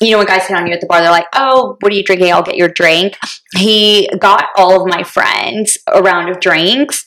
you 0.00 0.12
know 0.12 0.18
when 0.18 0.26
guys 0.26 0.46
hit 0.46 0.56
on 0.56 0.66
you 0.66 0.72
at 0.72 0.80
the 0.80 0.86
bar, 0.86 1.00
they're 1.00 1.10
like, 1.10 1.26
"Oh, 1.34 1.76
what 1.80 1.92
are 1.92 1.94
you 1.94 2.04
drinking? 2.04 2.32
I'll 2.32 2.42
get 2.42 2.56
your 2.56 2.68
drink." 2.68 3.18
He 3.56 4.08
got 4.18 4.46
all 4.56 4.80
of 4.80 4.86
my 4.86 5.02
friends 5.02 5.76
a 5.88 6.00
round 6.00 6.28
of 6.28 6.38
drinks, 6.38 7.04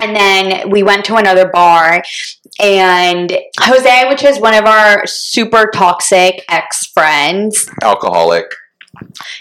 and 0.00 0.14
then 0.14 0.68
we 0.68 0.82
went 0.82 1.06
to 1.06 1.16
another 1.16 1.48
bar, 1.48 2.02
and 2.60 3.38
Jose, 3.60 4.08
which 4.10 4.24
is 4.24 4.38
one 4.38 4.52
of 4.54 4.66
our 4.66 5.06
super 5.06 5.70
toxic 5.72 6.44
ex 6.50 6.86
friends, 6.86 7.66
Alcoholic. 7.82 8.46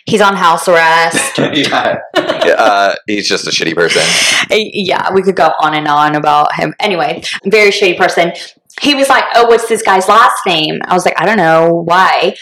He's 0.06 0.22
on 0.22 0.36
house 0.36 0.68
arrest. 0.68 1.38
yeah. 1.38 2.00
Yeah, 2.16 2.54
uh, 2.54 2.96
he's 3.08 3.28
just 3.28 3.48
a 3.48 3.52
shitty 3.52 3.76
person. 3.76 4.02
yeah, 4.50 5.14
we 5.14 5.22
could 5.22 5.36
go 5.36 5.52
on 5.62 5.74
and 5.74 5.88
on 5.88 6.16
about 6.16 6.56
him. 6.56 6.74
Anyway, 6.80 7.24
very 7.46 7.70
shitty 7.70 7.98
person. 7.98 8.34
He 8.82 8.96
was 8.96 9.10
like, 9.10 9.26
"Oh, 9.36 9.48
what's 9.48 9.68
this 9.68 9.82
guy's 9.82 10.08
last 10.08 10.40
name?" 10.46 10.80
I 10.86 10.94
was 10.94 11.06
like, 11.06 11.20
"I 11.20 11.26
don't 11.26 11.38
know 11.38 11.84
why," 11.86 12.36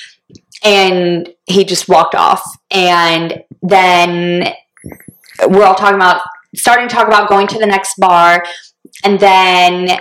and 0.64 1.28
he 1.47 1.66
just 1.66 1.89
walked 1.89 2.16
off. 2.16 2.43
And 2.72 3.43
then 3.62 4.53
we're 5.47 5.64
all 5.64 5.76
talking 5.76 5.95
about 5.95 6.22
starting 6.55 6.88
to 6.88 6.95
talk 6.95 7.07
about 7.07 7.30
going 7.30 7.47
to 7.47 7.60
the 7.60 7.66
next 7.66 7.95
bar, 7.97 8.43
and 9.03 9.20
then 9.20 9.99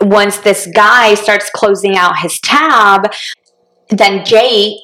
once 0.00 0.38
this 0.38 0.66
guy 0.74 1.14
starts 1.14 1.50
closing 1.50 1.96
out 1.96 2.18
his 2.18 2.40
tab, 2.40 3.12
then 3.90 4.24
Jake 4.24 4.80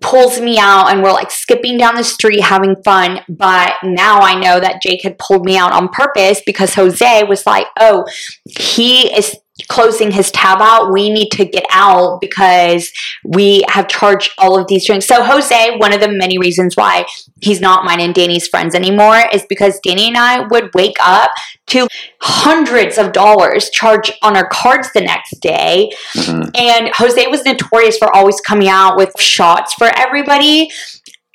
pulls 0.00 0.40
me 0.40 0.58
out 0.58 0.90
and 0.90 1.02
we're 1.02 1.12
like 1.12 1.30
skipping 1.30 1.78
down 1.78 1.94
the 1.94 2.04
street 2.04 2.40
having 2.40 2.76
fun. 2.84 3.20
But 3.28 3.74
now 3.82 4.20
I 4.20 4.38
know 4.38 4.60
that 4.60 4.82
Jake 4.82 5.02
had 5.02 5.18
pulled 5.18 5.44
me 5.44 5.56
out 5.56 5.72
on 5.72 5.88
purpose 5.88 6.40
because 6.44 6.74
Jose 6.74 7.24
was 7.24 7.46
like, 7.46 7.66
oh, 7.78 8.06
he 8.44 9.14
is 9.16 9.36
closing 9.68 10.10
his 10.10 10.30
tab 10.30 10.58
out. 10.60 10.92
We 10.92 11.10
need 11.10 11.30
to 11.30 11.44
get 11.44 11.64
out 11.70 12.20
because 12.20 12.90
we 13.24 13.64
have 13.68 13.88
charged 13.88 14.32
all 14.38 14.58
of 14.58 14.66
these 14.68 14.86
drinks. 14.86 15.06
So 15.06 15.22
Jose, 15.22 15.76
one 15.78 15.92
of 15.92 16.00
the 16.00 16.10
many 16.10 16.38
reasons 16.38 16.76
why 16.76 17.06
he's 17.40 17.60
not 17.60 17.84
mine 17.84 18.00
and 18.00 18.14
Danny's 18.14 18.46
friends 18.48 18.74
anymore 18.74 19.22
is 19.32 19.44
because 19.48 19.80
Danny 19.80 20.08
and 20.08 20.16
I 20.16 20.46
would 20.46 20.74
wake 20.74 20.96
up 21.00 21.30
to 21.68 21.86
hundreds 22.20 22.98
of 22.98 23.12
dollars 23.12 23.70
charged 23.70 24.12
on 24.22 24.36
our 24.36 24.48
cards 24.48 24.90
the 24.92 25.00
next 25.00 25.40
day. 25.40 25.90
Mhm. 26.14 26.50
And 26.58 26.90
Jose 26.96 27.26
was 27.28 27.44
notorious 27.44 27.96
for 27.96 28.14
always 28.14 28.40
coming 28.40 28.68
out 28.68 28.96
with 28.96 29.12
shots 29.20 29.72
for 29.74 29.90
everybody. 29.96 30.70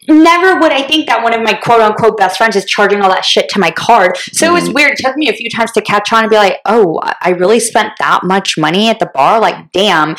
Never 0.08 0.60
would 0.60 0.72
I 0.72 0.82
think 0.84 1.08
that 1.08 1.24
one 1.24 1.34
of 1.34 1.41
my 1.41 1.53
quote 1.53 1.82
unquote 1.82 2.18
best 2.18 2.38
friends 2.38 2.56
is 2.56 2.66
charging 2.66 3.01
all 3.01 3.10
that 3.10 3.26
shit 3.26 3.49
to 3.49 3.60
my 3.60 3.72
card. 3.72 4.18
So 4.32 4.47
it 4.47 4.53
was 4.53 4.70
weird. 4.70 4.91
It 4.91 4.97
took 4.99 5.18
me 5.18 5.30
a 5.30 5.34
few 5.34 5.49
times 5.49 5.72
to 5.74 5.82
catch 5.82 6.12
on 6.14 6.24
and 6.24 6.30
be 6.30 6.36
like, 6.36 6.60
oh, 6.66 6.99
I 7.22 7.30
really 7.32 7.60
spent 7.60 7.93
that 7.99 8.24
much 8.24 8.58
money 8.58 8.89
at 8.89 8.99
the 8.99 9.10
bar? 9.14 9.39
Like, 9.39 9.72
damn. 9.72 10.16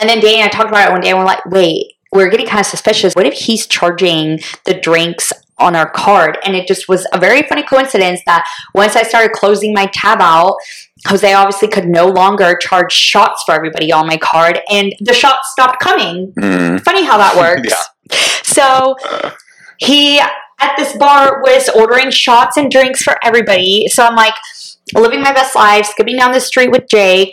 And 0.00 0.08
then 0.08 0.20
Danny 0.20 0.36
and 0.36 0.44
I 0.44 0.48
talked 0.48 0.70
about 0.70 0.88
it 0.88 0.92
one 0.92 1.00
day 1.00 1.10
and 1.10 1.18
we're 1.18 1.24
like, 1.24 1.44
wait, 1.46 1.92
we're 2.12 2.30
getting 2.30 2.46
kind 2.46 2.60
of 2.60 2.66
suspicious. 2.66 3.14
What 3.14 3.26
if 3.26 3.34
he's 3.34 3.66
charging 3.66 4.40
the 4.64 4.74
drinks 4.74 5.32
on 5.58 5.74
our 5.74 5.90
card? 5.90 6.38
And 6.44 6.54
it 6.54 6.66
just 6.66 6.88
was 6.88 7.06
a 7.12 7.18
very 7.18 7.42
funny 7.42 7.62
coincidence 7.62 8.20
that 8.26 8.48
once 8.74 8.96
I 8.96 9.02
started 9.02 9.32
closing 9.32 9.74
my 9.74 9.86
tab 9.92 10.20
out, 10.20 10.56
Jose 11.06 11.32
obviously 11.32 11.68
could 11.68 11.86
no 11.88 12.06
longer 12.06 12.56
charge 12.56 12.92
shots 12.92 13.42
for 13.44 13.54
everybody 13.54 13.92
on 13.92 14.06
my 14.06 14.16
card, 14.16 14.60
and 14.70 14.92
the 15.00 15.14
shots 15.14 15.50
stopped 15.52 15.80
coming. 15.80 16.32
Mm. 16.32 16.80
Funny 16.82 17.04
how 17.04 17.18
that 17.18 17.36
works. 17.66 17.72
So 18.42 18.96
he 19.78 20.20
at 20.20 20.74
this 20.76 20.96
bar 20.96 21.40
was 21.42 21.68
ordering 21.68 22.10
shots 22.10 22.56
and 22.56 22.70
drinks 22.70 23.02
for 23.02 23.16
everybody. 23.22 23.86
So 23.88 24.04
I'm 24.04 24.16
like 24.16 24.34
living 24.94 25.20
my 25.20 25.32
best 25.32 25.54
life, 25.54 25.86
skipping 25.86 26.16
down 26.16 26.32
the 26.32 26.40
street 26.40 26.70
with 26.70 26.84
Jake. 26.90 27.32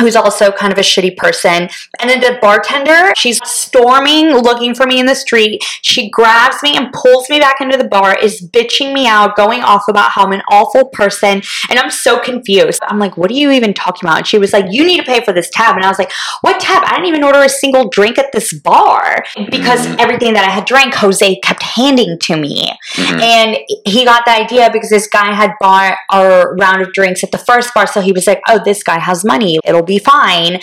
Who's 0.00 0.16
also 0.16 0.50
kind 0.52 0.72
of 0.72 0.78
a 0.78 0.82
shitty 0.82 1.16
person. 1.16 1.68
And 2.00 2.10
then 2.10 2.20
the 2.20 2.38
bartender, 2.40 3.12
she's 3.16 3.40
storming, 3.44 4.28
looking 4.30 4.74
for 4.74 4.86
me 4.86 4.98
in 4.98 5.06
the 5.06 5.14
street. 5.14 5.62
She 5.82 6.10
grabs 6.10 6.62
me 6.62 6.76
and 6.76 6.92
pulls 6.92 7.28
me 7.28 7.38
back 7.38 7.60
into 7.60 7.76
the 7.76 7.88
bar, 7.88 8.16
is 8.18 8.46
bitching 8.54 8.92
me 8.92 9.06
out, 9.06 9.36
going 9.36 9.62
off 9.62 9.84
about 9.88 10.10
how 10.12 10.24
I'm 10.26 10.32
an 10.32 10.42
awful 10.50 10.86
person. 10.86 11.42
And 11.70 11.78
I'm 11.78 11.90
so 11.90 12.18
confused. 12.18 12.80
I'm 12.86 12.98
like, 12.98 13.16
what 13.16 13.30
are 13.30 13.34
you 13.34 13.50
even 13.50 13.74
talking 13.74 14.08
about? 14.08 14.18
And 14.18 14.26
she 14.26 14.38
was 14.38 14.52
like, 14.52 14.66
you 14.70 14.84
need 14.84 14.98
to 14.98 15.04
pay 15.04 15.24
for 15.24 15.32
this 15.32 15.50
tab. 15.50 15.76
And 15.76 15.84
I 15.84 15.88
was 15.88 15.98
like, 15.98 16.12
what 16.42 16.60
tab? 16.60 16.82
I 16.86 16.90
didn't 16.96 17.06
even 17.06 17.24
order 17.24 17.40
a 17.40 17.48
single 17.48 17.88
drink 17.88 18.18
at 18.18 18.32
this 18.32 18.52
bar 18.52 19.24
because 19.50 19.86
Mhm. 19.86 20.00
everything 20.00 20.34
that 20.34 20.44
I 20.44 20.50
had 20.50 20.64
drank, 20.64 20.94
Jose 20.94 21.36
kept 21.40 21.62
handing 21.62 22.18
to 22.20 22.36
me. 22.36 22.72
Mhm. 22.94 23.20
And 23.20 23.58
he 23.84 24.04
got 24.04 24.24
the 24.24 24.32
idea 24.32 24.70
because 24.72 24.90
this 24.90 25.06
guy 25.06 25.32
had 25.32 25.52
bought 25.60 25.96
our 26.10 26.54
round 26.56 26.82
of 26.82 26.92
drinks 26.92 27.22
at 27.24 27.30
the 27.32 27.38
first 27.38 27.72
bar. 27.74 27.86
So 27.86 28.00
he 28.00 28.12
was 28.12 28.26
like, 28.26 28.40
oh, 28.48 28.60
this 28.64 28.82
guy 28.82 28.98
has 28.98 29.24
money. 29.24 29.58
It'll 29.64 29.82
be 29.88 29.98
fine. 29.98 30.60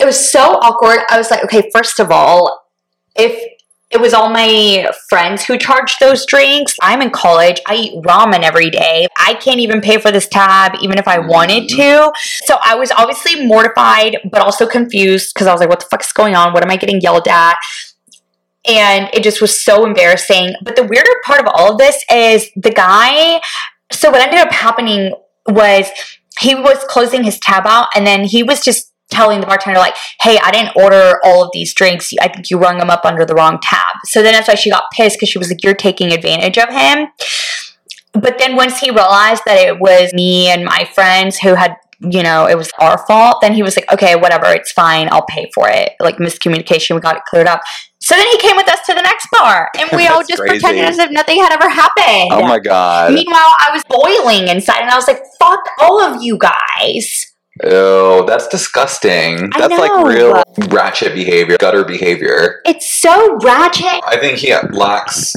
It 0.00 0.04
was 0.04 0.30
so 0.30 0.58
awkward. 0.58 1.00
I 1.08 1.18
was 1.18 1.30
like, 1.30 1.42
okay, 1.44 1.70
first 1.72 1.98
of 1.98 2.10
all, 2.10 2.66
if 3.16 3.42
it 3.90 4.00
was 4.00 4.12
all 4.12 4.28
my 4.28 4.90
friends 5.08 5.44
who 5.44 5.56
charged 5.56 5.96
those 5.98 6.26
drinks. 6.26 6.76
I'm 6.82 7.00
in 7.00 7.10
college. 7.10 7.58
I 7.66 7.74
eat 7.74 8.02
ramen 8.02 8.42
every 8.42 8.68
day. 8.68 9.08
I 9.16 9.34
can't 9.34 9.60
even 9.60 9.80
pay 9.80 9.98
for 9.98 10.10
this 10.10 10.28
tab, 10.28 10.74
even 10.82 10.98
if 10.98 11.08
I 11.08 11.18
wanted 11.18 11.70
mm-hmm. 11.70 12.10
to. 12.10 12.12
So 12.44 12.58
I 12.62 12.74
was 12.74 12.90
obviously 12.90 13.46
mortified, 13.46 14.18
but 14.30 14.42
also 14.42 14.66
confused 14.66 15.32
because 15.32 15.46
I 15.46 15.52
was 15.52 15.60
like, 15.60 15.70
what 15.70 15.80
the 15.80 15.86
fuck 15.86 16.02
is 16.02 16.12
going 16.12 16.36
on? 16.36 16.52
What 16.52 16.62
am 16.62 16.70
I 16.70 16.76
getting 16.76 17.00
yelled 17.00 17.28
at? 17.28 17.56
And 18.68 19.08
it 19.14 19.22
just 19.22 19.40
was 19.40 19.64
so 19.64 19.86
embarrassing. 19.86 20.54
But 20.62 20.76
the 20.76 20.82
weirder 20.82 21.22
part 21.24 21.40
of 21.40 21.46
all 21.46 21.72
of 21.72 21.78
this 21.78 22.04
is 22.12 22.50
the 22.56 22.70
guy. 22.70 23.40
So 23.90 24.10
what 24.10 24.20
ended 24.20 24.40
up 24.40 24.52
happening 24.52 25.14
was 25.46 25.86
he 26.40 26.54
was 26.54 26.84
closing 26.88 27.24
his 27.24 27.38
tab 27.38 27.66
out 27.66 27.88
and 27.94 28.06
then 28.06 28.24
he 28.24 28.42
was 28.42 28.60
just 28.60 28.92
telling 29.10 29.40
the 29.40 29.46
bartender 29.46 29.78
like 29.78 29.96
hey 30.20 30.38
i 30.42 30.50
didn't 30.50 30.72
order 30.76 31.18
all 31.24 31.42
of 31.42 31.50
these 31.54 31.72
drinks 31.72 32.12
i 32.20 32.28
think 32.28 32.50
you 32.50 32.58
rung 32.58 32.78
them 32.78 32.90
up 32.90 33.04
under 33.04 33.24
the 33.24 33.34
wrong 33.34 33.58
tab 33.62 33.96
so 34.04 34.22
then 34.22 34.32
that's 34.32 34.48
why 34.48 34.54
she 34.54 34.70
got 34.70 34.84
pissed 34.92 35.16
because 35.16 35.30
she 35.30 35.38
was 35.38 35.48
like 35.48 35.62
you're 35.62 35.74
taking 35.74 36.12
advantage 36.12 36.58
of 36.58 36.68
him 36.68 37.08
but 38.12 38.38
then 38.38 38.54
once 38.54 38.78
he 38.80 38.90
realized 38.90 39.42
that 39.46 39.58
it 39.58 39.80
was 39.80 40.12
me 40.12 40.48
and 40.48 40.64
my 40.64 40.88
friends 40.94 41.38
who 41.38 41.54
had 41.54 41.76
you 42.00 42.22
know, 42.22 42.46
it 42.46 42.56
was 42.56 42.70
our 42.78 43.04
fault, 43.06 43.40
then 43.40 43.54
he 43.54 43.62
was 43.62 43.76
like, 43.76 43.90
okay, 43.92 44.14
whatever, 44.14 44.46
it's 44.46 44.72
fine, 44.72 45.08
I'll 45.10 45.24
pay 45.26 45.50
for 45.54 45.68
it. 45.68 45.92
Like 46.00 46.18
miscommunication, 46.18 46.94
we 46.94 47.00
got 47.00 47.16
it 47.16 47.22
cleared 47.28 47.48
up. 47.48 47.60
So 48.08 48.16
then 48.16 48.26
he 48.28 48.38
came 48.38 48.56
with 48.56 48.70
us 48.70 48.80
to 48.86 48.94
the 48.94 49.02
next 49.02 49.28
bar, 49.30 49.68
and 49.78 49.90
we 49.92 50.06
all 50.06 50.22
just 50.22 50.40
crazy. 50.40 50.60
pretended 50.60 50.86
as 50.86 50.98
if 50.98 51.10
nothing 51.10 51.42
had 51.42 51.52
ever 51.52 51.68
happened. 51.68 52.30
Oh 52.32 52.40
my 52.40 52.58
god. 52.58 53.12
Meanwhile, 53.12 53.36
I 53.36 53.68
was 53.70 53.82
boiling 53.86 54.48
inside, 54.48 54.80
and 54.80 54.88
I 54.90 54.96
was 54.96 55.06
like, 55.06 55.20
"Fuck 55.38 55.60
all 55.78 56.00
of 56.00 56.22
you 56.22 56.38
guys." 56.38 57.26
Oh, 57.64 58.24
that's 58.24 58.48
disgusting. 58.48 59.50
I 59.52 59.60
That's 59.68 59.78
like 59.78 60.06
real 60.06 60.42
ratchet 60.70 61.12
behavior, 61.12 61.58
gutter 61.58 61.84
behavior. 61.84 62.62
It's 62.64 62.90
so 62.90 63.36
ratchet. 63.42 64.00
I 64.06 64.16
think 64.18 64.38
he 64.38 64.52
uh, 64.52 64.66
lacks 64.70 65.36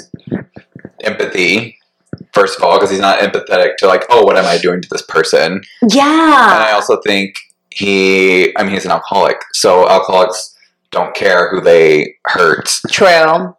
empathy. 1.03 1.77
First 2.33 2.57
of 2.57 2.63
all, 2.63 2.77
because 2.77 2.89
he's 2.89 3.01
not 3.01 3.19
empathetic 3.19 3.75
to 3.79 3.87
like, 3.87 4.05
oh, 4.09 4.23
what 4.23 4.37
am 4.37 4.45
I 4.45 4.57
doing 4.57 4.79
to 4.81 4.87
this 4.89 5.01
person? 5.01 5.61
Yeah. 5.89 6.53
And 6.53 6.63
I 6.63 6.71
also 6.71 7.01
think 7.01 7.35
he, 7.69 8.55
I 8.57 8.63
mean, 8.63 8.71
he's 8.71 8.85
an 8.85 8.91
alcoholic, 8.91 9.41
so 9.51 9.89
alcoholics 9.89 10.50
don't 10.91 11.15
care 11.15 11.49
who 11.49 11.61
they 11.61 12.15
hurt 12.25 12.69
true. 12.89 13.55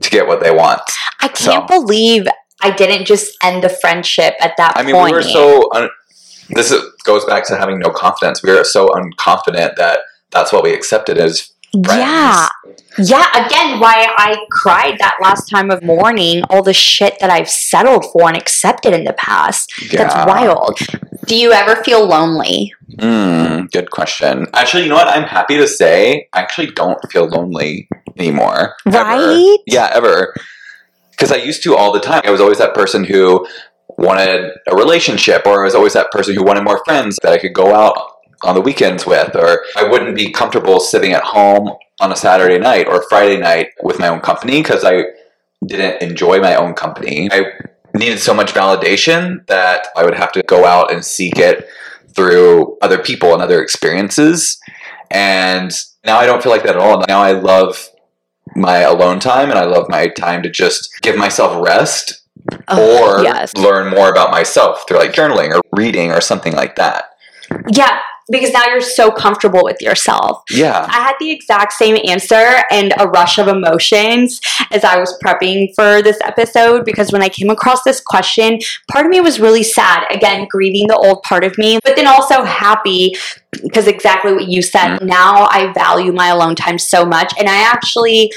to 0.00 0.10
get 0.10 0.26
what 0.26 0.40
they 0.40 0.50
want. 0.50 0.80
I 1.20 1.28
can't 1.28 1.66
believe 1.66 2.26
I 2.62 2.70
didn't 2.70 3.06
just 3.06 3.36
end 3.42 3.62
the 3.62 3.68
friendship 3.68 4.34
at 4.40 4.56
that 4.56 4.74
point. 4.76 4.88
I 4.88 4.92
mean, 4.92 5.04
we 5.04 5.12
were 5.12 5.22
so. 5.22 5.70
Un- 5.74 5.90
this 6.50 6.70
is, 6.70 6.80
goes 7.04 7.24
back 7.24 7.44
to 7.48 7.56
having 7.56 7.78
no 7.78 7.90
confidence. 7.90 8.42
We 8.42 8.52
were 8.52 8.64
so 8.64 8.88
unconfident 8.88 9.76
that 9.76 10.00
that's 10.30 10.52
what 10.52 10.62
we 10.62 10.72
accepted 10.72 11.18
as 11.18 11.50
friends. 11.72 11.98
Yeah. 11.98 12.48
Yeah, 12.98 13.46
again, 13.46 13.78
why 13.78 14.06
I 14.16 14.36
cried 14.50 14.96
that 15.00 15.16
last 15.20 15.50
time 15.50 15.70
of 15.70 15.82
mourning, 15.82 16.42
all 16.44 16.62
the 16.62 16.72
shit 16.72 17.18
that 17.20 17.28
I've 17.28 17.48
settled 17.48 18.06
for 18.10 18.26
and 18.26 18.36
accepted 18.36 18.94
in 18.94 19.04
the 19.04 19.12
past. 19.12 19.70
That's 19.92 20.14
wild. 20.26 20.78
Do 21.26 21.36
you 21.36 21.52
ever 21.52 21.82
feel 21.82 22.06
lonely? 22.06 22.72
Mm, 22.94 23.70
good 23.72 23.90
question. 23.90 24.46
Actually, 24.54 24.84
you 24.84 24.88
know 24.88 24.94
what? 24.94 25.08
I'm 25.08 25.24
happy 25.24 25.56
to 25.56 25.66
say 25.66 26.28
I 26.32 26.40
actually 26.40 26.68
don't 26.68 26.98
feel 27.10 27.26
lonely 27.26 27.88
anymore. 28.16 28.76
Ever. 28.86 28.98
Right? 28.98 29.58
Yeah, 29.66 29.90
ever. 29.92 30.34
Because 31.10 31.32
I 31.32 31.36
used 31.36 31.62
to 31.64 31.76
all 31.76 31.92
the 31.92 32.00
time. 32.00 32.22
I 32.24 32.30
was 32.30 32.40
always 32.40 32.58
that 32.58 32.74
person 32.74 33.02
who 33.04 33.46
wanted 33.98 34.52
a 34.68 34.76
relationship, 34.76 35.46
or 35.46 35.62
I 35.62 35.64
was 35.64 35.74
always 35.74 35.94
that 35.94 36.12
person 36.12 36.34
who 36.34 36.44
wanted 36.44 36.62
more 36.62 36.82
friends 36.84 37.18
that 37.22 37.32
I 37.32 37.38
could 37.38 37.54
go 37.54 37.74
out 37.74 37.98
on 38.42 38.54
the 38.54 38.60
weekends 38.60 39.06
with, 39.06 39.34
or 39.34 39.64
I 39.76 39.84
wouldn't 39.84 40.14
be 40.14 40.30
comfortable 40.30 40.78
sitting 40.78 41.12
at 41.12 41.22
home 41.22 41.72
on 42.00 42.12
a 42.12 42.16
Saturday 42.16 42.58
night 42.58 42.86
or 42.86 43.02
Friday 43.08 43.38
night 43.40 43.68
with 43.82 43.98
my 43.98 44.08
own 44.08 44.20
company 44.20 44.62
because 44.62 44.84
I 44.84 45.04
didn't 45.64 46.02
enjoy 46.02 46.40
my 46.40 46.54
own 46.54 46.74
company. 46.74 47.28
I 47.32 47.46
needed 47.98 48.18
so 48.20 48.34
much 48.34 48.52
validation 48.54 49.46
that 49.46 49.88
I 49.96 50.04
would 50.04 50.14
have 50.14 50.32
to 50.32 50.42
go 50.42 50.64
out 50.64 50.92
and 50.92 51.04
seek 51.04 51.38
it 51.38 51.66
through 52.14 52.78
other 52.80 52.98
people 52.98 53.32
and 53.32 53.42
other 53.42 53.60
experiences. 53.62 54.58
And 55.10 55.70
now 56.04 56.18
I 56.18 56.26
don't 56.26 56.42
feel 56.42 56.52
like 56.52 56.62
that 56.64 56.76
at 56.76 56.80
all. 56.80 57.04
Now 57.06 57.20
I 57.22 57.32
love 57.32 57.88
my 58.54 58.78
alone 58.78 59.20
time 59.20 59.50
and 59.50 59.58
I 59.58 59.64
love 59.64 59.86
my 59.88 60.08
time 60.08 60.42
to 60.42 60.50
just 60.50 60.88
give 61.02 61.16
myself 61.16 61.64
rest 61.66 62.22
Oh, 62.68 63.18
or 63.18 63.22
yes. 63.24 63.54
learn 63.56 63.90
more 63.90 64.08
about 64.08 64.30
myself 64.30 64.84
through 64.86 64.98
like 64.98 65.12
journaling 65.12 65.52
or 65.52 65.60
reading 65.72 66.12
or 66.12 66.20
something 66.20 66.52
like 66.52 66.76
that. 66.76 67.06
Yeah, 67.72 67.98
because 68.30 68.52
now 68.52 68.64
you're 68.66 68.80
so 68.80 69.10
comfortable 69.10 69.62
with 69.62 69.80
yourself. 69.80 70.42
Yeah. 70.50 70.86
I 70.88 71.00
had 71.00 71.14
the 71.20 71.30
exact 71.30 71.72
same 71.72 71.96
answer 72.08 72.62
and 72.70 72.92
a 72.98 73.06
rush 73.08 73.38
of 73.38 73.48
emotions 73.48 74.40
as 74.72 74.84
I 74.84 74.98
was 74.98 75.16
prepping 75.24 75.68
for 75.74 76.02
this 76.02 76.18
episode 76.24 76.84
because 76.84 77.12
when 77.12 77.22
I 77.22 77.28
came 77.28 77.50
across 77.50 77.82
this 77.84 78.00
question, 78.00 78.58
part 78.90 79.06
of 79.06 79.10
me 79.10 79.20
was 79.20 79.38
really 79.38 79.62
sad. 79.62 80.04
Again, 80.10 80.46
grieving 80.50 80.88
the 80.88 80.96
old 80.96 81.22
part 81.22 81.44
of 81.44 81.56
me, 81.56 81.78
but 81.84 81.96
then 81.96 82.06
also 82.06 82.42
happy 82.42 83.14
because 83.62 83.86
exactly 83.86 84.32
what 84.32 84.48
you 84.48 84.60
said. 84.60 84.98
Mm. 84.98 85.06
Now 85.06 85.46
I 85.50 85.72
value 85.72 86.12
my 86.12 86.28
alone 86.28 86.56
time 86.56 86.78
so 86.78 87.04
much 87.04 87.32
and 87.38 87.48
I 87.48 87.56
actually 87.62 88.32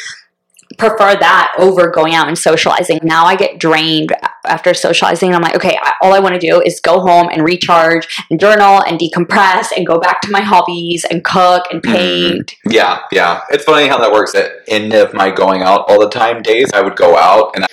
prefer 0.79 1.15
that 1.19 1.53
over 1.59 1.91
going 1.91 2.15
out 2.15 2.27
and 2.27 2.37
socializing. 2.37 2.99
Now 3.03 3.25
I 3.25 3.35
get 3.35 3.59
drained 3.59 4.15
after 4.45 4.73
socializing. 4.73 5.35
I'm 5.35 5.41
like, 5.41 5.55
okay, 5.55 5.77
I, 5.81 5.93
all 6.01 6.13
I 6.13 6.19
want 6.19 6.33
to 6.33 6.39
do 6.39 6.61
is 6.61 6.79
go 6.79 7.01
home 7.01 7.29
and 7.31 7.43
recharge 7.43 8.07
and 8.31 8.39
journal 8.39 8.81
and 8.83 8.97
decompress 8.97 9.67
and 9.75 9.85
go 9.85 9.99
back 9.99 10.21
to 10.21 10.31
my 10.31 10.41
hobbies 10.41 11.05
and 11.05 11.23
cook 11.23 11.65
and 11.71 11.83
mm-hmm. 11.83 11.93
paint. 11.93 12.55
Yeah, 12.65 12.99
yeah. 13.11 13.41
It's 13.49 13.65
funny 13.65 13.87
how 13.87 13.99
that 13.99 14.11
works. 14.11 14.33
At 14.33 14.51
end 14.67 14.93
of 14.93 15.13
my 15.13 15.29
going 15.29 15.61
out 15.61 15.85
all 15.89 15.99
the 15.99 16.09
time 16.09 16.41
days, 16.41 16.71
I 16.73 16.81
would 16.81 16.95
go 16.95 17.17
out 17.17 17.51
and 17.55 17.65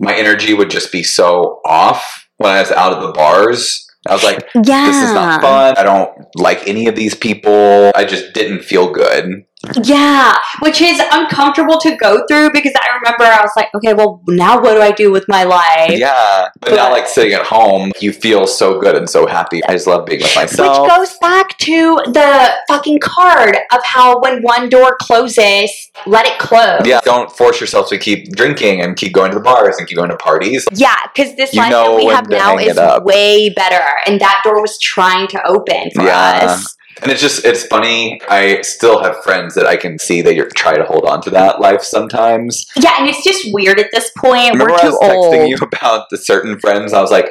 my 0.00 0.14
energy 0.14 0.52
would 0.52 0.70
just 0.70 0.92
be 0.92 1.02
so 1.02 1.60
off 1.64 2.28
when 2.36 2.50
I 2.50 2.60
was 2.60 2.72
out 2.72 2.92
of 2.92 3.02
the 3.02 3.12
bars. 3.12 3.86
I 4.06 4.14
was 4.14 4.24
like, 4.24 4.48
Yeah. 4.54 4.86
this 4.86 4.96
is 4.96 5.12
not 5.12 5.42
fun. 5.42 5.74
I 5.76 5.82
don't 5.82 6.10
like 6.36 6.66
any 6.66 6.86
of 6.86 6.96
these 6.96 7.14
people. 7.14 7.92
I 7.94 8.04
just 8.04 8.32
didn't 8.32 8.62
feel 8.62 8.90
good. 8.90 9.44
Yeah, 9.82 10.36
which 10.60 10.80
is 10.80 11.00
uncomfortable 11.12 11.78
to 11.80 11.96
go 11.96 12.24
through 12.28 12.50
because 12.52 12.72
I 12.80 12.96
remember 12.96 13.24
I 13.24 13.40
was 13.42 13.50
like, 13.56 13.68
okay, 13.74 13.92
well, 13.92 14.22
now 14.28 14.60
what 14.60 14.74
do 14.74 14.80
I 14.80 14.92
do 14.92 15.10
with 15.10 15.24
my 15.28 15.42
life? 15.44 15.90
Yeah. 15.98 16.48
But 16.60 16.74
now, 16.76 16.90
like 16.92 17.08
sitting 17.08 17.32
at 17.32 17.44
home, 17.44 17.90
you 18.00 18.12
feel 18.12 18.46
so 18.46 18.80
good 18.80 18.94
and 18.94 19.10
so 19.10 19.26
happy. 19.26 19.64
I 19.64 19.72
just 19.72 19.86
love 19.88 20.06
being 20.06 20.20
with 20.22 20.34
myself. 20.36 20.82
Which 20.82 20.90
goes 20.90 21.16
back 21.20 21.58
to 21.58 21.96
the 22.06 22.50
fucking 22.68 23.00
card 23.00 23.56
of 23.72 23.80
how 23.84 24.20
when 24.20 24.42
one 24.42 24.68
door 24.68 24.96
closes, 25.00 25.70
let 26.06 26.24
it 26.26 26.38
close. 26.38 26.82
yeah. 26.84 27.00
Don't 27.04 27.30
force 27.30 27.60
yourself 27.60 27.88
to 27.88 27.98
keep 27.98 28.30
drinking 28.36 28.80
and 28.80 28.96
keep 28.96 29.12
going 29.12 29.32
to 29.32 29.36
the 29.38 29.42
bars 29.42 29.76
and 29.78 29.88
keep 29.88 29.96
going 29.96 30.10
to 30.10 30.16
parties. 30.16 30.66
Yeah, 30.72 30.94
because 31.12 31.34
this 31.34 31.52
You 31.52 31.62
life 31.62 31.72
that 31.72 31.96
we 31.96 32.06
have 32.06 32.28
now 32.28 32.56
is 32.58 32.78
way 33.02 33.50
better, 33.50 33.84
and 34.06 34.20
that 34.20 34.40
door 34.44 34.60
was 34.60 34.78
trying 34.78 35.26
to 35.28 35.44
open 35.46 35.90
for 35.94 36.04
Yeah. 36.04 36.40
us. 36.44 36.76
And 37.02 37.12
it's 37.12 37.20
just, 37.20 37.44
it's 37.44 37.66
funny. 37.66 38.20
I 38.28 38.62
still 38.62 39.02
have 39.02 39.22
friends 39.22 39.54
that 39.54 39.66
I 39.66 39.76
can 39.76 39.98
see 39.98 40.22
that 40.22 40.34
you're 40.34 40.48
try 40.48 40.76
to 40.76 40.84
hold 40.84 41.04
on 41.04 41.22
to 41.22 41.30
that 41.30 41.60
life 41.60 41.82
sometimes. 41.82 42.66
Yeah, 42.76 42.94
and 42.98 43.08
it's 43.08 43.22
just 43.24 43.52
weird 43.52 43.78
at 43.78 43.90
this 43.92 44.10
point. 44.16 44.52
Remember 44.52 44.72
We're 44.72 44.80
I 44.80 44.84
was 44.84 44.98
texting 45.00 45.40
old. 45.40 45.50
you 45.50 45.56
about 45.60 46.10
the 46.10 46.18
certain 46.18 46.58
friends? 46.58 46.92
I 46.92 47.00
was 47.00 47.10
like, 47.10 47.30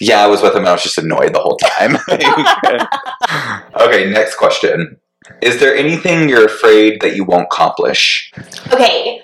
yeah, 0.00 0.22
I 0.22 0.26
was 0.26 0.42
with 0.42 0.52
them 0.52 0.62
and 0.62 0.68
I 0.68 0.72
was 0.72 0.82
just 0.82 0.98
annoyed 0.98 1.34
the 1.34 1.40
whole 1.40 1.56
time. 1.56 1.96
okay, 3.88 4.10
next 4.10 4.36
question. 4.36 4.98
Is 5.42 5.60
there 5.60 5.76
anything 5.76 6.28
you're 6.28 6.46
afraid 6.46 7.00
that 7.00 7.16
you 7.16 7.24
won't 7.24 7.48
accomplish? 7.52 8.32
Okay, 8.72 9.22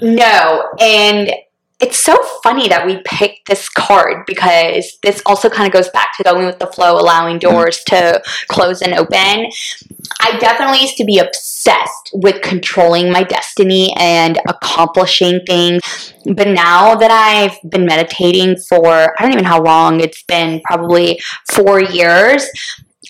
no, 0.00 0.68
and 0.80 1.30
it's 1.84 2.02
so 2.02 2.16
funny 2.42 2.66
that 2.66 2.86
we 2.86 2.98
picked 3.04 3.46
this 3.46 3.68
card 3.68 4.24
because 4.26 4.96
this 5.02 5.20
also 5.26 5.50
kind 5.50 5.66
of 5.66 5.72
goes 5.74 5.90
back 5.90 6.16
to 6.16 6.22
going 6.22 6.46
with 6.46 6.58
the 6.58 6.66
flow, 6.66 6.98
allowing 6.98 7.38
mm-hmm. 7.38 7.54
doors 7.54 7.84
to 7.84 8.22
close 8.48 8.80
and 8.80 8.94
open. 8.94 9.50
I 10.18 10.38
definitely 10.38 10.80
used 10.80 10.96
to 10.96 11.04
be 11.04 11.18
obsessed 11.18 12.10
with 12.14 12.40
controlling 12.40 13.12
my 13.12 13.22
destiny 13.22 13.94
and 13.98 14.40
accomplishing 14.48 15.42
things. 15.46 15.82
But 16.24 16.48
now 16.48 16.94
that 16.94 17.10
I've 17.10 17.58
been 17.70 17.84
meditating 17.84 18.56
for, 18.66 18.88
I 19.18 19.22
don't 19.22 19.32
even 19.32 19.44
know 19.44 19.50
how 19.50 19.62
long, 19.62 20.00
it's 20.00 20.22
been 20.22 20.62
probably 20.64 21.20
four 21.50 21.82
years, 21.82 22.48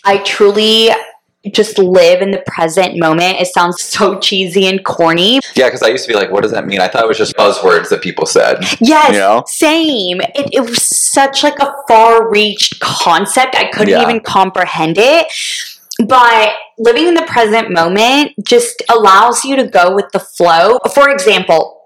I 0.05 0.19
truly 0.19 0.91
just 1.53 1.79
live 1.79 2.23
in 2.23 2.31
the 2.31 2.43
present 2.47 2.99
moment. 2.99 3.41
It 3.41 3.49
sounds 3.49 3.83
so 3.83 4.19
cheesy 4.19 4.67
and 4.67 4.85
corny. 4.85 5.41
Yeah, 5.55 5.67
because 5.67 5.83
I 5.83 5.89
used 5.89 6.05
to 6.07 6.13
be 6.13 6.15
like, 6.19 6.31
what 6.31 6.43
does 6.43 6.53
that 6.53 6.67
mean? 6.67 6.81
I 6.81 6.89
thought 6.89 7.05
it 7.05 7.09
was 7.09 7.19
just 7.19 7.37
buzzwords 7.37 7.89
that 7.91 8.01
people 8.03 8.27
said. 8.27 8.59
Yes, 8.81 9.13
You 9.13 9.19
know? 9.19 9.45
same. 9.47 10.21
It, 10.21 10.51
it 10.55 10.61
was 10.61 10.83
such 11.13 11.43
like 11.43 11.59
a 11.59 11.75
far-reached 11.89 12.81
concept. 12.81 13.55
I 13.57 13.71
couldn't 13.71 13.89
Yeah. 13.91 14.03
even 14.03 14.21
comprehend 14.21 14.97
it. 14.99 15.27
But 16.07 16.55
living 16.79 17.07
in 17.07 17.15
the 17.15 17.23
present 17.23 17.71
moment 17.71 18.33
just 18.45 18.83
allows 18.91 19.45
you 19.45 19.55
to 19.57 19.67
go 19.67 19.95
with 19.95 20.07
the 20.13 20.19
flow. 20.19 20.79
For 20.93 21.09
example, 21.11 21.81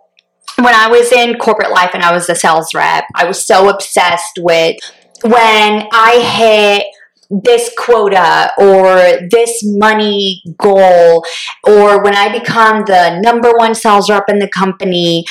when 0.56 0.74
I 0.74 0.88
was 0.88 1.12
in 1.12 1.36
corporate 1.38 1.70
life 1.70 1.90
and 1.94 2.02
I 2.02 2.12
was 2.12 2.28
a 2.30 2.34
sales 2.34 2.72
rep, 2.74 3.04
I 3.14 3.24
was 3.26 3.44
so 3.44 3.68
obsessed 3.68 4.38
with 4.40 4.76
when 5.22 5.88
I 5.92 6.20
hit 6.20 6.86
this 7.30 7.70
quota 7.76 8.50
or 8.58 9.28
this 9.30 9.62
money 9.64 10.42
goal, 10.58 11.24
or 11.64 12.02
when 12.02 12.14
I 12.14 12.36
become 12.38 12.84
the 12.86 13.20
number 13.22 13.52
one 13.52 13.74
sales 13.74 14.08
rep 14.08 14.24
in 14.28 14.38
the 14.38 14.48
company, 14.48 15.24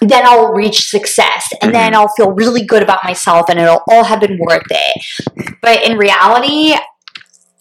then 0.00 0.26
I'll 0.26 0.52
reach 0.52 0.88
success 0.88 1.52
and 1.62 1.74
then 1.74 1.92
mm-hmm. 1.92 2.00
I'll 2.00 2.14
feel 2.16 2.32
really 2.32 2.64
good 2.64 2.82
about 2.82 3.04
myself 3.04 3.48
and 3.48 3.58
it'll 3.58 3.82
all 3.88 4.04
have 4.04 4.20
been 4.20 4.38
worth 4.38 4.66
it. 4.70 5.56
But 5.62 5.82
in 5.82 5.96
reality, 5.96 6.74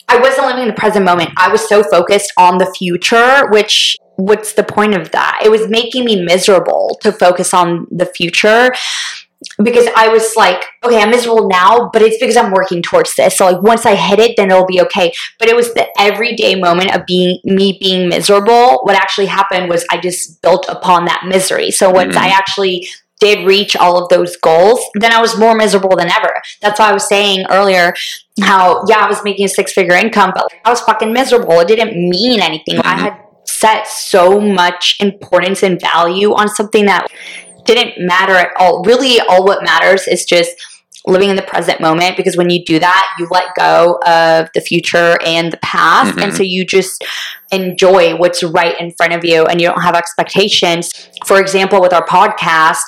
I 0.07 0.17
wasn't 0.19 0.47
living 0.47 0.63
in 0.63 0.67
the 0.67 0.73
present 0.73 1.05
moment. 1.05 1.31
I 1.37 1.49
was 1.49 1.67
so 1.67 1.83
focused 1.83 2.31
on 2.37 2.57
the 2.57 2.71
future, 2.77 3.49
which 3.49 3.95
what's 4.15 4.53
the 4.53 4.63
point 4.63 4.95
of 4.95 5.11
that? 5.11 5.41
It 5.43 5.49
was 5.49 5.67
making 5.69 6.05
me 6.05 6.23
miserable 6.23 6.97
to 7.01 7.11
focus 7.11 7.53
on 7.53 7.87
the 7.89 8.05
future 8.05 8.71
because 9.61 9.87
I 9.95 10.07
was 10.09 10.35
like, 10.35 10.63
okay, 10.83 11.01
I'm 11.01 11.09
miserable 11.11 11.47
now, 11.47 11.89
but 11.91 12.01
it's 12.01 12.17
because 12.19 12.37
I'm 12.37 12.51
working 12.51 12.81
towards 12.81 13.15
this. 13.15 13.37
So 13.37 13.45
like 13.45 13.61
once 13.61 13.85
I 13.85 13.95
hit 13.95 14.19
it, 14.19 14.35
then 14.37 14.51
it'll 14.51 14.65
be 14.65 14.81
okay. 14.81 15.13
But 15.39 15.49
it 15.49 15.55
was 15.55 15.73
the 15.73 15.87
everyday 15.99 16.55
moment 16.55 16.95
of 16.95 17.05
being 17.05 17.39
me 17.43 17.77
being 17.79 18.09
miserable. 18.09 18.79
What 18.83 18.95
actually 18.95 19.27
happened 19.27 19.69
was 19.69 19.85
I 19.91 19.97
just 19.97 20.41
built 20.41 20.65
upon 20.69 21.05
that 21.05 21.23
misery. 21.27 21.71
So 21.71 21.89
once 21.89 22.15
Mhm. 22.15 22.21
I 22.21 22.27
actually 22.29 22.87
did 23.19 23.47
reach 23.47 23.75
all 23.75 24.01
of 24.01 24.09
those 24.09 24.35
goals, 24.35 24.81
then 24.95 25.13
I 25.13 25.21
was 25.21 25.37
more 25.37 25.55
miserable 25.55 25.95
than 25.95 26.11
ever. 26.11 26.41
That's 26.61 26.79
why 26.79 26.89
I 26.89 26.93
was 26.93 27.07
saying 27.07 27.45
earlier 27.49 27.93
how, 28.41 28.83
yeah, 28.87 28.97
I 28.97 29.07
was 29.07 29.23
making 29.23 29.45
a 29.45 29.49
six 29.49 29.71
figure 29.71 29.95
income, 29.95 30.33
but 30.35 30.47
I 30.65 30.69
was 30.69 30.81
fucking 30.81 31.13
miserable. 31.13 31.59
It 31.61 31.67
didn't 31.69 31.95
mean 31.95 32.41
anything. 32.41 32.79
I 32.79 32.97
had 32.99 33.13
set 33.45 33.87
so 33.87 34.41
much 34.41 34.97
importance 34.99 35.63
and 35.63 35.79
value 35.79 36.33
on 36.33 36.49
something 36.49 36.85
that 36.85 37.07
didn't 37.65 38.05
matter 38.05 38.33
at 38.33 38.51
all. 38.57 38.83
Really, 38.83 39.19
all 39.19 39.45
what 39.45 39.63
matters 39.63 40.07
is 40.07 40.25
just 40.25 40.51
living 41.05 41.29
in 41.29 41.35
the 41.35 41.41
present 41.41 41.81
moment 41.81 42.15
because 42.15 42.37
when 42.37 42.49
you 42.49 42.63
do 42.63 42.79
that, 42.79 43.07
you 43.19 43.27
let 43.29 43.53
go 43.57 43.99
of 44.05 44.49
the 44.53 44.61
future 44.61 45.17
and 45.25 45.51
the 45.51 45.57
past. 45.57 46.15
Mhm. 46.15 46.23
And 46.23 46.33
so 46.33 46.43
you 46.43 46.65
just 46.65 47.03
enjoy 47.51 48.15
what's 48.15 48.41
right 48.41 48.79
in 48.79 48.91
front 48.91 49.13
of 49.13 49.25
you 49.25 49.45
and 49.45 49.59
you 49.59 49.67
don't 49.67 49.81
have 49.81 49.95
expectations. 49.95 50.91
For 51.25 51.41
example, 51.41 51.81
with 51.81 51.93
our 51.93 52.05
podcast, 52.05 52.83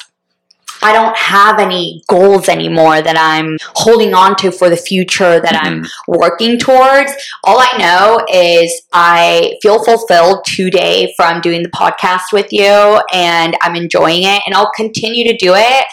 I 0.86 0.93
don't 0.93 1.17
have 1.17 1.57
any 1.57 2.03
goals 2.07 2.47
anymore 2.47 3.01
that 3.01 3.17
I'm 3.17 3.57
holding 3.73 4.13
on 4.13 4.36
to 4.36 4.51
for 4.51 4.69
the 4.69 4.77
future 4.77 5.39
that 5.39 5.59
I'm 5.65 5.81
mm-hmm. 5.81 6.19
working 6.19 6.59
towards. 6.59 7.11
All 7.43 7.57
I 7.59 7.75
know 7.79 8.23
is 8.31 8.83
I 8.93 9.57
feel 9.63 9.83
fulfilled 9.83 10.45
today 10.45 11.11
from 11.17 11.41
doing 11.41 11.63
the 11.63 11.69
podcast 11.69 12.31
with 12.31 12.53
you 12.53 13.01
and 13.11 13.57
I'm 13.61 13.75
enjoying 13.75 14.25
it 14.25 14.43
and 14.45 14.53
I'll 14.53 14.71
continue 14.75 15.25
to 15.27 15.36
do 15.36 15.55
it 15.55 15.86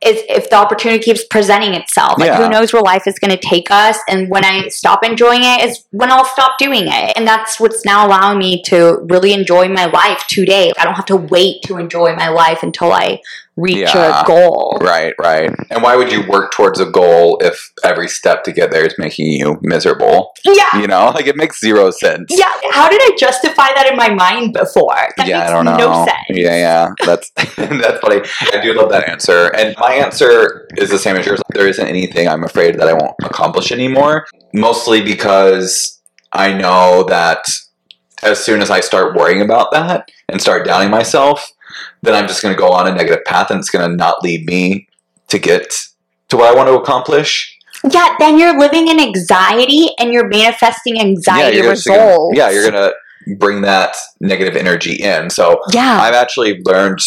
if, 0.00 0.24
if 0.30 0.48
the 0.48 0.56
opportunity 0.56 1.02
keeps 1.02 1.24
presenting 1.24 1.74
itself. 1.74 2.18
Like 2.18 2.28
Yeah. 2.28 2.38
who 2.38 2.48
knows 2.48 2.72
where 2.72 2.80
life 2.80 3.06
is 3.06 3.18
going 3.18 3.32
to 3.32 3.36
take 3.36 3.70
us 3.70 3.98
and 4.08 4.30
when 4.30 4.46
I 4.46 4.68
stop 4.68 5.04
enjoying 5.04 5.42
it 5.44 5.62
is 5.62 5.84
when 5.90 6.10
I'll 6.10 6.24
stop 6.24 6.52
doing 6.58 6.84
it. 6.86 7.12
And 7.16 7.26
that's 7.26 7.60
what's 7.60 7.84
now 7.84 8.06
allowing 8.06 8.38
me 8.38 8.62
to 8.62 9.06
really 9.10 9.34
enjoy 9.34 9.68
my 9.68 9.84
life 9.84 10.24
today. 10.26 10.72
I 10.78 10.84
don't 10.84 10.94
have 10.94 11.04
to 11.06 11.16
wait 11.16 11.62
to 11.64 11.76
enjoy 11.76 12.14
my 12.14 12.28
life 12.28 12.62
until 12.62 12.92
I 12.92 13.20
reach 13.56 13.76
Yeah. 13.94 14.22
a 14.22 14.26
goal. 14.26 14.78
Right, 14.80 15.12
right. 15.20 15.50
And 15.70 15.82
why 15.82 15.96
would 15.96 16.10
you 16.10 16.26
work 16.28 16.50
towards 16.52 16.80
a 16.80 16.86
goal 16.86 17.38
if 17.42 17.58
every 17.84 18.08
step 18.08 18.42
to 18.44 18.52
get 18.52 18.70
there 18.70 18.86
is 18.86 18.94
making 18.98 19.26
you 19.26 19.58
miserable? 19.62 20.32
Yeah. 20.44 20.80
You 20.80 20.86
know, 20.86 21.10
like 21.14 21.26
it 21.26 21.36
makes 21.36 21.60
zero 21.60 21.90
sense. 21.90 22.26
Yeah, 22.30 22.50
how 22.70 22.88
did 22.88 23.00
I 23.02 23.16
justify 23.18 23.68
that 23.74 23.88
in 23.90 23.96
my 23.96 24.08
mind 24.14 24.54
before? 24.54 24.94
That 25.16 25.26
yeah, 25.26 25.46
I 25.46 25.50
don't 25.50 25.64
know. 25.64 25.76
no 25.76 26.04
sense. 26.06 26.16
Yeah, 26.30 26.56
yeah, 26.56 26.88
that's 27.04 27.30
that's 27.56 28.00
funny. 28.00 28.22
I 28.52 28.60
do 28.62 28.72
love 28.74 28.90
that 28.90 29.08
answer, 29.08 29.48
and 29.56 29.74
my 29.78 29.92
answer 29.94 30.68
is 30.76 30.90
the 30.90 30.98
same 30.98 31.16
as 31.16 31.26
yours. 31.26 31.40
There 31.52 31.68
isn't 31.68 31.86
anything 31.86 32.28
I'm 32.28 32.44
afraid 32.44 32.78
that 32.78 32.88
I 32.88 32.92
won't 32.94 33.14
accomplish 33.22 33.72
anymore. 33.72 34.26
Mostly 34.54 35.02
because 35.02 36.00
I 36.32 36.52
know 36.52 37.04
that 37.08 37.44
as 38.22 38.42
soon 38.42 38.62
as 38.62 38.70
I 38.70 38.80
start 38.80 39.16
worrying 39.16 39.42
about 39.42 39.72
that 39.72 40.08
and 40.28 40.40
start 40.40 40.66
doubting 40.66 40.90
myself, 40.90 41.46
then 42.02 42.14
I'm 42.14 42.26
just 42.26 42.42
going 42.42 42.54
to 42.54 42.58
go 42.58 42.70
on 42.70 42.86
a 42.86 42.94
negative 42.94 43.24
path, 43.24 43.50
and 43.50 43.58
it's 43.58 43.70
going 43.70 43.88
to 43.88 43.96
not 43.96 44.22
lead 44.22 44.46
me 44.46 44.88
to 45.28 45.38
get 45.38 45.74
to 46.28 46.36
what 46.36 46.52
I 46.52 46.54
want 46.54 46.68
to 46.68 46.74
accomplish. 46.74 47.56
Yeah, 47.90 48.14
then 48.18 48.38
you're 48.38 48.58
living 48.58 48.88
in 48.88 49.00
anxiety 49.00 49.88
and 49.98 50.12
you're 50.12 50.28
manifesting 50.28 51.00
anxiety 51.00 51.56
you're 51.56 51.72
just 51.72 51.86
gonna- 51.86 52.04
results. 52.04 52.36
yeah, 52.36 52.50
you're 52.50 52.70
gonna 52.70 52.92
bring 53.38 53.62
that 53.62 53.96
negative 54.20 54.54
energy 54.56 54.94
in. 54.94 55.30
So 55.30 55.60
Yeah. 55.72 55.98
I've 56.00 56.14
actually 56.14 56.60
learned 56.64 57.00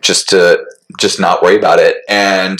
just 0.00 0.28
to 0.30 0.64
just 0.98 1.20
not 1.20 1.42
worry 1.42 1.56
about 1.56 1.78
it. 1.78 1.98
And 2.08 2.58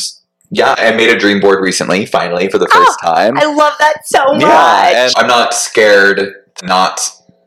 yeah, 0.50 0.74
I 0.78 0.92
made 0.92 1.10
a 1.10 1.18
dream 1.18 1.40
board 1.40 1.60
recently, 1.62 2.06
finally, 2.06 2.48
for 2.48 2.58
the 2.58 2.68
oh, 2.72 2.84
first 2.84 3.00
time. 3.00 3.36
I 3.38 3.44
love 3.44 3.74
that 3.78 3.94
so 4.06 4.24
much. 4.32 4.42
Yeah, 4.42 5.04
and 5.04 5.12
I'm 5.16 5.26
not 5.26 5.54
scared 5.54 6.34
to 6.56 6.66
not 6.66 7.00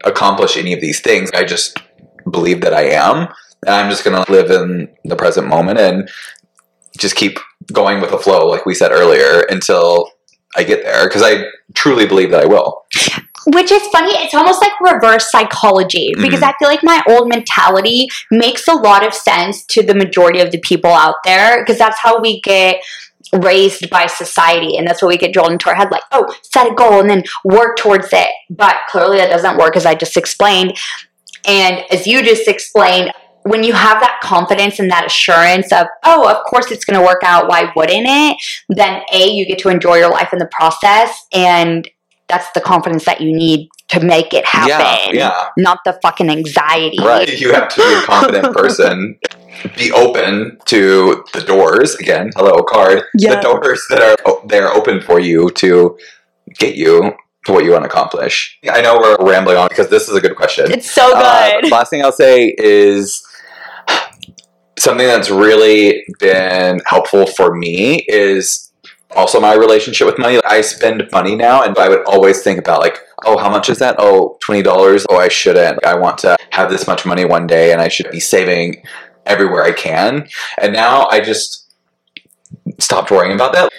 accomplish 0.03 0.57
any 0.57 0.73
of 0.73 0.81
these 0.81 0.99
things. 1.01 1.29
I 1.33 1.43
just 1.43 1.77
believe 2.29 2.61
that 2.61 2.73
I 2.73 2.83
am. 2.89 3.27
I'm 3.67 3.89
just 3.89 4.03
gonna 4.03 4.25
live 4.29 4.51
in 4.51 4.89
the 5.03 5.15
present 5.15 5.47
moment 5.47 5.79
and 5.79 6.09
just 6.97 7.15
keep 7.15 7.39
going 7.71 8.01
with 8.01 8.11
the 8.11 8.17
flow, 8.17 8.47
like 8.47 8.65
we 8.65 8.73
said 8.75 8.91
earlier, 8.91 9.41
until 9.49 10.11
I 10.55 10.63
get 10.63 10.83
there. 10.83 11.07
Because 11.07 11.23
I 11.23 11.45
truly 11.73 12.05
believe 12.05 12.31
that 12.31 12.43
I 12.43 12.45
will. 12.45 12.83
Which 13.47 13.71
is 13.71 13.85
funny, 13.87 14.13
it's 14.13 14.33
almost 14.33 14.61
like 14.61 14.71
reverse 14.79 15.29
psychology 15.29 16.13
because 16.17 16.39
Mhm. 16.39 16.49
I 16.49 16.53
feel 16.59 16.69
like 16.69 16.83
my 16.83 17.01
old 17.09 17.27
mentality 17.27 18.07
makes 18.31 18.67
a 18.67 18.73
lot 18.73 19.05
of 19.05 19.13
sense 19.13 19.65
to 19.65 19.83
the 19.83 19.93
majority 19.93 20.39
of 20.39 20.51
the 20.51 20.59
people 20.59 20.91
out 20.91 21.15
there 21.25 21.59
because 21.61 21.77
that's 21.77 21.99
how 21.99 22.19
we 22.19 22.39
get 22.41 22.77
raised 23.33 23.89
by 23.89 24.05
society 24.05 24.77
and 24.77 24.87
that's 24.87 25.01
what 25.01 25.09
we 25.09 25.17
get 25.17 25.33
drilled 25.33 25.51
into 25.51 25.67
our 25.67 25.75
head 25.75 25.91
like, 25.91 26.03
oh, 26.11 26.33
set 26.43 26.71
a 26.71 26.73
goal 26.73 26.99
and 27.01 27.09
then 27.09 27.23
work 27.43 27.77
towards 27.77 28.13
it. 28.13 28.29
But 28.49 28.77
clearly 28.89 29.17
that 29.17 29.29
doesn't 29.29 29.57
work 29.57 29.75
as 29.75 29.85
I 29.85 29.95
just 29.95 30.15
explained. 30.15 30.77
And 31.45 31.83
as 31.89 32.07
you 32.07 32.21
just 32.23 32.47
explained, 32.47 33.11
when 33.43 33.63
you 33.63 33.73
have 33.73 33.99
that 33.99 34.19
confidence 34.21 34.79
and 34.79 34.89
that 34.89 35.05
assurance 35.05 35.71
of, 35.71 35.87
oh, 36.03 36.29
of 36.29 36.43
course 36.45 36.71
it's 36.71 36.85
going 36.85 36.99
to 36.99 37.05
work 37.05 37.21
out, 37.23 37.47
why 37.47 37.71
wouldn't 37.75 38.05
it? 38.07 38.37
Then 38.69 39.01
A, 39.11 39.31
you 39.31 39.45
get 39.45 39.59
to 39.59 39.69
enjoy 39.69 39.95
your 39.95 40.09
life 40.09 40.31
in 40.31 40.39
the 40.39 40.47
process. 40.47 41.25
And 41.33 41.89
that's 42.29 42.49
the 42.53 42.61
confidence 42.61 43.05
that 43.05 43.21
you 43.21 43.35
need 43.35 43.69
to 43.89 43.99
make 43.99 44.33
it 44.33 44.45
happen. 44.45 45.15
Yeah, 45.15 45.29
yeah. 45.29 45.49
Not 45.57 45.79
the 45.85 45.99
fucking 46.01 46.29
anxiety. 46.29 46.97
Right. 46.99 47.39
You 47.39 47.53
have 47.53 47.69
to 47.69 47.81
be 47.81 47.93
a 47.93 48.01
confident 48.03 48.55
person. 48.55 49.19
Be 49.77 49.91
open 49.91 50.57
to 50.65 51.23
the 51.33 51.41
doors. 51.41 51.95
Again, 51.95 52.31
hello, 52.35 52.63
card. 52.63 53.03
Yeah. 53.17 53.35
The 53.35 53.41
doors 53.41 53.85
that 53.89 54.01
are 54.01 54.15
o- 54.25 54.41
they're 54.47 54.71
open 54.71 54.99
for 54.99 55.19
you 55.19 55.51
to 55.51 55.97
get 56.57 56.75
you 56.75 57.13
to 57.45 57.51
what 57.51 57.65
you 57.65 57.71
want 57.71 57.83
to 57.83 57.89
accomplish. 57.89 58.57
I 58.69 58.81
know 58.81 58.97
we're 58.97 59.17
rambling 59.19 59.57
on 59.57 59.67
because 59.67 59.89
this 59.89 60.07
is 60.07 60.15
a 60.15 60.21
good 60.21 60.35
question. 60.35 60.71
It's 60.71 60.89
so 60.89 61.07
good. 61.13 61.65
Uh, 61.65 61.67
last 61.69 61.89
thing 61.89 62.01
I'll 62.01 62.11
say 62.11 62.55
is 62.57 63.21
something 64.83 65.07
that's 65.07 65.29
really 65.29 66.05
been 66.19 66.81
helpful 66.85 67.25
for 67.25 67.55
me 67.55 68.05
is 68.07 68.71
also 69.15 69.39
my 69.39 69.53
relationship 69.53 70.05
with 70.05 70.19
money. 70.19 70.39
I 70.45 70.61
spend 70.61 71.07
money 71.11 71.35
now, 71.35 71.63
and 71.63 71.77
I 71.77 71.87
would 71.87 72.03
always 72.05 72.43
think 72.43 72.59
about 72.59 72.81
like, 72.81 72.99
oh, 73.25 73.37
how 73.37 73.49
much 73.49 73.69
is 73.69 73.79
that? 73.79 73.95
Oh, 73.99 74.37
twenty 74.41 74.61
dollars. 74.61 75.05
Oh, 75.09 75.17
I 75.17 75.29
shouldn't. 75.29 75.85
I 75.85 75.95
want 75.95 76.17
to 76.19 76.35
have 76.51 76.69
this 76.69 76.85
much 76.87 77.05
money 77.05 77.25
one 77.25 77.47
day, 77.47 77.71
and 77.71 77.81
I 77.81 77.87
should 77.87 78.11
be 78.11 78.19
saving 78.19 78.83
everywhere 79.25 79.63
I 79.63 79.71
can. 79.71 80.27
And 80.59 80.73
now 80.73 81.07
I 81.09 81.21
just 81.21 81.73
stopped 82.79 83.11
worrying 83.11 83.33
about 83.33 83.53
that. 83.53 83.71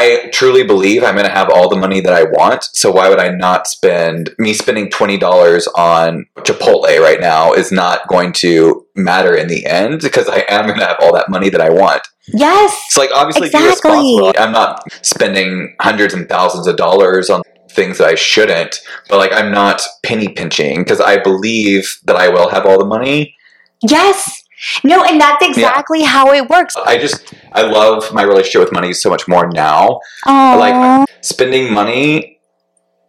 I 0.00 0.30
truly 0.32 0.64
believe 0.64 1.02
I'm 1.02 1.14
going 1.14 1.26
to 1.26 1.32
have 1.32 1.50
all 1.50 1.68
the 1.68 1.76
money 1.76 2.00
that 2.00 2.12
I 2.12 2.24
want. 2.24 2.64
So 2.72 2.90
why 2.90 3.08
would 3.08 3.18
I 3.18 3.28
not 3.30 3.66
spend 3.66 4.30
me 4.38 4.52
spending 4.54 4.90
twenty 4.90 5.18
dollars 5.18 5.66
on 5.76 6.26
Chipotle 6.38 7.00
right 7.00 7.20
now 7.20 7.52
is 7.52 7.72
not 7.72 8.06
going 8.08 8.32
to 8.44 8.86
matter 8.94 9.34
in 9.34 9.48
the 9.48 9.66
end 9.66 10.00
because 10.02 10.28
I 10.28 10.44
am 10.48 10.66
going 10.66 10.78
to 10.78 10.86
have 10.86 10.98
all 11.00 11.12
that 11.14 11.28
money 11.30 11.48
that 11.50 11.60
I 11.60 11.70
want. 11.70 12.02
yes. 12.28 12.70
It's 12.86 12.96
like 12.96 13.10
obviously 13.14 13.46
Exactly. 13.48 13.70
responsible. 13.90 14.32
I'm 14.38 14.52
not 14.52 14.82
spending 15.02 15.74
hundreds 15.80 16.14
and 16.14 16.28
thousands 16.28 16.66
of 16.66 16.76
dollars 16.76 17.28
on 17.30 17.42
things 17.70 17.98
that 17.98 18.08
I 18.08 18.14
shouldn't, 18.14 18.80
but 19.08 19.18
like 19.18 19.32
I'm 19.32 19.52
not 19.52 19.82
penny 20.04 20.28
pinching 20.28 20.80
because 20.80 21.00
I 21.00 21.18
believe 21.22 21.84
that 22.04 22.16
I 22.16 22.28
will 22.28 22.48
have 22.50 22.66
all 22.66 22.78
the 22.78 22.84
money. 22.84 23.34
Yes. 23.82 24.42
No, 24.84 25.04
and 25.04 25.20
that's 25.20 25.44
exactly 25.46 26.02
how 26.02 26.32
it 26.32 26.48
works. 26.48 26.74
I 26.76 26.98
just 26.98 27.34
I 27.52 27.62
love 27.62 28.12
my 28.12 28.22
relationship 28.22 28.60
with 28.60 28.72
money 28.72 28.92
so 28.92 29.10
much 29.10 29.28
more 29.28 29.48
now. 29.48 30.00
Oh, 30.26 30.56
like- 30.58 31.08
Spending 31.20 31.72
money 31.72 32.38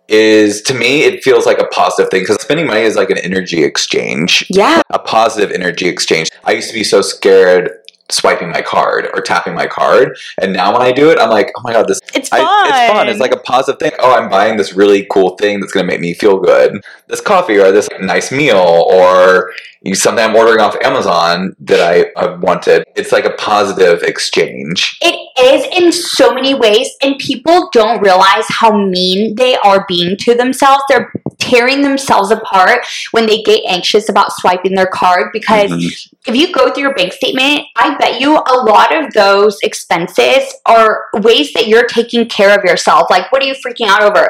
is 0.08 0.64
to 0.64 0.74
me 0.74 1.04
it 1.04 1.24
feels 1.24 1.46
like 1.46 1.60
a 1.60 1.68
positive 1.68 2.10
thing 2.10 2.22
because 2.22 2.42
spending 2.42 2.66
money 2.66 2.82
is 2.82 2.96
like 2.96 3.12
an 3.12 3.20
energy 3.20 3.64
exchange 3.64 4.44
yeah. 4.50 4.82
a 4.90 4.98
positive 4.98 5.52
energy 5.52 5.88
exchange. 5.88 6.30
I 6.44 6.54
used 6.54 6.70
to 6.70 6.74
be 6.74 6.84
so 6.84 7.02
scared 7.02 7.70
swiping 8.12 8.50
my 8.50 8.62
card 8.62 9.08
or 9.14 9.22
tapping 9.22 9.54
my 9.54 9.68
card, 9.68 10.18
and 10.40 10.54
now 10.54 10.74
when 10.74 10.82
I 10.82 10.92
do 10.92 11.10
it, 11.12 11.20
I'm 11.20 11.30
like, 11.30 11.52
oh 11.58 11.62
my 11.64 11.74
god, 11.74 11.88
this 11.88 12.00
It's 12.14 12.30
fun. 12.30 12.42
I, 12.42 12.84
it's 12.86 12.94
fun. 12.94 13.10
It's 13.10 13.20
like 13.20 13.34
a 13.34 13.40
positive 13.40 13.80
thing. 13.80 13.92
Oh, 14.00 14.14
I'm 14.14 14.30
buying 14.30 14.58
this 14.58 14.74
really 14.74 15.08
cool 15.12 15.36
thing 15.38 15.60
that's 15.60 15.72
going 15.72 15.86
to 15.86 15.92
make 15.92 16.02
me 16.02 16.14
feel 16.14 16.40
good. 16.40 16.84
This 17.08 17.22
coffee 17.22 17.58
or 17.58 17.72
this 17.72 17.88
nice 18.02 18.32
meal 18.32 18.86
or 18.90 19.52
something 19.94 20.24
I'm 20.24 20.36
ordering 20.36 20.60
off 20.60 20.76
Amazon 20.84 21.56
that 21.62 21.80
I, 21.80 22.12
I 22.20 22.36
wanted. 22.36 22.84
It's 22.96 23.12
like 23.12 23.26
a 23.26 23.32
positive 23.32 24.04
exchange. 24.04 24.98
It 25.02 25.16
is 25.40 25.66
in 25.82 25.92
so 25.92 26.34
many 26.34 26.54
ways, 26.54 26.90
and 27.02 27.18
people 27.18 27.70
don't 27.72 28.02
realize 28.02 28.46
how 28.50 28.76
mean 28.78 29.36
they 29.36 29.56
are 29.58 29.86
being 29.88 30.18
to 30.18 30.36
themselves. 30.36 30.84
They're 30.90 31.12
tearing 31.40 31.82
themselves 31.82 32.32
apart 32.32 32.86
when 33.12 33.26
they 33.26 33.42
get 33.42 33.62
anxious 33.68 34.10
about 34.10 34.32
swiping 34.34 34.76
their 34.76 34.88
card 34.88 35.30
because 35.34 35.72
Mhm. 35.72 36.10
if 36.28 36.36
you 36.36 36.52
go 36.52 36.72
through 36.72 36.84
your 36.84 36.94
bank 36.94 37.14
statement, 37.14 37.62
I 37.76 37.96
bet 37.96 38.20
you 38.20 38.36
a 38.36 38.58
lot 38.58 38.94
of 38.94 39.14
those 39.14 39.58
expenses 39.64 40.54
are 40.66 41.06
ways 41.14 41.54
that 41.54 41.68
you're 41.68 41.86
taking 41.86 42.28
care 42.28 42.58
of 42.58 42.64
yourself. 42.64 43.10
Like, 43.10 43.32
what 43.32 43.42
are 43.42 43.46
you 43.46 43.56
freaking 43.56 43.88
out 43.88 44.04
over? 44.04 44.30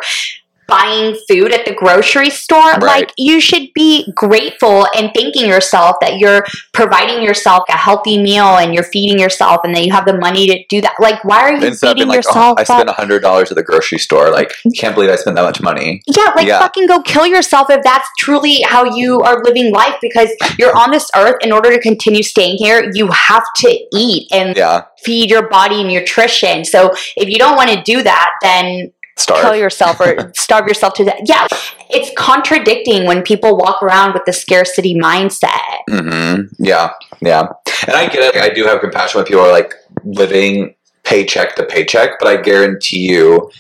Buying 0.70 1.18
food 1.28 1.54
at 1.54 1.66
the 1.66 1.74
grocery 1.74 2.30
store, 2.30 2.60
Right. 2.74 2.82
like 2.84 3.14
you 3.18 3.40
should 3.42 3.70
be 3.74 4.12
grateful 4.16 4.88
and 4.96 5.12
thanking 5.16 5.48
yourself 5.48 5.98
that 6.02 6.18
you're 6.20 6.46
providing 6.74 7.24
yourself 7.24 7.64
a 7.70 7.74
healthy 7.78 8.22
meal 8.22 8.58
and 8.58 8.74
you're 8.74 8.84
feeding 8.84 9.20
yourself 9.20 9.62
and 9.64 9.76
that 9.76 9.84
you 9.86 9.92
have 9.92 10.06
the 10.06 10.18
money 10.18 10.48
to 10.48 10.64
do 10.70 10.82
that. 10.82 10.94
Like, 11.00 11.24
why 11.26 11.42
are 11.42 11.54
you 11.54 11.66
Instead 11.68 11.96
beating 11.96 12.08
like, 12.10 12.16
oh, 12.16 12.18
yourself 12.30 12.58
I 12.60 12.62
up? 12.62 12.68
spent 12.68 12.90
a 12.90 12.94
hundred 12.94 13.22
dollars 13.22 13.52
at 13.52 13.56
the 13.58 13.64
grocery 13.64 13.98
store. 14.00 14.30
Like, 14.30 14.54
can't 14.78 14.96
believe 14.96 15.10
I 15.10 15.16
spent 15.16 15.36
that 15.36 15.44
much 15.44 15.62
money. 15.62 16.02
Yeah, 16.08 16.32
like 16.36 16.48
Yeah. 16.48 16.60
fucking 16.60 16.88
go 16.88 17.02
kill 17.02 17.26
yourself 17.26 17.70
if 17.70 17.84
that's 17.84 18.08
truly 18.18 18.62
how 18.62 18.84
you 18.84 19.20
are 19.22 19.42
living 19.44 19.72
life 19.74 19.96
because 20.02 20.30
you're 20.58 20.76
on 20.78 20.92
this 20.92 21.10
earth 21.16 21.36
in 21.42 21.52
order 21.52 21.72
to 21.72 21.80
continue 21.80 22.24
staying 22.24 22.58
here, 22.58 22.90
you 22.94 23.08
have 23.08 23.44
to 23.58 23.78
eat 23.94 24.28
and 24.32 24.56
Yeah, 24.56 24.84
feed 25.04 25.30
your 25.30 25.50
body 25.50 25.84
nutrition. 25.84 26.64
So 26.66 26.92
if 27.16 27.30
you 27.30 27.38
don't 27.38 27.56
want 27.56 27.70
to 27.72 27.82
do 27.84 28.04
that, 28.04 28.30
then 28.42 28.92
starve. 29.20 29.44
kill 29.44 29.56
yourself 29.56 30.00
or 30.00 30.32
starve 30.36 30.68
yourself 30.68 30.94
to 30.96 31.06
death. 31.06 31.22
Yeah, 31.26 31.48
it's 31.90 32.12
contradicting 32.18 33.06
when 33.06 33.22
people 33.24 33.58
walk 33.58 33.82
around 33.84 34.14
with 34.14 34.24
the 34.26 34.34
scarcity 34.34 34.96
mindset. 34.96 35.80
hmm 35.90 36.44
Yeah, 36.58 36.92
yeah. 37.22 37.48
And 37.88 37.96
I 37.96 38.08
get 38.08 38.36
it. 38.36 38.42
I 38.42 38.50
do 38.50 38.66
have 38.66 38.82
compassion 38.82 39.20
when 39.20 39.26
people 39.26 39.42
are 39.42 39.52
like 39.52 39.74
living 40.04 40.76
paycheck 41.04 41.56
to 41.56 41.66
paycheck, 41.66 42.20
but 42.20 42.28
I 42.28 42.42
guarantee 42.42 43.10
you, 43.10 43.52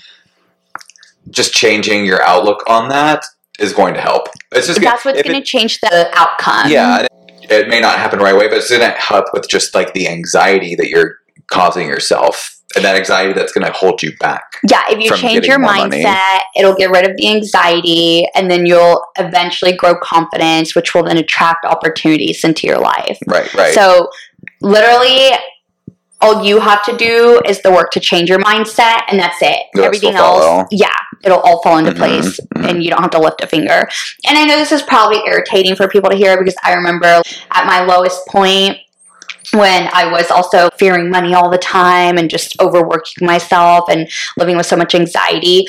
just 1.30 1.54
changing 1.54 2.06
your 2.06 2.22
outlook 2.24 2.64
on 2.68 2.90
that 2.90 3.24
is 3.60 3.74
going 3.74 3.94
to 3.94 4.02
help. 4.02 4.28
It's 4.52 4.68
just 4.68 4.82
That's 4.82 5.06
what's 5.06 5.22
going 5.22 5.36
to 5.40 5.46
change 5.46 5.80
the 5.82 6.10
outcome. 6.14 6.72
Yeah, 6.72 7.02
it, 7.02 7.12
it 7.50 7.68
may 7.68 7.80
not 7.80 7.98
happen 7.98 8.20
right 8.20 8.34
away, 8.34 8.48
but 8.48 8.58
it's 8.58 8.70
going 8.70 8.82
to 8.82 8.90
help 8.98 9.26
with 9.34 9.48
just 9.50 9.76
like 9.76 9.94
the 9.94 10.08
anxiety 10.08 10.76
that 10.76 10.90
you're 10.90 11.18
causing 11.52 11.88
yourself, 11.88 12.59
and 12.76 12.86
that 12.86 12.96
anxiety 12.96 13.34
that's 13.34 13.52
going 13.52 13.66
to 13.66 13.72
hold 13.72 14.04
you 14.04 14.16
back. 14.20 14.44
Yeah, 14.70 14.82
if 14.90 15.00
you 15.04 15.16
change 15.16 15.46
your 15.48 15.60
more 15.60 15.74
money. 15.74 16.04
mindset, 16.04 16.40
it'll 16.56 16.76
get 16.76 16.92
rid 16.92 17.10
of 17.10 17.16
the 17.18 17.28
anxiety, 17.28 18.28
and 18.36 18.50
then 18.50 18.66
you'll 18.66 19.04
eventually 19.18 19.74
grow 19.74 19.96
confidence, 20.00 20.76
which 20.76 20.94
will 20.94 21.04
then 21.04 21.18
attract 21.18 21.66
opportunities 21.66 22.44
into 22.44 22.68
your 22.68 22.78
life. 22.78 23.18
Right, 23.28 23.52
right. 23.56 23.74
So, 23.74 24.10
literally, 24.62 25.32
all 26.22 26.44
you 26.44 26.60
have 26.60 26.84
to 26.84 26.96
do 26.98 27.42
is 27.46 27.62
the 27.62 27.72
work 27.72 27.92
to 27.92 28.00
change 28.00 28.30
your 28.30 28.40
mindset, 28.40 29.02
and 29.08 29.20
that's 29.20 29.42
it. 29.42 29.60
Everything 29.78 30.16
else, 30.16 30.68
yeah, 30.72 30.90
it'll 31.24 31.40
all 31.40 31.64
fall 31.64 31.78
into 31.78 31.92
Mhm, 31.92 31.98
place, 31.98 32.40
mhm. 32.56 32.70
and 32.70 32.84
you 32.84 32.90
don't 32.90 33.02
have 33.02 33.12
to 33.12 33.20
lift 33.20 33.42
a 33.42 33.48
finger. 33.48 33.90
And 34.28 34.38
I 34.38 34.44
know 34.46 34.58
this 34.58 34.72
is 34.72 34.84
probably 34.84 35.22
irritating 35.26 35.76
for 35.76 35.88
people 35.88 36.10
to 36.10 36.16
hear 36.16 36.38
because 36.38 36.56
I 36.64 36.74
remember 36.74 37.22
at 37.52 37.66
my 37.66 37.84
lowest 37.86 38.28
point 38.28 38.78
when 39.54 39.90
I 39.94 40.12
was 40.12 40.30
also 40.32 40.70
fearing 40.78 41.10
money 41.10 41.34
all 41.34 41.50
the 41.50 41.58
time 41.58 42.18
and 42.18 42.30
just 42.30 42.60
overworking 42.62 43.26
myself 43.26 43.90
and 43.90 44.10
living 44.38 44.58
with 44.58 44.66
so 44.66 44.76
much 44.76 44.94
anxiety. 44.96 45.66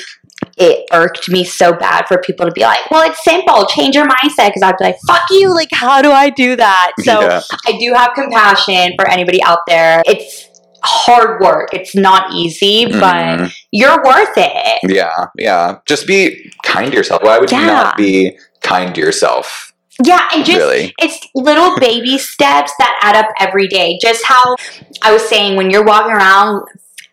It 0.57 0.87
irked 0.91 1.29
me 1.29 1.43
so 1.43 1.71
bad 1.73 2.07
for 2.07 2.17
people 2.17 2.47
to 2.47 2.51
be 2.51 2.61
like, 2.61 2.79
well, 2.89 3.07
it's 3.09 3.23
simple, 3.23 3.65
change 3.67 3.95
your 3.95 4.07
mindset. 4.07 4.47
Because 4.49 4.63
I'd 4.63 4.77
be 4.77 4.85
like, 4.85 4.97
fuck 5.07 5.21
you, 5.29 5.53
like, 5.53 5.69
how 5.71 6.01
do 6.01 6.11
I 6.11 6.29
do 6.31 6.55
that? 6.55 6.91
So 7.03 7.21
yeah. 7.21 7.41
I 7.67 7.77
do 7.77 7.93
have 7.93 8.13
compassion 8.15 8.93
for 8.97 9.07
anybody 9.07 9.41
out 9.43 9.59
there. 9.67 10.01
It's 10.05 10.47
hard 10.83 11.41
work, 11.41 11.69
it's 11.73 11.95
not 11.95 12.33
easy, 12.33 12.85
but 12.87 13.13
Mhm. 13.15 13.53
you're 13.71 14.03
worth 14.03 14.33
it. 14.35 14.79
yeah, 14.91 15.27
yeah. 15.37 15.77
Just 15.85 16.07
be 16.07 16.51
kind 16.63 16.91
to 16.91 16.97
yourself. 16.97 17.21
Why 17.23 17.37
would 17.37 17.51
you 17.51 17.57
not 17.63 17.95
be 17.97 18.35
kind 18.61 18.93
to 18.95 19.01
yourself? 19.01 19.70
Yeah, 20.03 20.27
and 20.33 20.45
just 20.45 20.57
really? 20.57 20.93
it's 20.99 21.19
little 21.35 21.77
baby 21.79 22.17
steps 22.17 22.73
that 22.79 22.99
add 23.01 23.15
up 23.15 23.31
every 23.39 23.67
day. 23.67 23.99
Just 24.01 24.25
how 24.25 24.55
I 25.01 25.11
was 25.11 25.27
saying, 25.27 25.57
when 25.57 25.69
you're 25.69 25.83
walking 25.83 26.13
around 26.13 26.63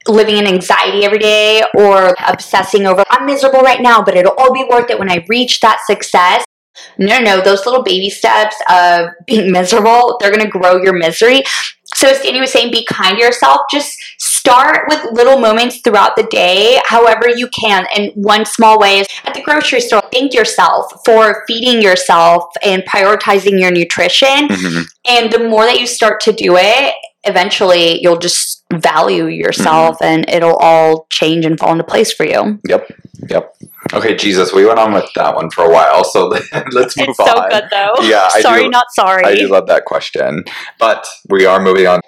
living 0.06 0.36
in 0.36 0.46
anxiety 0.46 1.04
every 1.04 1.18
day 1.18 1.62
or 1.76 2.14
obsessing 2.26 2.86
over, 2.86 3.04
I'm 3.10 3.26
miserable 3.26 3.60
right 3.60 3.82
now, 3.82 4.02
but 4.02 4.16
it'll 4.16 4.34
all 4.38 4.52
be 4.52 4.64
worth 4.70 4.90
it 4.90 4.98
when 4.98 5.10
I 5.10 5.24
reach 5.28 5.60
that 5.60 5.80
success. 5.86 6.44
No, 6.98 7.18
no, 7.20 7.40
those 7.40 7.64
little 7.66 7.82
baby 7.82 8.10
steps 8.10 8.56
of 8.70 9.10
being 9.26 9.52
miserable, 9.58 10.16
they're 10.20 10.30
going 10.32 10.44
to 10.44 10.48
grow 10.58 10.82
your 10.82 10.92
misery. 10.92 11.42
So, 11.94 12.08
as 12.08 12.18
Sandy 12.22 12.38
was 12.40 12.52
saying, 12.52 12.70
be 12.70 12.84
kind 12.84 13.16
to 13.16 13.22
yourself. 13.22 13.62
Just 13.70 13.96
start 14.18 14.84
with 14.88 15.04
little 15.12 15.38
moments 15.38 15.80
throughout 15.80 16.16
the 16.16 16.22
day, 16.24 16.80
however 16.84 17.28
you 17.28 17.48
can. 17.48 17.86
And 17.96 18.12
one 18.14 18.44
small 18.44 18.78
way 18.78 19.00
is 19.00 19.06
at 19.24 19.34
the 19.34 19.42
grocery 19.42 19.80
store, 19.80 20.02
thank 20.12 20.34
yourself 20.34 20.92
for 21.04 21.44
feeding 21.46 21.80
yourself 21.82 22.44
and 22.62 22.82
prioritizing 22.84 23.58
your 23.60 23.70
nutrition. 23.70 24.48
Mhm. 24.48 24.84
And 25.08 25.32
the 25.32 25.48
more 25.48 25.64
that 25.64 25.80
you 25.80 25.86
start 25.86 26.20
to 26.22 26.32
do 26.32 26.56
it, 26.56 26.94
eventually 27.24 28.00
you'll 28.02 28.18
just 28.18 28.64
value 28.72 29.26
yourself 29.26 29.96
Mm-hmm. 29.98 30.04
and 30.04 30.30
it'll 30.30 30.56
all 30.56 31.06
change 31.10 31.44
and 31.46 31.58
fall 31.58 31.72
into 31.72 31.84
place 31.84 32.12
for 32.12 32.24
you. 32.24 32.58
Yep. 32.68 32.90
Yep. 33.30 33.54
Okay, 33.94 34.14
Jesus, 34.16 34.52
we 34.52 34.64
went 34.66 34.78
on 34.78 34.92
with 34.92 35.08
that 35.14 35.34
one 35.34 35.50
for 35.50 35.64
a 35.64 35.70
while, 35.70 36.04
so 36.04 36.26
let's 36.72 36.96
move 36.96 37.08
It's 37.08 37.16
so 37.16 37.24
on. 37.24 37.48
good 37.50 37.64
though. 37.70 37.94
Yeah, 38.02 38.28
I 38.34 38.40
sorry, 38.40 38.64
do- 38.64 38.70
not 38.70 38.86
sorry. 38.94 39.24
I 39.24 39.34
do 39.34 39.48
love 39.48 39.66
that 39.68 39.84
question, 39.84 40.44
but 40.78 41.06
we 41.30 41.46
are 41.46 41.60
moving 41.60 41.86
on. 41.86 42.00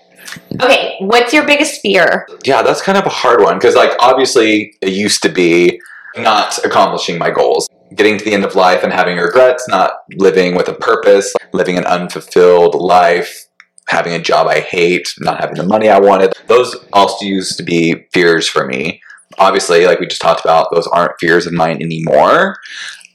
okay, 0.62 0.97
what's 1.01 1.33
your 1.33 1.45
biggest 1.47 1.81
fear? 1.81 2.26
Yeah, 2.45 2.62
that's 2.62 2.83
kind 2.83 2.99
of 2.99 3.07
a 3.07 3.11
hard 3.11 3.41
one 3.43 3.57
because, 3.59 3.74
like, 3.74 3.93
obviously, 4.01 4.74
it 4.83 4.91
used 4.93 5.22
to 5.22 5.28
be 5.28 5.81
not 6.16 6.59
accomplishing 6.64 7.18
my 7.18 7.31
goals, 7.31 7.66
getting 7.95 8.18
to 8.18 8.24
the 8.24 8.33
end 8.35 8.45
of 8.45 8.55
life 8.55 8.83
and 8.83 8.93
having 8.93 9.16
regrets, 9.16 9.66
not 9.68 9.93
living 10.16 10.55
with 10.55 10.68
a 10.68 10.74
purpose, 10.74 11.33
living 11.53 11.78
an 11.78 11.85
unfulfilled 11.87 12.74
life, 12.74 13.47
having 13.89 14.12
a 14.12 14.18
job 14.20 14.47
I 14.47 14.61
hate, 14.61 15.12
not 15.18 15.41
having 15.41 15.57
the 15.57 15.64
money 15.64 15.89
I 15.89 15.99
wanted. 15.99 16.35
Those 16.47 16.76
also 16.93 17.24
used 17.24 17.57
to 17.57 17.62
be 17.62 18.07
fears 18.12 18.49
for 18.49 18.66
me. 18.66 19.01
Obviously, 19.39 19.87
like 19.87 20.01
we 20.01 20.07
just 20.07 20.20
talked 20.20 20.41
about, 20.41 20.68
those 20.72 20.87
aren't 20.89 21.18
fears 21.20 21.47
of 21.47 21.53
mine 21.53 21.83
anymore. 21.83 22.57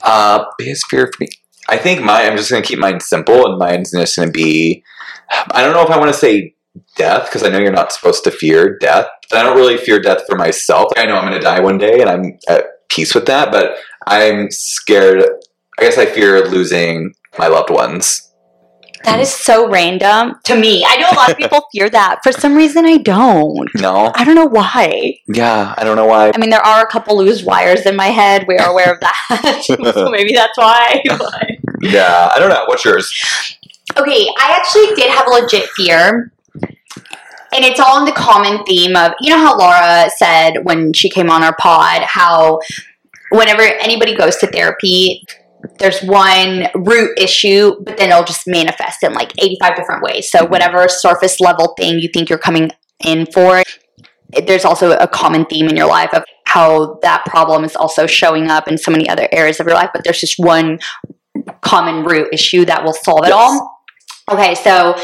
Uh, 0.00 0.44
biggest 0.58 0.86
fear 0.88 1.06
for 1.06 1.24
me. 1.24 1.28
I 1.68 1.76
think 1.76 2.02
mine, 2.02 2.30
I'm 2.30 2.36
just 2.36 2.48
to 2.50 2.62
keep 2.62 2.78
mine 2.78 3.00
simple, 3.00 3.46
and 3.46 3.58
mine's 3.58 3.90
just 3.90 4.14
to 4.14 4.30
be 4.30 4.84
I 5.30 5.62
don't 5.62 5.72
know 5.72 5.82
if 5.82 5.90
I 5.90 5.98
want 5.98 6.12
to 6.12 6.18
say 6.18 6.54
death 6.96 7.26
because 7.26 7.42
I 7.42 7.48
know 7.48 7.58
you're 7.58 7.72
not 7.72 7.92
supposed 7.92 8.24
to 8.24 8.30
fear 8.30 8.78
death. 8.78 9.06
I 9.32 9.42
don't 9.42 9.56
really 9.56 9.76
fear 9.76 10.00
death 10.00 10.22
for 10.28 10.36
myself. 10.36 10.92
I 10.96 11.06
know 11.06 11.16
I'm 11.16 11.32
to 11.32 11.40
die 11.40 11.60
one 11.60 11.78
day 11.78 12.00
and 12.00 12.08
I'm 12.08 12.38
at 12.48 12.88
peace 12.88 13.14
with 13.14 13.26
that, 13.26 13.50
but 13.50 13.76
I'm 14.06 14.50
scared. 14.50 15.24
I 15.78 15.82
guess 15.82 15.98
I 15.98 16.06
fear 16.06 16.46
losing 16.48 17.14
my 17.38 17.48
loved 17.48 17.70
ones. 17.70 18.25
That 19.04 19.20
is 19.20 19.32
so 19.32 19.68
random 19.68 20.34
to 20.44 20.56
me. 20.56 20.84
I 20.86 20.96
know 20.96 21.08
a 21.10 21.16
lot 21.16 21.30
of 21.30 21.36
people 21.42 21.66
fear 21.72 21.88
that. 21.90 22.20
For 22.22 22.32
some 22.32 22.54
reason, 22.56 22.84
I 22.84 22.96
don't. 22.98 23.68
No? 23.76 24.12
I 24.14 24.24
don't 24.24 24.34
know 24.34 24.46
why. 24.46 25.18
Yeah, 25.28 25.74
I 25.76 25.84
don't 25.84 25.96
know 25.96 26.06
why. 26.06 26.32
I 26.34 26.38
mean, 26.38 26.50
there 26.50 26.64
are 26.64 26.82
a 26.82 26.86
couple 26.88 27.16
loose 27.16 27.42
wires 27.44 27.86
in 27.86 27.94
my 27.96 28.06
head. 28.08 28.46
We 28.48 28.56
are 28.58 28.70
aware 28.70 28.92
of 28.92 29.00
that. 29.00 29.62
so 29.94 30.10
maybe 30.10 30.32
that's 30.34 30.56
why. 30.58 31.02
but- 31.06 31.50
Yeah, 31.82 32.30
I 32.34 32.38
don't 32.38 32.48
know. 32.48 32.64
What's 32.66 32.84
yours? 32.84 33.12
Okay, 33.96 34.26
I 34.38 34.56
actually 34.58 34.94
did 34.96 35.10
have 35.10 35.26
a 35.26 35.30
legit 35.30 35.68
fear. 35.70 36.32
And 37.52 37.64
it's 37.64 37.80
all 37.80 37.98
in 38.00 38.04
the 38.04 38.12
common 38.12 38.64
theme 38.64 38.96
of, 38.96 39.12
you 39.20 39.30
know, 39.30 39.38
how 39.38 39.56
Laura 39.56 40.10
said 40.16 40.64
when 40.64 40.92
she 40.92 41.08
came 41.08 41.30
on 41.30 41.42
our 41.42 41.54
pod, 41.56 42.02
how 42.02 42.60
whenever 43.30 43.62
anybody 43.62 44.14
goes 44.16 44.36
to 44.38 44.46
therapy, 44.48 45.22
there's 45.78 46.00
one 46.02 46.66
root 46.74 47.18
issue, 47.18 47.74
but 47.84 47.96
then 47.96 48.10
it'll 48.10 48.24
just 48.24 48.46
manifest 48.46 49.02
in 49.02 49.12
like 49.12 49.32
85 49.38 49.76
different 49.76 50.02
ways. 50.02 50.30
So, 50.30 50.40
mm-hmm. 50.40 50.50
whatever 50.50 50.88
surface 50.88 51.40
level 51.40 51.74
thing 51.78 51.98
you 51.98 52.08
think 52.12 52.28
you're 52.28 52.38
coming 52.38 52.70
in 53.04 53.26
for, 53.32 53.62
there's 54.46 54.64
also 54.64 54.92
a 54.92 55.06
common 55.06 55.44
theme 55.46 55.68
in 55.68 55.76
your 55.76 55.86
life 55.86 56.12
of 56.12 56.24
how 56.46 56.98
that 57.02 57.24
problem 57.26 57.64
is 57.64 57.76
also 57.76 58.06
showing 58.06 58.48
up 58.48 58.68
in 58.68 58.78
so 58.78 58.90
many 58.90 59.08
other 59.08 59.28
areas 59.32 59.60
of 59.60 59.66
your 59.66 59.76
life, 59.76 59.90
but 59.92 60.04
there's 60.04 60.20
just 60.20 60.38
one 60.38 60.78
common 61.60 62.04
root 62.04 62.28
issue 62.32 62.64
that 62.64 62.84
will 62.84 62.94
solve 62.94 63.24
it 63.24 63.28
Yes. 63.28 63.34
all. 63.34 63.76
Okay, 64.30 64.54
so 64.54 64.96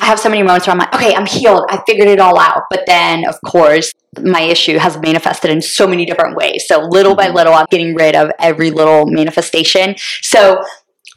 I 0.00 0.04
have 0.06 0.20
so 0.20 0.28
many 0.28 0.42
moments 0.42 0.66
where 0.66 0.72
I'm 0.72 0.78
like, 0.78 0.94
okay, 0.94 1.14
I'm 1.14 1.26
healed. 1.26 1.64
I 1.68 1.82
figured 1.86 2.08
it 2.08 2.20
all 2.20 2.38
out. 2.38 2.64
But 2.70 2.84
then, 2.86 3.26
of 3.26 3.36
course, 3.44 3.92
my 4.20 4.42
issue 4.42 4.78
has 4.78 4.98
manifested 4.98 5.50
in 5.50 5.62
so 5.62 5.86
many 5.86 6.04
different 6.04 6.36
ways. 6.36 6.64
So 6.66 6.80
little 6.80 7.14
by 7.14 7.28
Mhm. 7.28 7.34
little, 7.34 7.54
I'm 7.54 7.66
getting 7.70 7.94
rid 7.94 8.14
of 8.14 8.30
every 8.40 8.70
little 8.70 9.06
manifestation. 9.06 9.94
So 10.22 10.62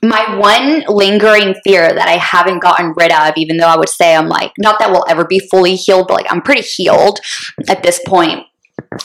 my 0.01 0.35
one 0.37 0.83
lingering 0.87 1.55
fear 1.63 1.93
that 1.93 2.07
I 2.07 2.17
haven't 2.17 2.59
gotten 2.59 2.93
rid 2.97 3.11
of, 3.11 3.33
even 3.37 3.57
though 3.57 3.67
I 3.67 3.77
would 3.77 3.89
say 3.89 4.15
I'm 4.15 4.27
like, 4.27 4.51
not 4.57 4.79
that 4.79 4.91
we'll 4.91 5.05
ever 5.07 5.23
be 5.25 5.39
fully 5.39 5.75
healed, 5.75 6.07
but 6.07 6.15
like 6.15 6.31
I'm 6.31 6.41
pretty 6.41 6.61
healed 6.61 7.19
at 7.69 7.83
this 7.83 7.99
point. 8.05 8.45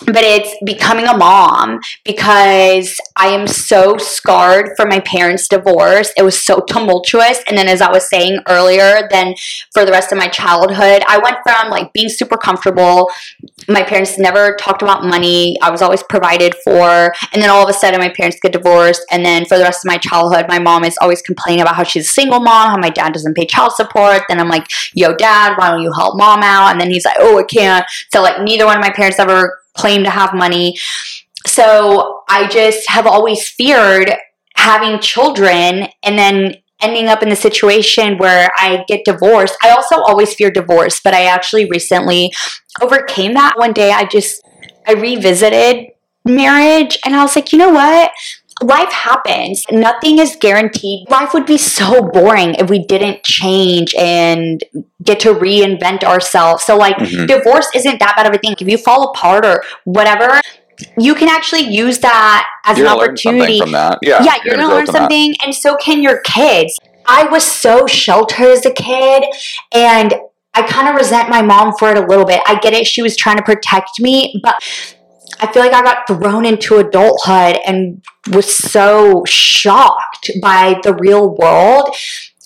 But 0.07 0.25
it's 0.25 0.55
becoming 0.65 1.07
a 1.07 1.17
mom 1.17 1.81
because 2.05 2.97
I 3.17 3.29
am 3.29 3.47
so 3.47 3.97
scarred 3.99 4.71
from 4.77 4.89
my 4.89 5.01
parents' 5.01 5.49
divorce. 5.49 6.13
It 6.17 6.23
was 6.23 6.43
so 6.43 6.61
tumultuous. 6.61 7.43
And 7.49 7.57
then, 7.57 7.69
as 7.69 7.81
I 7.81 7.91
was 7.91 8.09
saying 8.09 8.41
earlier, 8.49 9.09
then 9.11 9.35
for 9.73 9.85
the 9.85 9.93
rest 9.93 10.13
of 10.13 10.19
my 10.19 10.29
childhood, 10.29 11.03
I 11.09 11.19
went 11.19 11.39
from 11.43 11.71
like 11.71 11.93
being 11.93 12.09
super 12.09 12.37
comfortable. 12.37 13.11
My 13.69 13.83
parents 13.83 14.19
never 14.19 14.57
talked 14.57 14.83
about 14.83 15.05
money. 15.05 15.57
I 15.63 15.71
was 15.71 15.83
always 15.83 16.03
provided 16.03 16.55
for. 16.65 17.13
And 17.33 17.43
then 17.43 17.51
all 17.51 17.63
of 17.63 17.69
a 17.69 17.73
sudden, 17.73 18.01
my 18.01 18.11
parents 18.11 18.39
get 18.41 18.53
divorced. 18.53 19.03
And 19.11 19.25
then 19.25 19.45
for 19.45 19.59
the 19.59 19.65
rest 19.65 19.85
of 19.85 19.89
my 19.89 19.99
childhood, 19.99 20.47
my 20.49 20.59
mom 20.59 20.85
is 20.85 20.97
always 21.01 21.23
complaining 21.23 21.63
about 21.63 21.77
how 21.77 21.83
she's 21.83 22.07
a 22.07 22.13
single 22.13 22.41
mom, 22.41 22.71
how 22.71 22.79
my 22.79 22.91
dad 22.91 23.13
doesn't 23.13 23.35
pay 23.35 23.47
child 23.47 23.73
support. 23.73 24.23
Then 24.29 24.41
I'm 24.41 24.49
like, 24.49 24.67
yo, 24.95 25.15
dad, 25.15 25.57
why 25.57 25.71
don't 25.71 25.83
you 25.83 25.93
help 25.93 26.17
mom 26.17 26.43
out? 26.43 26.73
And 26.73 26.81
then 26.81 26.91
he's 26.91 27.05
like, 27.05 27.17
oh, 27.19 27.39
I 27.39 27.45
can't. 27.45 27.85
So, 28.13 28.23
like, 28.23 28.43
neither 28.43 28.67
one 28.67 28.77
of 28.77 28.83
my 28.83 28.91
parents 28.91 29.19
ever 29.19 29.59
claimed 29.79 30.05
to 30.05 30.11
have 30.11 30.35
money. 30.35 30.77
so 31.47 32.23
I 32.29 32.49
just 32.49 32.89
have 32.91 33.07
always 33.07 33.49
feared 33.49 34.13
having 34.57 35.01
children 35.01 35.89
and 36.03 36.19
then 36.19 36.55
ending 36.81 37.07
up 37.09 37.23
in 37.23 37.29
the 37.29 37.37
situation 37.37 38.19
where 38.19 38.51
I 38.57 38.85
get 38.87 39.05
divorced. 39.05 39.57
I 39.63 39.71
also 39.71 39.97
always 39.97 40.35
fear 40.35 40.51
divorce, 40.51 41.01
but 41.03 41.15
I 41.15 41.25
actually 41.25 41.67
recently 41.67 42.33
overcame 42.81 43.35
that. 43.35 43.55
One 43.57 43.73
day 43.73 43.91
I 43.91 44.05
just 44.05 44.43
I 44.87 44.93
revisited 44.93 45.87
marriage 46.25 46.99
and 47.05 47.15
I 47.15 47.23
was 47.23 47.35
like, 47.37 47.53
you 47.53 47.59
know 47.59 47.71
what? 47.71 48.11
Life 48.63 48.93
happens. 48.93 49.65
Nothing 49.71 50.19
is 50.19 50.37
guaranteed. 50.41 51.09
Life 51.11 51.33
would 51.35 51.47
be 51.47 51.59
so 51.59 52.03
boring 52.03 52.55
if 52.57 52.69
we 52.69 52.85
didn't 52.85 53.23
change 53.23 53.95
and 53.95 54.63
get 55.03 55.21
to 55.21 55.33
reinvent 55.35 56.03
ourselves. 56.03 56.65
So, 56.65 56.77
like, 56.77 56.97
Mhm. 56.97 57.29
divorce 57.29 57.69
isn't 57.75 58.01
that 58.01 58.17
bad 58.17 58.27
of 58.27 58.35
a 58.35 58.39
thing. 58.39 58.57
If 58.59 58.69
you 58.69 58.77
fall 58.79 59.11
apart 59.11 59.47
or 59.47 59.63
whatever, 59.85 60.41
you 60.99 61.15
can 61.15 61.29
actually 61.29 61.63
use 61.63 61.99
that 61.99 62.47
as 62.65 62.79
You're 62.79 62.87
an 62.87 62.93
gonna 62.95 63.01
something 63.07 63.11
opportunity 63.11 63.59
from 63.61 63.73
that. 63.73 63.99
Yeah, 64.03 64.23
yeah, 64.23 64.35
you're, 64.45 64.57
gonna, 64.57 64.67
grow 64.67 64.77
learn 64.77 64.87
from 64.87 64.93
that. 64.95 65.01
something, 65.03 65.35
and 65.45 65.55
so 65.55 65.77
can 65.77 66.03
your 66.03 66.19
kids. 66.21 66.79
I 67.07 67.25
was 67.25 67.45
so 67.45 67.87
sheltered 67.87 68.49
as 68.49 68.67
a 68.67 68.71
kid, 68.71 69.25
and 69.73 70.15
I 70.55 70.63
kind 70.63 70.89
of 70.89 70.95
resent 70.97 71.29
my 71.29 71.43
mom 71.43 71.75
for 71.79 71.91
it 71.91 71.97
a 71.99 72.05
little 72.07 72.25
bit. 72.25 72.41
I 72.47 72.57
get 72.57 72.75
it; 72.75 72.87
she 72.87 73.03
was 73.03 73.17
trying 73.17 73.37
to 73.37 73.43
protect 73.43 74.01
me, 74.01 74.41
but 74.43 74.57
I 75.41 75.53
feel 75.53 75.63
like 75.63 75.73
I 75.73 75.83
got 75.83 76.07
thrown 76.07 76.45
into 76.45 76.77
adulthood 76.77 77.59
and 77.67 78.03
was 78.31 78.55
so 78.55 79.25
shocked 79.27 80.31
by 80.43 80.81
the 80.83 80.95
real 80.95 81.37
world. 81.37 81.95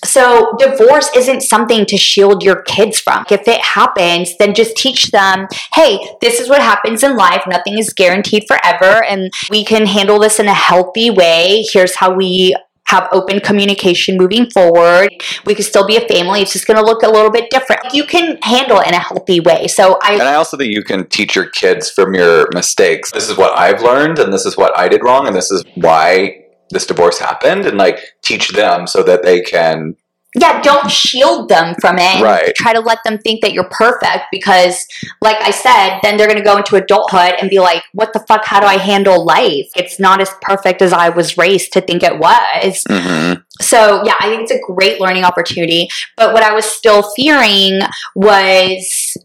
So, 0.04 0.56
divorce 0.58 1.10
isn't 1.14 1.42
something 1.42 1.86
to 1.86 1.96
shield 1.96 2.42
your 2.42 2.62
kids 2.62 2.98
from. 2.98 3.24
If 3.30 3.46
it 3.46 3.60
happens, 3.60 4.36
then 4.36 4.52
just 4.52 4.76
teach 4.76 5.12
them 5.12 5.46
hey, 5.74 5.98
this 6.20 6.40
is 6.40 6.48
what 6.48 6.60
happens 6.60 7.04
in 7.04 7.16
life. 7.16 7.44
Nothing 7.46 7.78
is 7.78 7.92
guaranteed 7.92 8.44
forever, 8.48 9.04
and 9.04 9.30
we 9.48 9.64
can 9.64 9.86
handle 9.86 10.18
this 10.18 10.40
in 10.40 10.48
a 10.48 10.54
healthy 10.54 11.10
way. 11.10 11.64
Here's 11.72 11.94
how 11.94 12.12
we 12.12 12.56
have 12.92 13.08
open 13.12 13.40
communication 13.40 14.18
moving 14.18 14.50
forward. 14.50 15.10
We 15.46 15.54
can 15.54 15.64
still 15.64 15.86
be 15.86 15.96
a 15.96 16.06
family. 16.06 16.42
It's 16.42 16.52
just 16.52 16.66
going 16.66 16.76
to 16.76 16.84
look 16.84 17.02
a 17.02 17.08
little 17.08 17.30
bit 17.30 17.50
different. 17.50 17.94
You 17.94 18.04
can 18.04 18.38
handle 18.42 18.78
it 18.80 18.88
in 18.88 18.94
a 18.94 18.98
healthy 18.98 19.40
way. 19.40 19.66
So, 19.66 19.98
I 20.02 20.12
And 20.12 20.22
I 20.22 20.34
also 20.34 20.56
think 20.56 20.72
you 20.72 20.84
can 20.84 21.06
teach 21.06 21.34
your 21.34 21.46
kids 21.46 21.90
from 21.90 22.14
your 22.14 22.48
mistakes. 22.52 23.10
This 23.10 23.28
is 23.30 23.36
what 23.36 23.58
I've 23.58 23.82
learned, 23.82 24.18
and 24.18 24.32
this 24.32 24.44
is 24.44 24.56
what 24.56 24.76
I 24.78 24.88
did 24.88 25.02
wrong, 25.02 25.26
and 25.26 25.34
this 25.34 25.50
is 25.50 25.64
why 25.74 26.44
this 26.70 26.86
divorce 26.86 27.18
happened, 27.18 27.64
and 27.66 27.78
like 27.78 27.98
teach 28.22 28.50
them 28.50 28.86
so 28.86 29.02
that 29.02 29.22
they 29.22 29.40
can. 29.40 29.96
Yeah, 30.34 30.62
don't 30.62 30.90
shield 30.90 31.50
them 31.50 31.74
from 31.80 31.96
it. 31.98 32.22
Right. 32.22 32.54
Try 32.54 32.72
to 32.72 32.80
let 32.80 32.98
them 33.04 33.18
think 33.18 33.42
that 33.42 33.52
you're 33.52 33.68
perfect 33.70 34.24
because, 34.30 34.86
like 35.20 35.36
I 35.36 35.50
said, 35.50 35.98
then 36.02 36.16
they're 36.16 36.26
going 36.26 36.38
to 36.38 36.44
go 36.44 36.56
into 36.56 36.76
adulthood 36.76 37.34
and 37.38 37.50
be 37.50 37.60
like, 37.60 37.82
what 37.92 38.14
the 38.14 38.20
fuck? 38.20 38.44
How 38.46 38.58
do 38.58 38.66
I 38.66 38.78
handle 38.78 39.26
life? 39.26 39.68
It's 39.76 40.00
not 40.00 40.22
as 40.22 40.30
perfect 40.40 40.80
as 40.80 40.92
I 40.92 41.10
was 41.10 41.36
raised 41.36 41.74
to 41.74 41.82
think 41.82 42.02
it 42.02 42.18
was. 42.18 42.82
Mhm. 42.88 43.42
So, 43.60 44.02
yeah, 44.04 44.14
I 44.20 44.28
think 44.28 44.42
it's 44.42 44.52
a 44.52 44.72
great 44.72 45.00
learning 45.00 45.24
opportunity. 45.24 45.88
But 46.16 46.32
what 46.32 46.42
I 46.42 46.52
was 46.52 46.64
still 46.64 47.02
fearing 47.14 47.80
was 48.14 49.16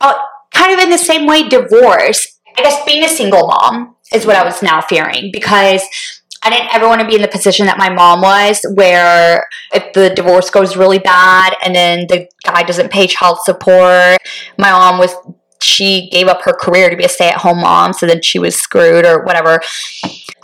uh, 0.00 0.14
kind 0.52 0.72
of 0.74 0.80
in 0.80 0.90
the 0.90 0.98
same 0.98 1.26
way 1.26 1.48
divorce. 1.48 2.26
I 2.58 2.62
guess 2.62 2.84
being 2.84 3.04
a 3.04 3.08
single 3.08 3.46
mom 3.46 3.94
is 4.12 4.26
what 4.26 4.36
I 4.36 4.44
was 4.44 4.62
now 4.62 4.80
fearing 4.80 5.30
because 5.32 5.82
I 6.42 6.50
didn't 6.50 6.74
ever 6.74 6.86
want 6.86 7.00
to 7.00 7.06
be 7.06 7.16
in 7.16 7.22
the 7.22 7.28
position 7.28 7.66
that 7.66 7.78
my 7.78 7.88
mom 7.88 8.20
was, 8.20 8.64
where 8.74 9.46
if 9.72 9.92
the 9.94 10.10
divorce 10.10 10.50
goes 10.50 10.76
really 10.76 10.98
bad 10.98 11.56
and 11.64 11.74
then 11.74 12.06
the 12.08 12.28
guy 12.44 12.62
doesn't 12.62 12.92
pay 12.92 13.06
child 13.06 13.38
support, 13.44 14.18
my 14.58 14.70
mom 14.70 14.98
was. 14.98 15.14
She 15.62 16.10
gave 16.10 16.28
up 16.28 16.42
her 16.42 16.52
career 16.52 16.90
to 16.90 16.96
be 16.96 17.04
a 17.04 17.08
stay 17.08 17.30
at 17.30 17.38
home 17.38 17.62
mom, 17.62 17.94
so 17.94 18.06
then 18.06 18.20
she 18.22 18.38
was 18.38 18.54
screwed 18.54 19.06
or 19.06 19.24
whatever. 19.24 19.60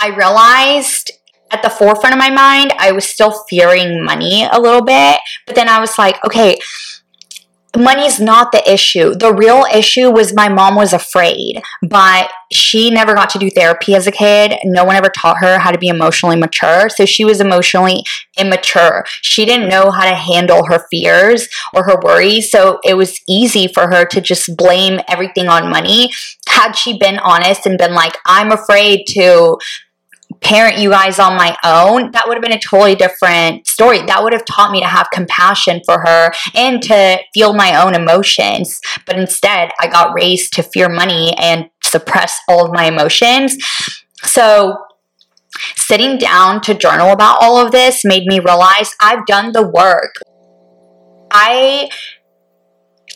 I 0.00 0.08
realized 0.08 1.12
at 1.52 1.62
the 1.62 1.68
forefront 1.68 2.14
of 2.14 2.18
my 2.18 2.30
mind, 2.30 2.72
I 2.78 2.92
was 2.92 3.04
still 3.04 3.44
fearing 3.48 4.02
money 4.02 4.48
a 4.50 4.58
little 4.58 4.82
bit. 4.82 5.20
But 5.46 5.54
then 5.54 5.68
I 5.68 5.80
was 5.80 5.98
like, 5.98 6.24
okay, 6.24 6.58
money's 7.76 8.20
not 8.20 8.52
the 8.52 8.70
issue. 8.70 9.14
The 9.14 9.32
real 9.32 9.64
issue 9.72 10.10
was 10.10 10.34
my 10.34 10.48
mom 10.48 10.74
was 10.74 10.92
afraid, 10.92 11.62
but 11.82 12.30
she 12.52 12.90
never 12.90 13.14
got 13.14 13.30
to 13.30 13.38
do 13.38 13.50
therapy 13.50 13.94
as 13.94 14.06
a 14.06 14.12
kid. 14.12 14.54
No 14.64 14.84
one 14.84 14.96
ever 14.96 15.08
taught 15.08 15.38
her 15.38 15.58
how 15.58 15.70
to 15.70 15.78
be 15.78 15.88
emotionally 15.88 16.36
mature. 16.36 16.88
So 16.90 17.06
she 17.06 17.24
was 17.24 17.40
emotionally 17.40 18.04
immature. 18.36 19.04
She 19.22 19.44
didn't 19.44 19.68
know 19.68 19.90
how 19.90 20.08
to 20.08 20.14
handle 20.14 20.66
her 20.66 20.84
fears 20.90 21.48
or 21.72 21.84
her 21.84 21.98
worries. 22.02 22.50
So 22.50 22.78
it 22.84 22.94
was 22.94 23.20
easy 23.28 23.68
for 23.68 23.88
her 23.88 24.04
to 24.06 24.20
just 24.20 24.54
blame 24.56 25.00
everything 25.08 25.48
on 25.48 25.70
money. 25.70 26.12
Had 26.48 26.72
she 26.72 26.98
been 26.98 27.18
honest 27.18 27.64
and 27.64 27.78
been 27.78 27.94
like, 27.94 28.18
I'm 28.26 28.52
afraid 28.52 29.04
to 29.08 29.58
parent 30.42 30.78
you 30.78 30.90
guys 30.90 31.18
on 31.18 31.36
my 31.36 31.56
own, 31.64 32.10
that 32.12 32.26
would 32.26 32.34
have 32.34 32.42
been 32.42 32.52
a 32.52 32.60
totally 32.60 32.94
different 32.94 33.66
story. 33.66 34.02
That 34.02 34.22
would 34.22 34.32
have 34.32 34.44
taught 34.44 34.72
me 34.72 34.80
to 34.80 34.86
have 34.86 35.08
compassion 35.12 35.80
for 35.84 36.00
her 36.00 36.32
and 36.54 36.82
to 36.82 37.18
feel 37.32 37.54
my 37.54 37.82
own 37.82 37.94
emotions. 37.94 38.80
But 39.06 39.18
instead, 39.18 39.70
I 39.80 39.88
got 39.88 40.14
raised 40.14 40.52
to 40.54 40.62
fear 40.62 40.88
money 40.88 41.34
and 41.38 41.70
suppress 41.82 42.38
all 42.48 42.64
of 42.64 42.72
my 42.72 42.84
emotions. 42.84 43.56
So, 44.24 44.76
sitting 45.76 46.18
down 46.18 46.60
to 46.62 46.74
journal 46.74 47.10
about 47.12 47.38
all 47.40 47.64
of 47.64 47.72
this 47.72 48.04
made 48.04 48.26
me 48.26 48.40
realize 48.40 48.94
I've 49.00 49.26
done 49.26 49.52
the 49.52 49.66
work. 49.66 50.14
I 51.30 51.88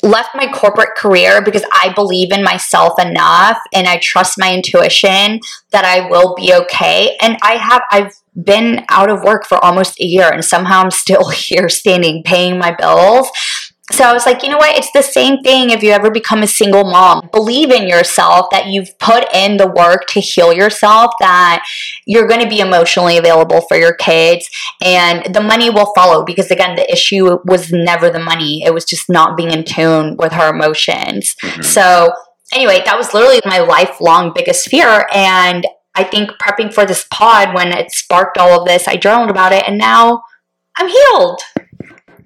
left 0.02 0.30
my 0.34 0.50
corporate 0.52 0.96
career 0.96 1.42
because 1.42 1.64
I 1.72 1.92
believe 1.94 2.32
in 2.32 2.42
myself 2.42 3.00
enough 3.00 3.58
and 3.72 3.86
I 3.86 3.98
trust 3.98 4.38
my 4.38 4.52
intuition 4.52 5.40
that 5.70 5.84
I 5.84 6.08
will 6.08 6.34
be 6.34 6.52
okay. 6.54 7.16
And 7.20 7.36
I 7.42 7.56
have, 7.56 7.82
I've 7.90 8.14
been 8.42 8.84
out 8.90 9.10
of 9.10 9.22
work 9.22 9.46
for 9.46 9.62
almost 9.64 10.00
a 10.00 10.04
year 10.04 10.30
and 10.30 10.44
somehow 10.44 10.80
I'm 10.80 10.90
still 10.90 11.28
here 11.30 11.68
standing 11.68 12.22
paying 12.22 12.58
my 12.58 12.74
bills. 12.74 13.28
So 13.92 14.04
I 14.04 14.12
was 14.12 14.26
like, 14.26 14.42
you 14.42 14.48
know 14.48 14.58
what? 14.58 14.76
It's 14.76 14.90
the 14.90 15.02
same 15.02 15.42
thing 15.42 15.70
if 15.70 15.82
you 15.82 15.92
ever 15.92 16.10
become 16.10 16.42
a 16.42 16.46
single 16.46 16.84
mom. 16.84 17.28
Believe 17.32 17.70
in 17.70 17.86
yourself 17.86 18.48
that 18.50 18.66
you've 18.66 18.98
put 18.98 19.32
in 19.32 19.58
the 19.58 19.68
work 19.68 20.06
to 20.08 20.20
heal 20.20 20.52
yourself, 20.52 21.12
that 21.20 21.64
you're 22.04 22.26
going 22.26 22.40
to 22.40 22.48
be 22.48 22.58
emotionally 22.58 23.16
available 23.16 23.60
for 23.62 23.76
your 23.76 23.94
kids, 23.94 24.48
and 24.82 25.32
the 25.32 25.40
money 25.40 25.70
will 25.70 25.92
follow 25.94 26.24
because, 26.24 26.50
again, 26.50 26.74
the 26.74 26.90
issue 26.92 27.38
was 27.44 27.72
never 27.72 28.10
the 28.10 28.18
money. 28.18 28.62
It 28.64 28.74
was 28.74 28.84
just 28.84 29.08
not 29.08 29.36
being 29.36 29.52
in 29.52 29.62
tune 29.62 30.16
with 30.16 30.32
her 30.32 30.48
emotions. 30.52 31.36
Mhm. 31.42 31.64
So, 31.64 32.12
anyway, 32.52 32.82
that 32.84 32.98
was 32.98 33.14
literally 33.14 33.40
my 33.44 33.60
lifelong 33.60 34.32
biggest 34.34 34.68
fear. 34.68 35.06
And 35.12 35.64
I 35.94 36.02
think 36.04 36.32
prepping 36.42 36.74
for 36.74 36.84
this 36.84 37.06
pod, 37.10 37.54
when 37.54 37.68
it 37.72 37.92
sparked 37.92 38.36
all 38.36 38.60
of 38.60 38.66
this, 38.66 38.88
I 38.88 38.96
journaled 38.96 39.30
about 39.30 39.52
it, 39.52 39.62
and 39.66 39.78
now 39.78 40.22
I'm 40.76 40.88
healed. 40.88 41.40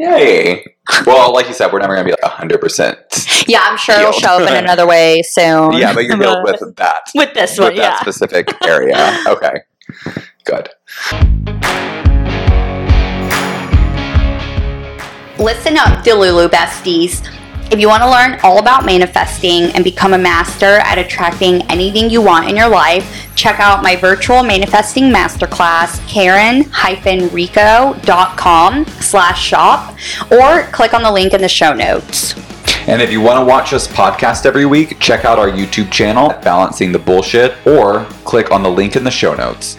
Yay! 0.00 0.64
Well, 1.04 1.34
like 1.34 1.46
you 1.46 1.52
said, 1.52 1.70
we're 1.70 1.78
never 1.78 1.94
gonna 1.94 2.06
be 2.06 2.12
like 2.12 2.22
hundred 2.22 2.58
percent. 2.58 2.98
Yeah, 3.46 3.60
I'm 3.62 3.76
sure 3.76 4.00
it'll 4.00 4.12
show 4.12 4.42
up 4.42 4.48
in 4.48 4.56
another 4.56 4.86
way 4.86 5.20
soon. 5.20 5.74
Yeah, 5.74 5.92
but 5.92 6.06
you're 6.06 6.16
healed 6.16 6.42
with 6.44 6.74
that. 6.76 7.10
with 7.14 7.34
this 7.34 7.58
with 7.58 7.68
one, 7.68 7.76
that 7.76 7.82
yeah. 7.82 8.00
specific 8.00 8.48
area. 8.64 9.22
Okay, 9.26 9.60
good. 10.44 10.70
Listen 15.38 15.76
up, 15.76 16.02
Delulu 16.02 16.48
besties. 16.48 17.22
If 17.70 17.78
you 17.78 17.86
want 17.86 18.02
to 18.02 18.10
learn 18.10 18.40
all 18.42 18.58
about 18.58 18.84
manifesting 18.84 19.70
and 19.76 19.84
become 19.84 20.12
a 20.12 20.18
master 20.18 20.80
at 20.80 20.98
attracting 20.98 21.62
anything 21.70 22.10
you 22.10 22.20
want 22.20 22.48
in 22.48 22.56
your 22.56 22.68
life, 22.68 23.30
check 23.36 23.60
out 23.60 23.80
my 23.80 23.94
virtual 23.94 24.42
manifesting 24.42 25.04
masterclass, 25.04 26.04
karen-rico.com 26.08 28.86
slash 28.86 29.40
shop, 29.40 29.96
or 30.32 30.64
click 30.72 30.94
on 30.94 31.04
the 31.04 31.12
link 31.12 31.32
in 31.32 31.40
the 31.40 31.48
show 31.48 31.72
notes. 31.72 32.34
And 32.88 33.00
if 33.00 33.12
you 33.12 33.20
want 33.20 33.38
to 33.38 33.44
watch 33.44 33.72
us 33.72 33.86
podcast 33.86 34.46
every 34.46 34.66
week, 34.66 34.98
check 34.98 35.24
out 35.24 35.38
our 35.38 35.48
YouTube 35.48 35.92
channel, 35.92 36.30
Balancing 36.42 36.90
the 36.90 36.98
Bullshit, 36.98 37.54
or 37.64 38.04
click 38.24 38.50
on 38.50 38.64
the 38.64 38.70
link 38.70 38.96
in 38.96 39.04
the 39.04 39.12
show 39.12 39.34
notes. 39.34 39.76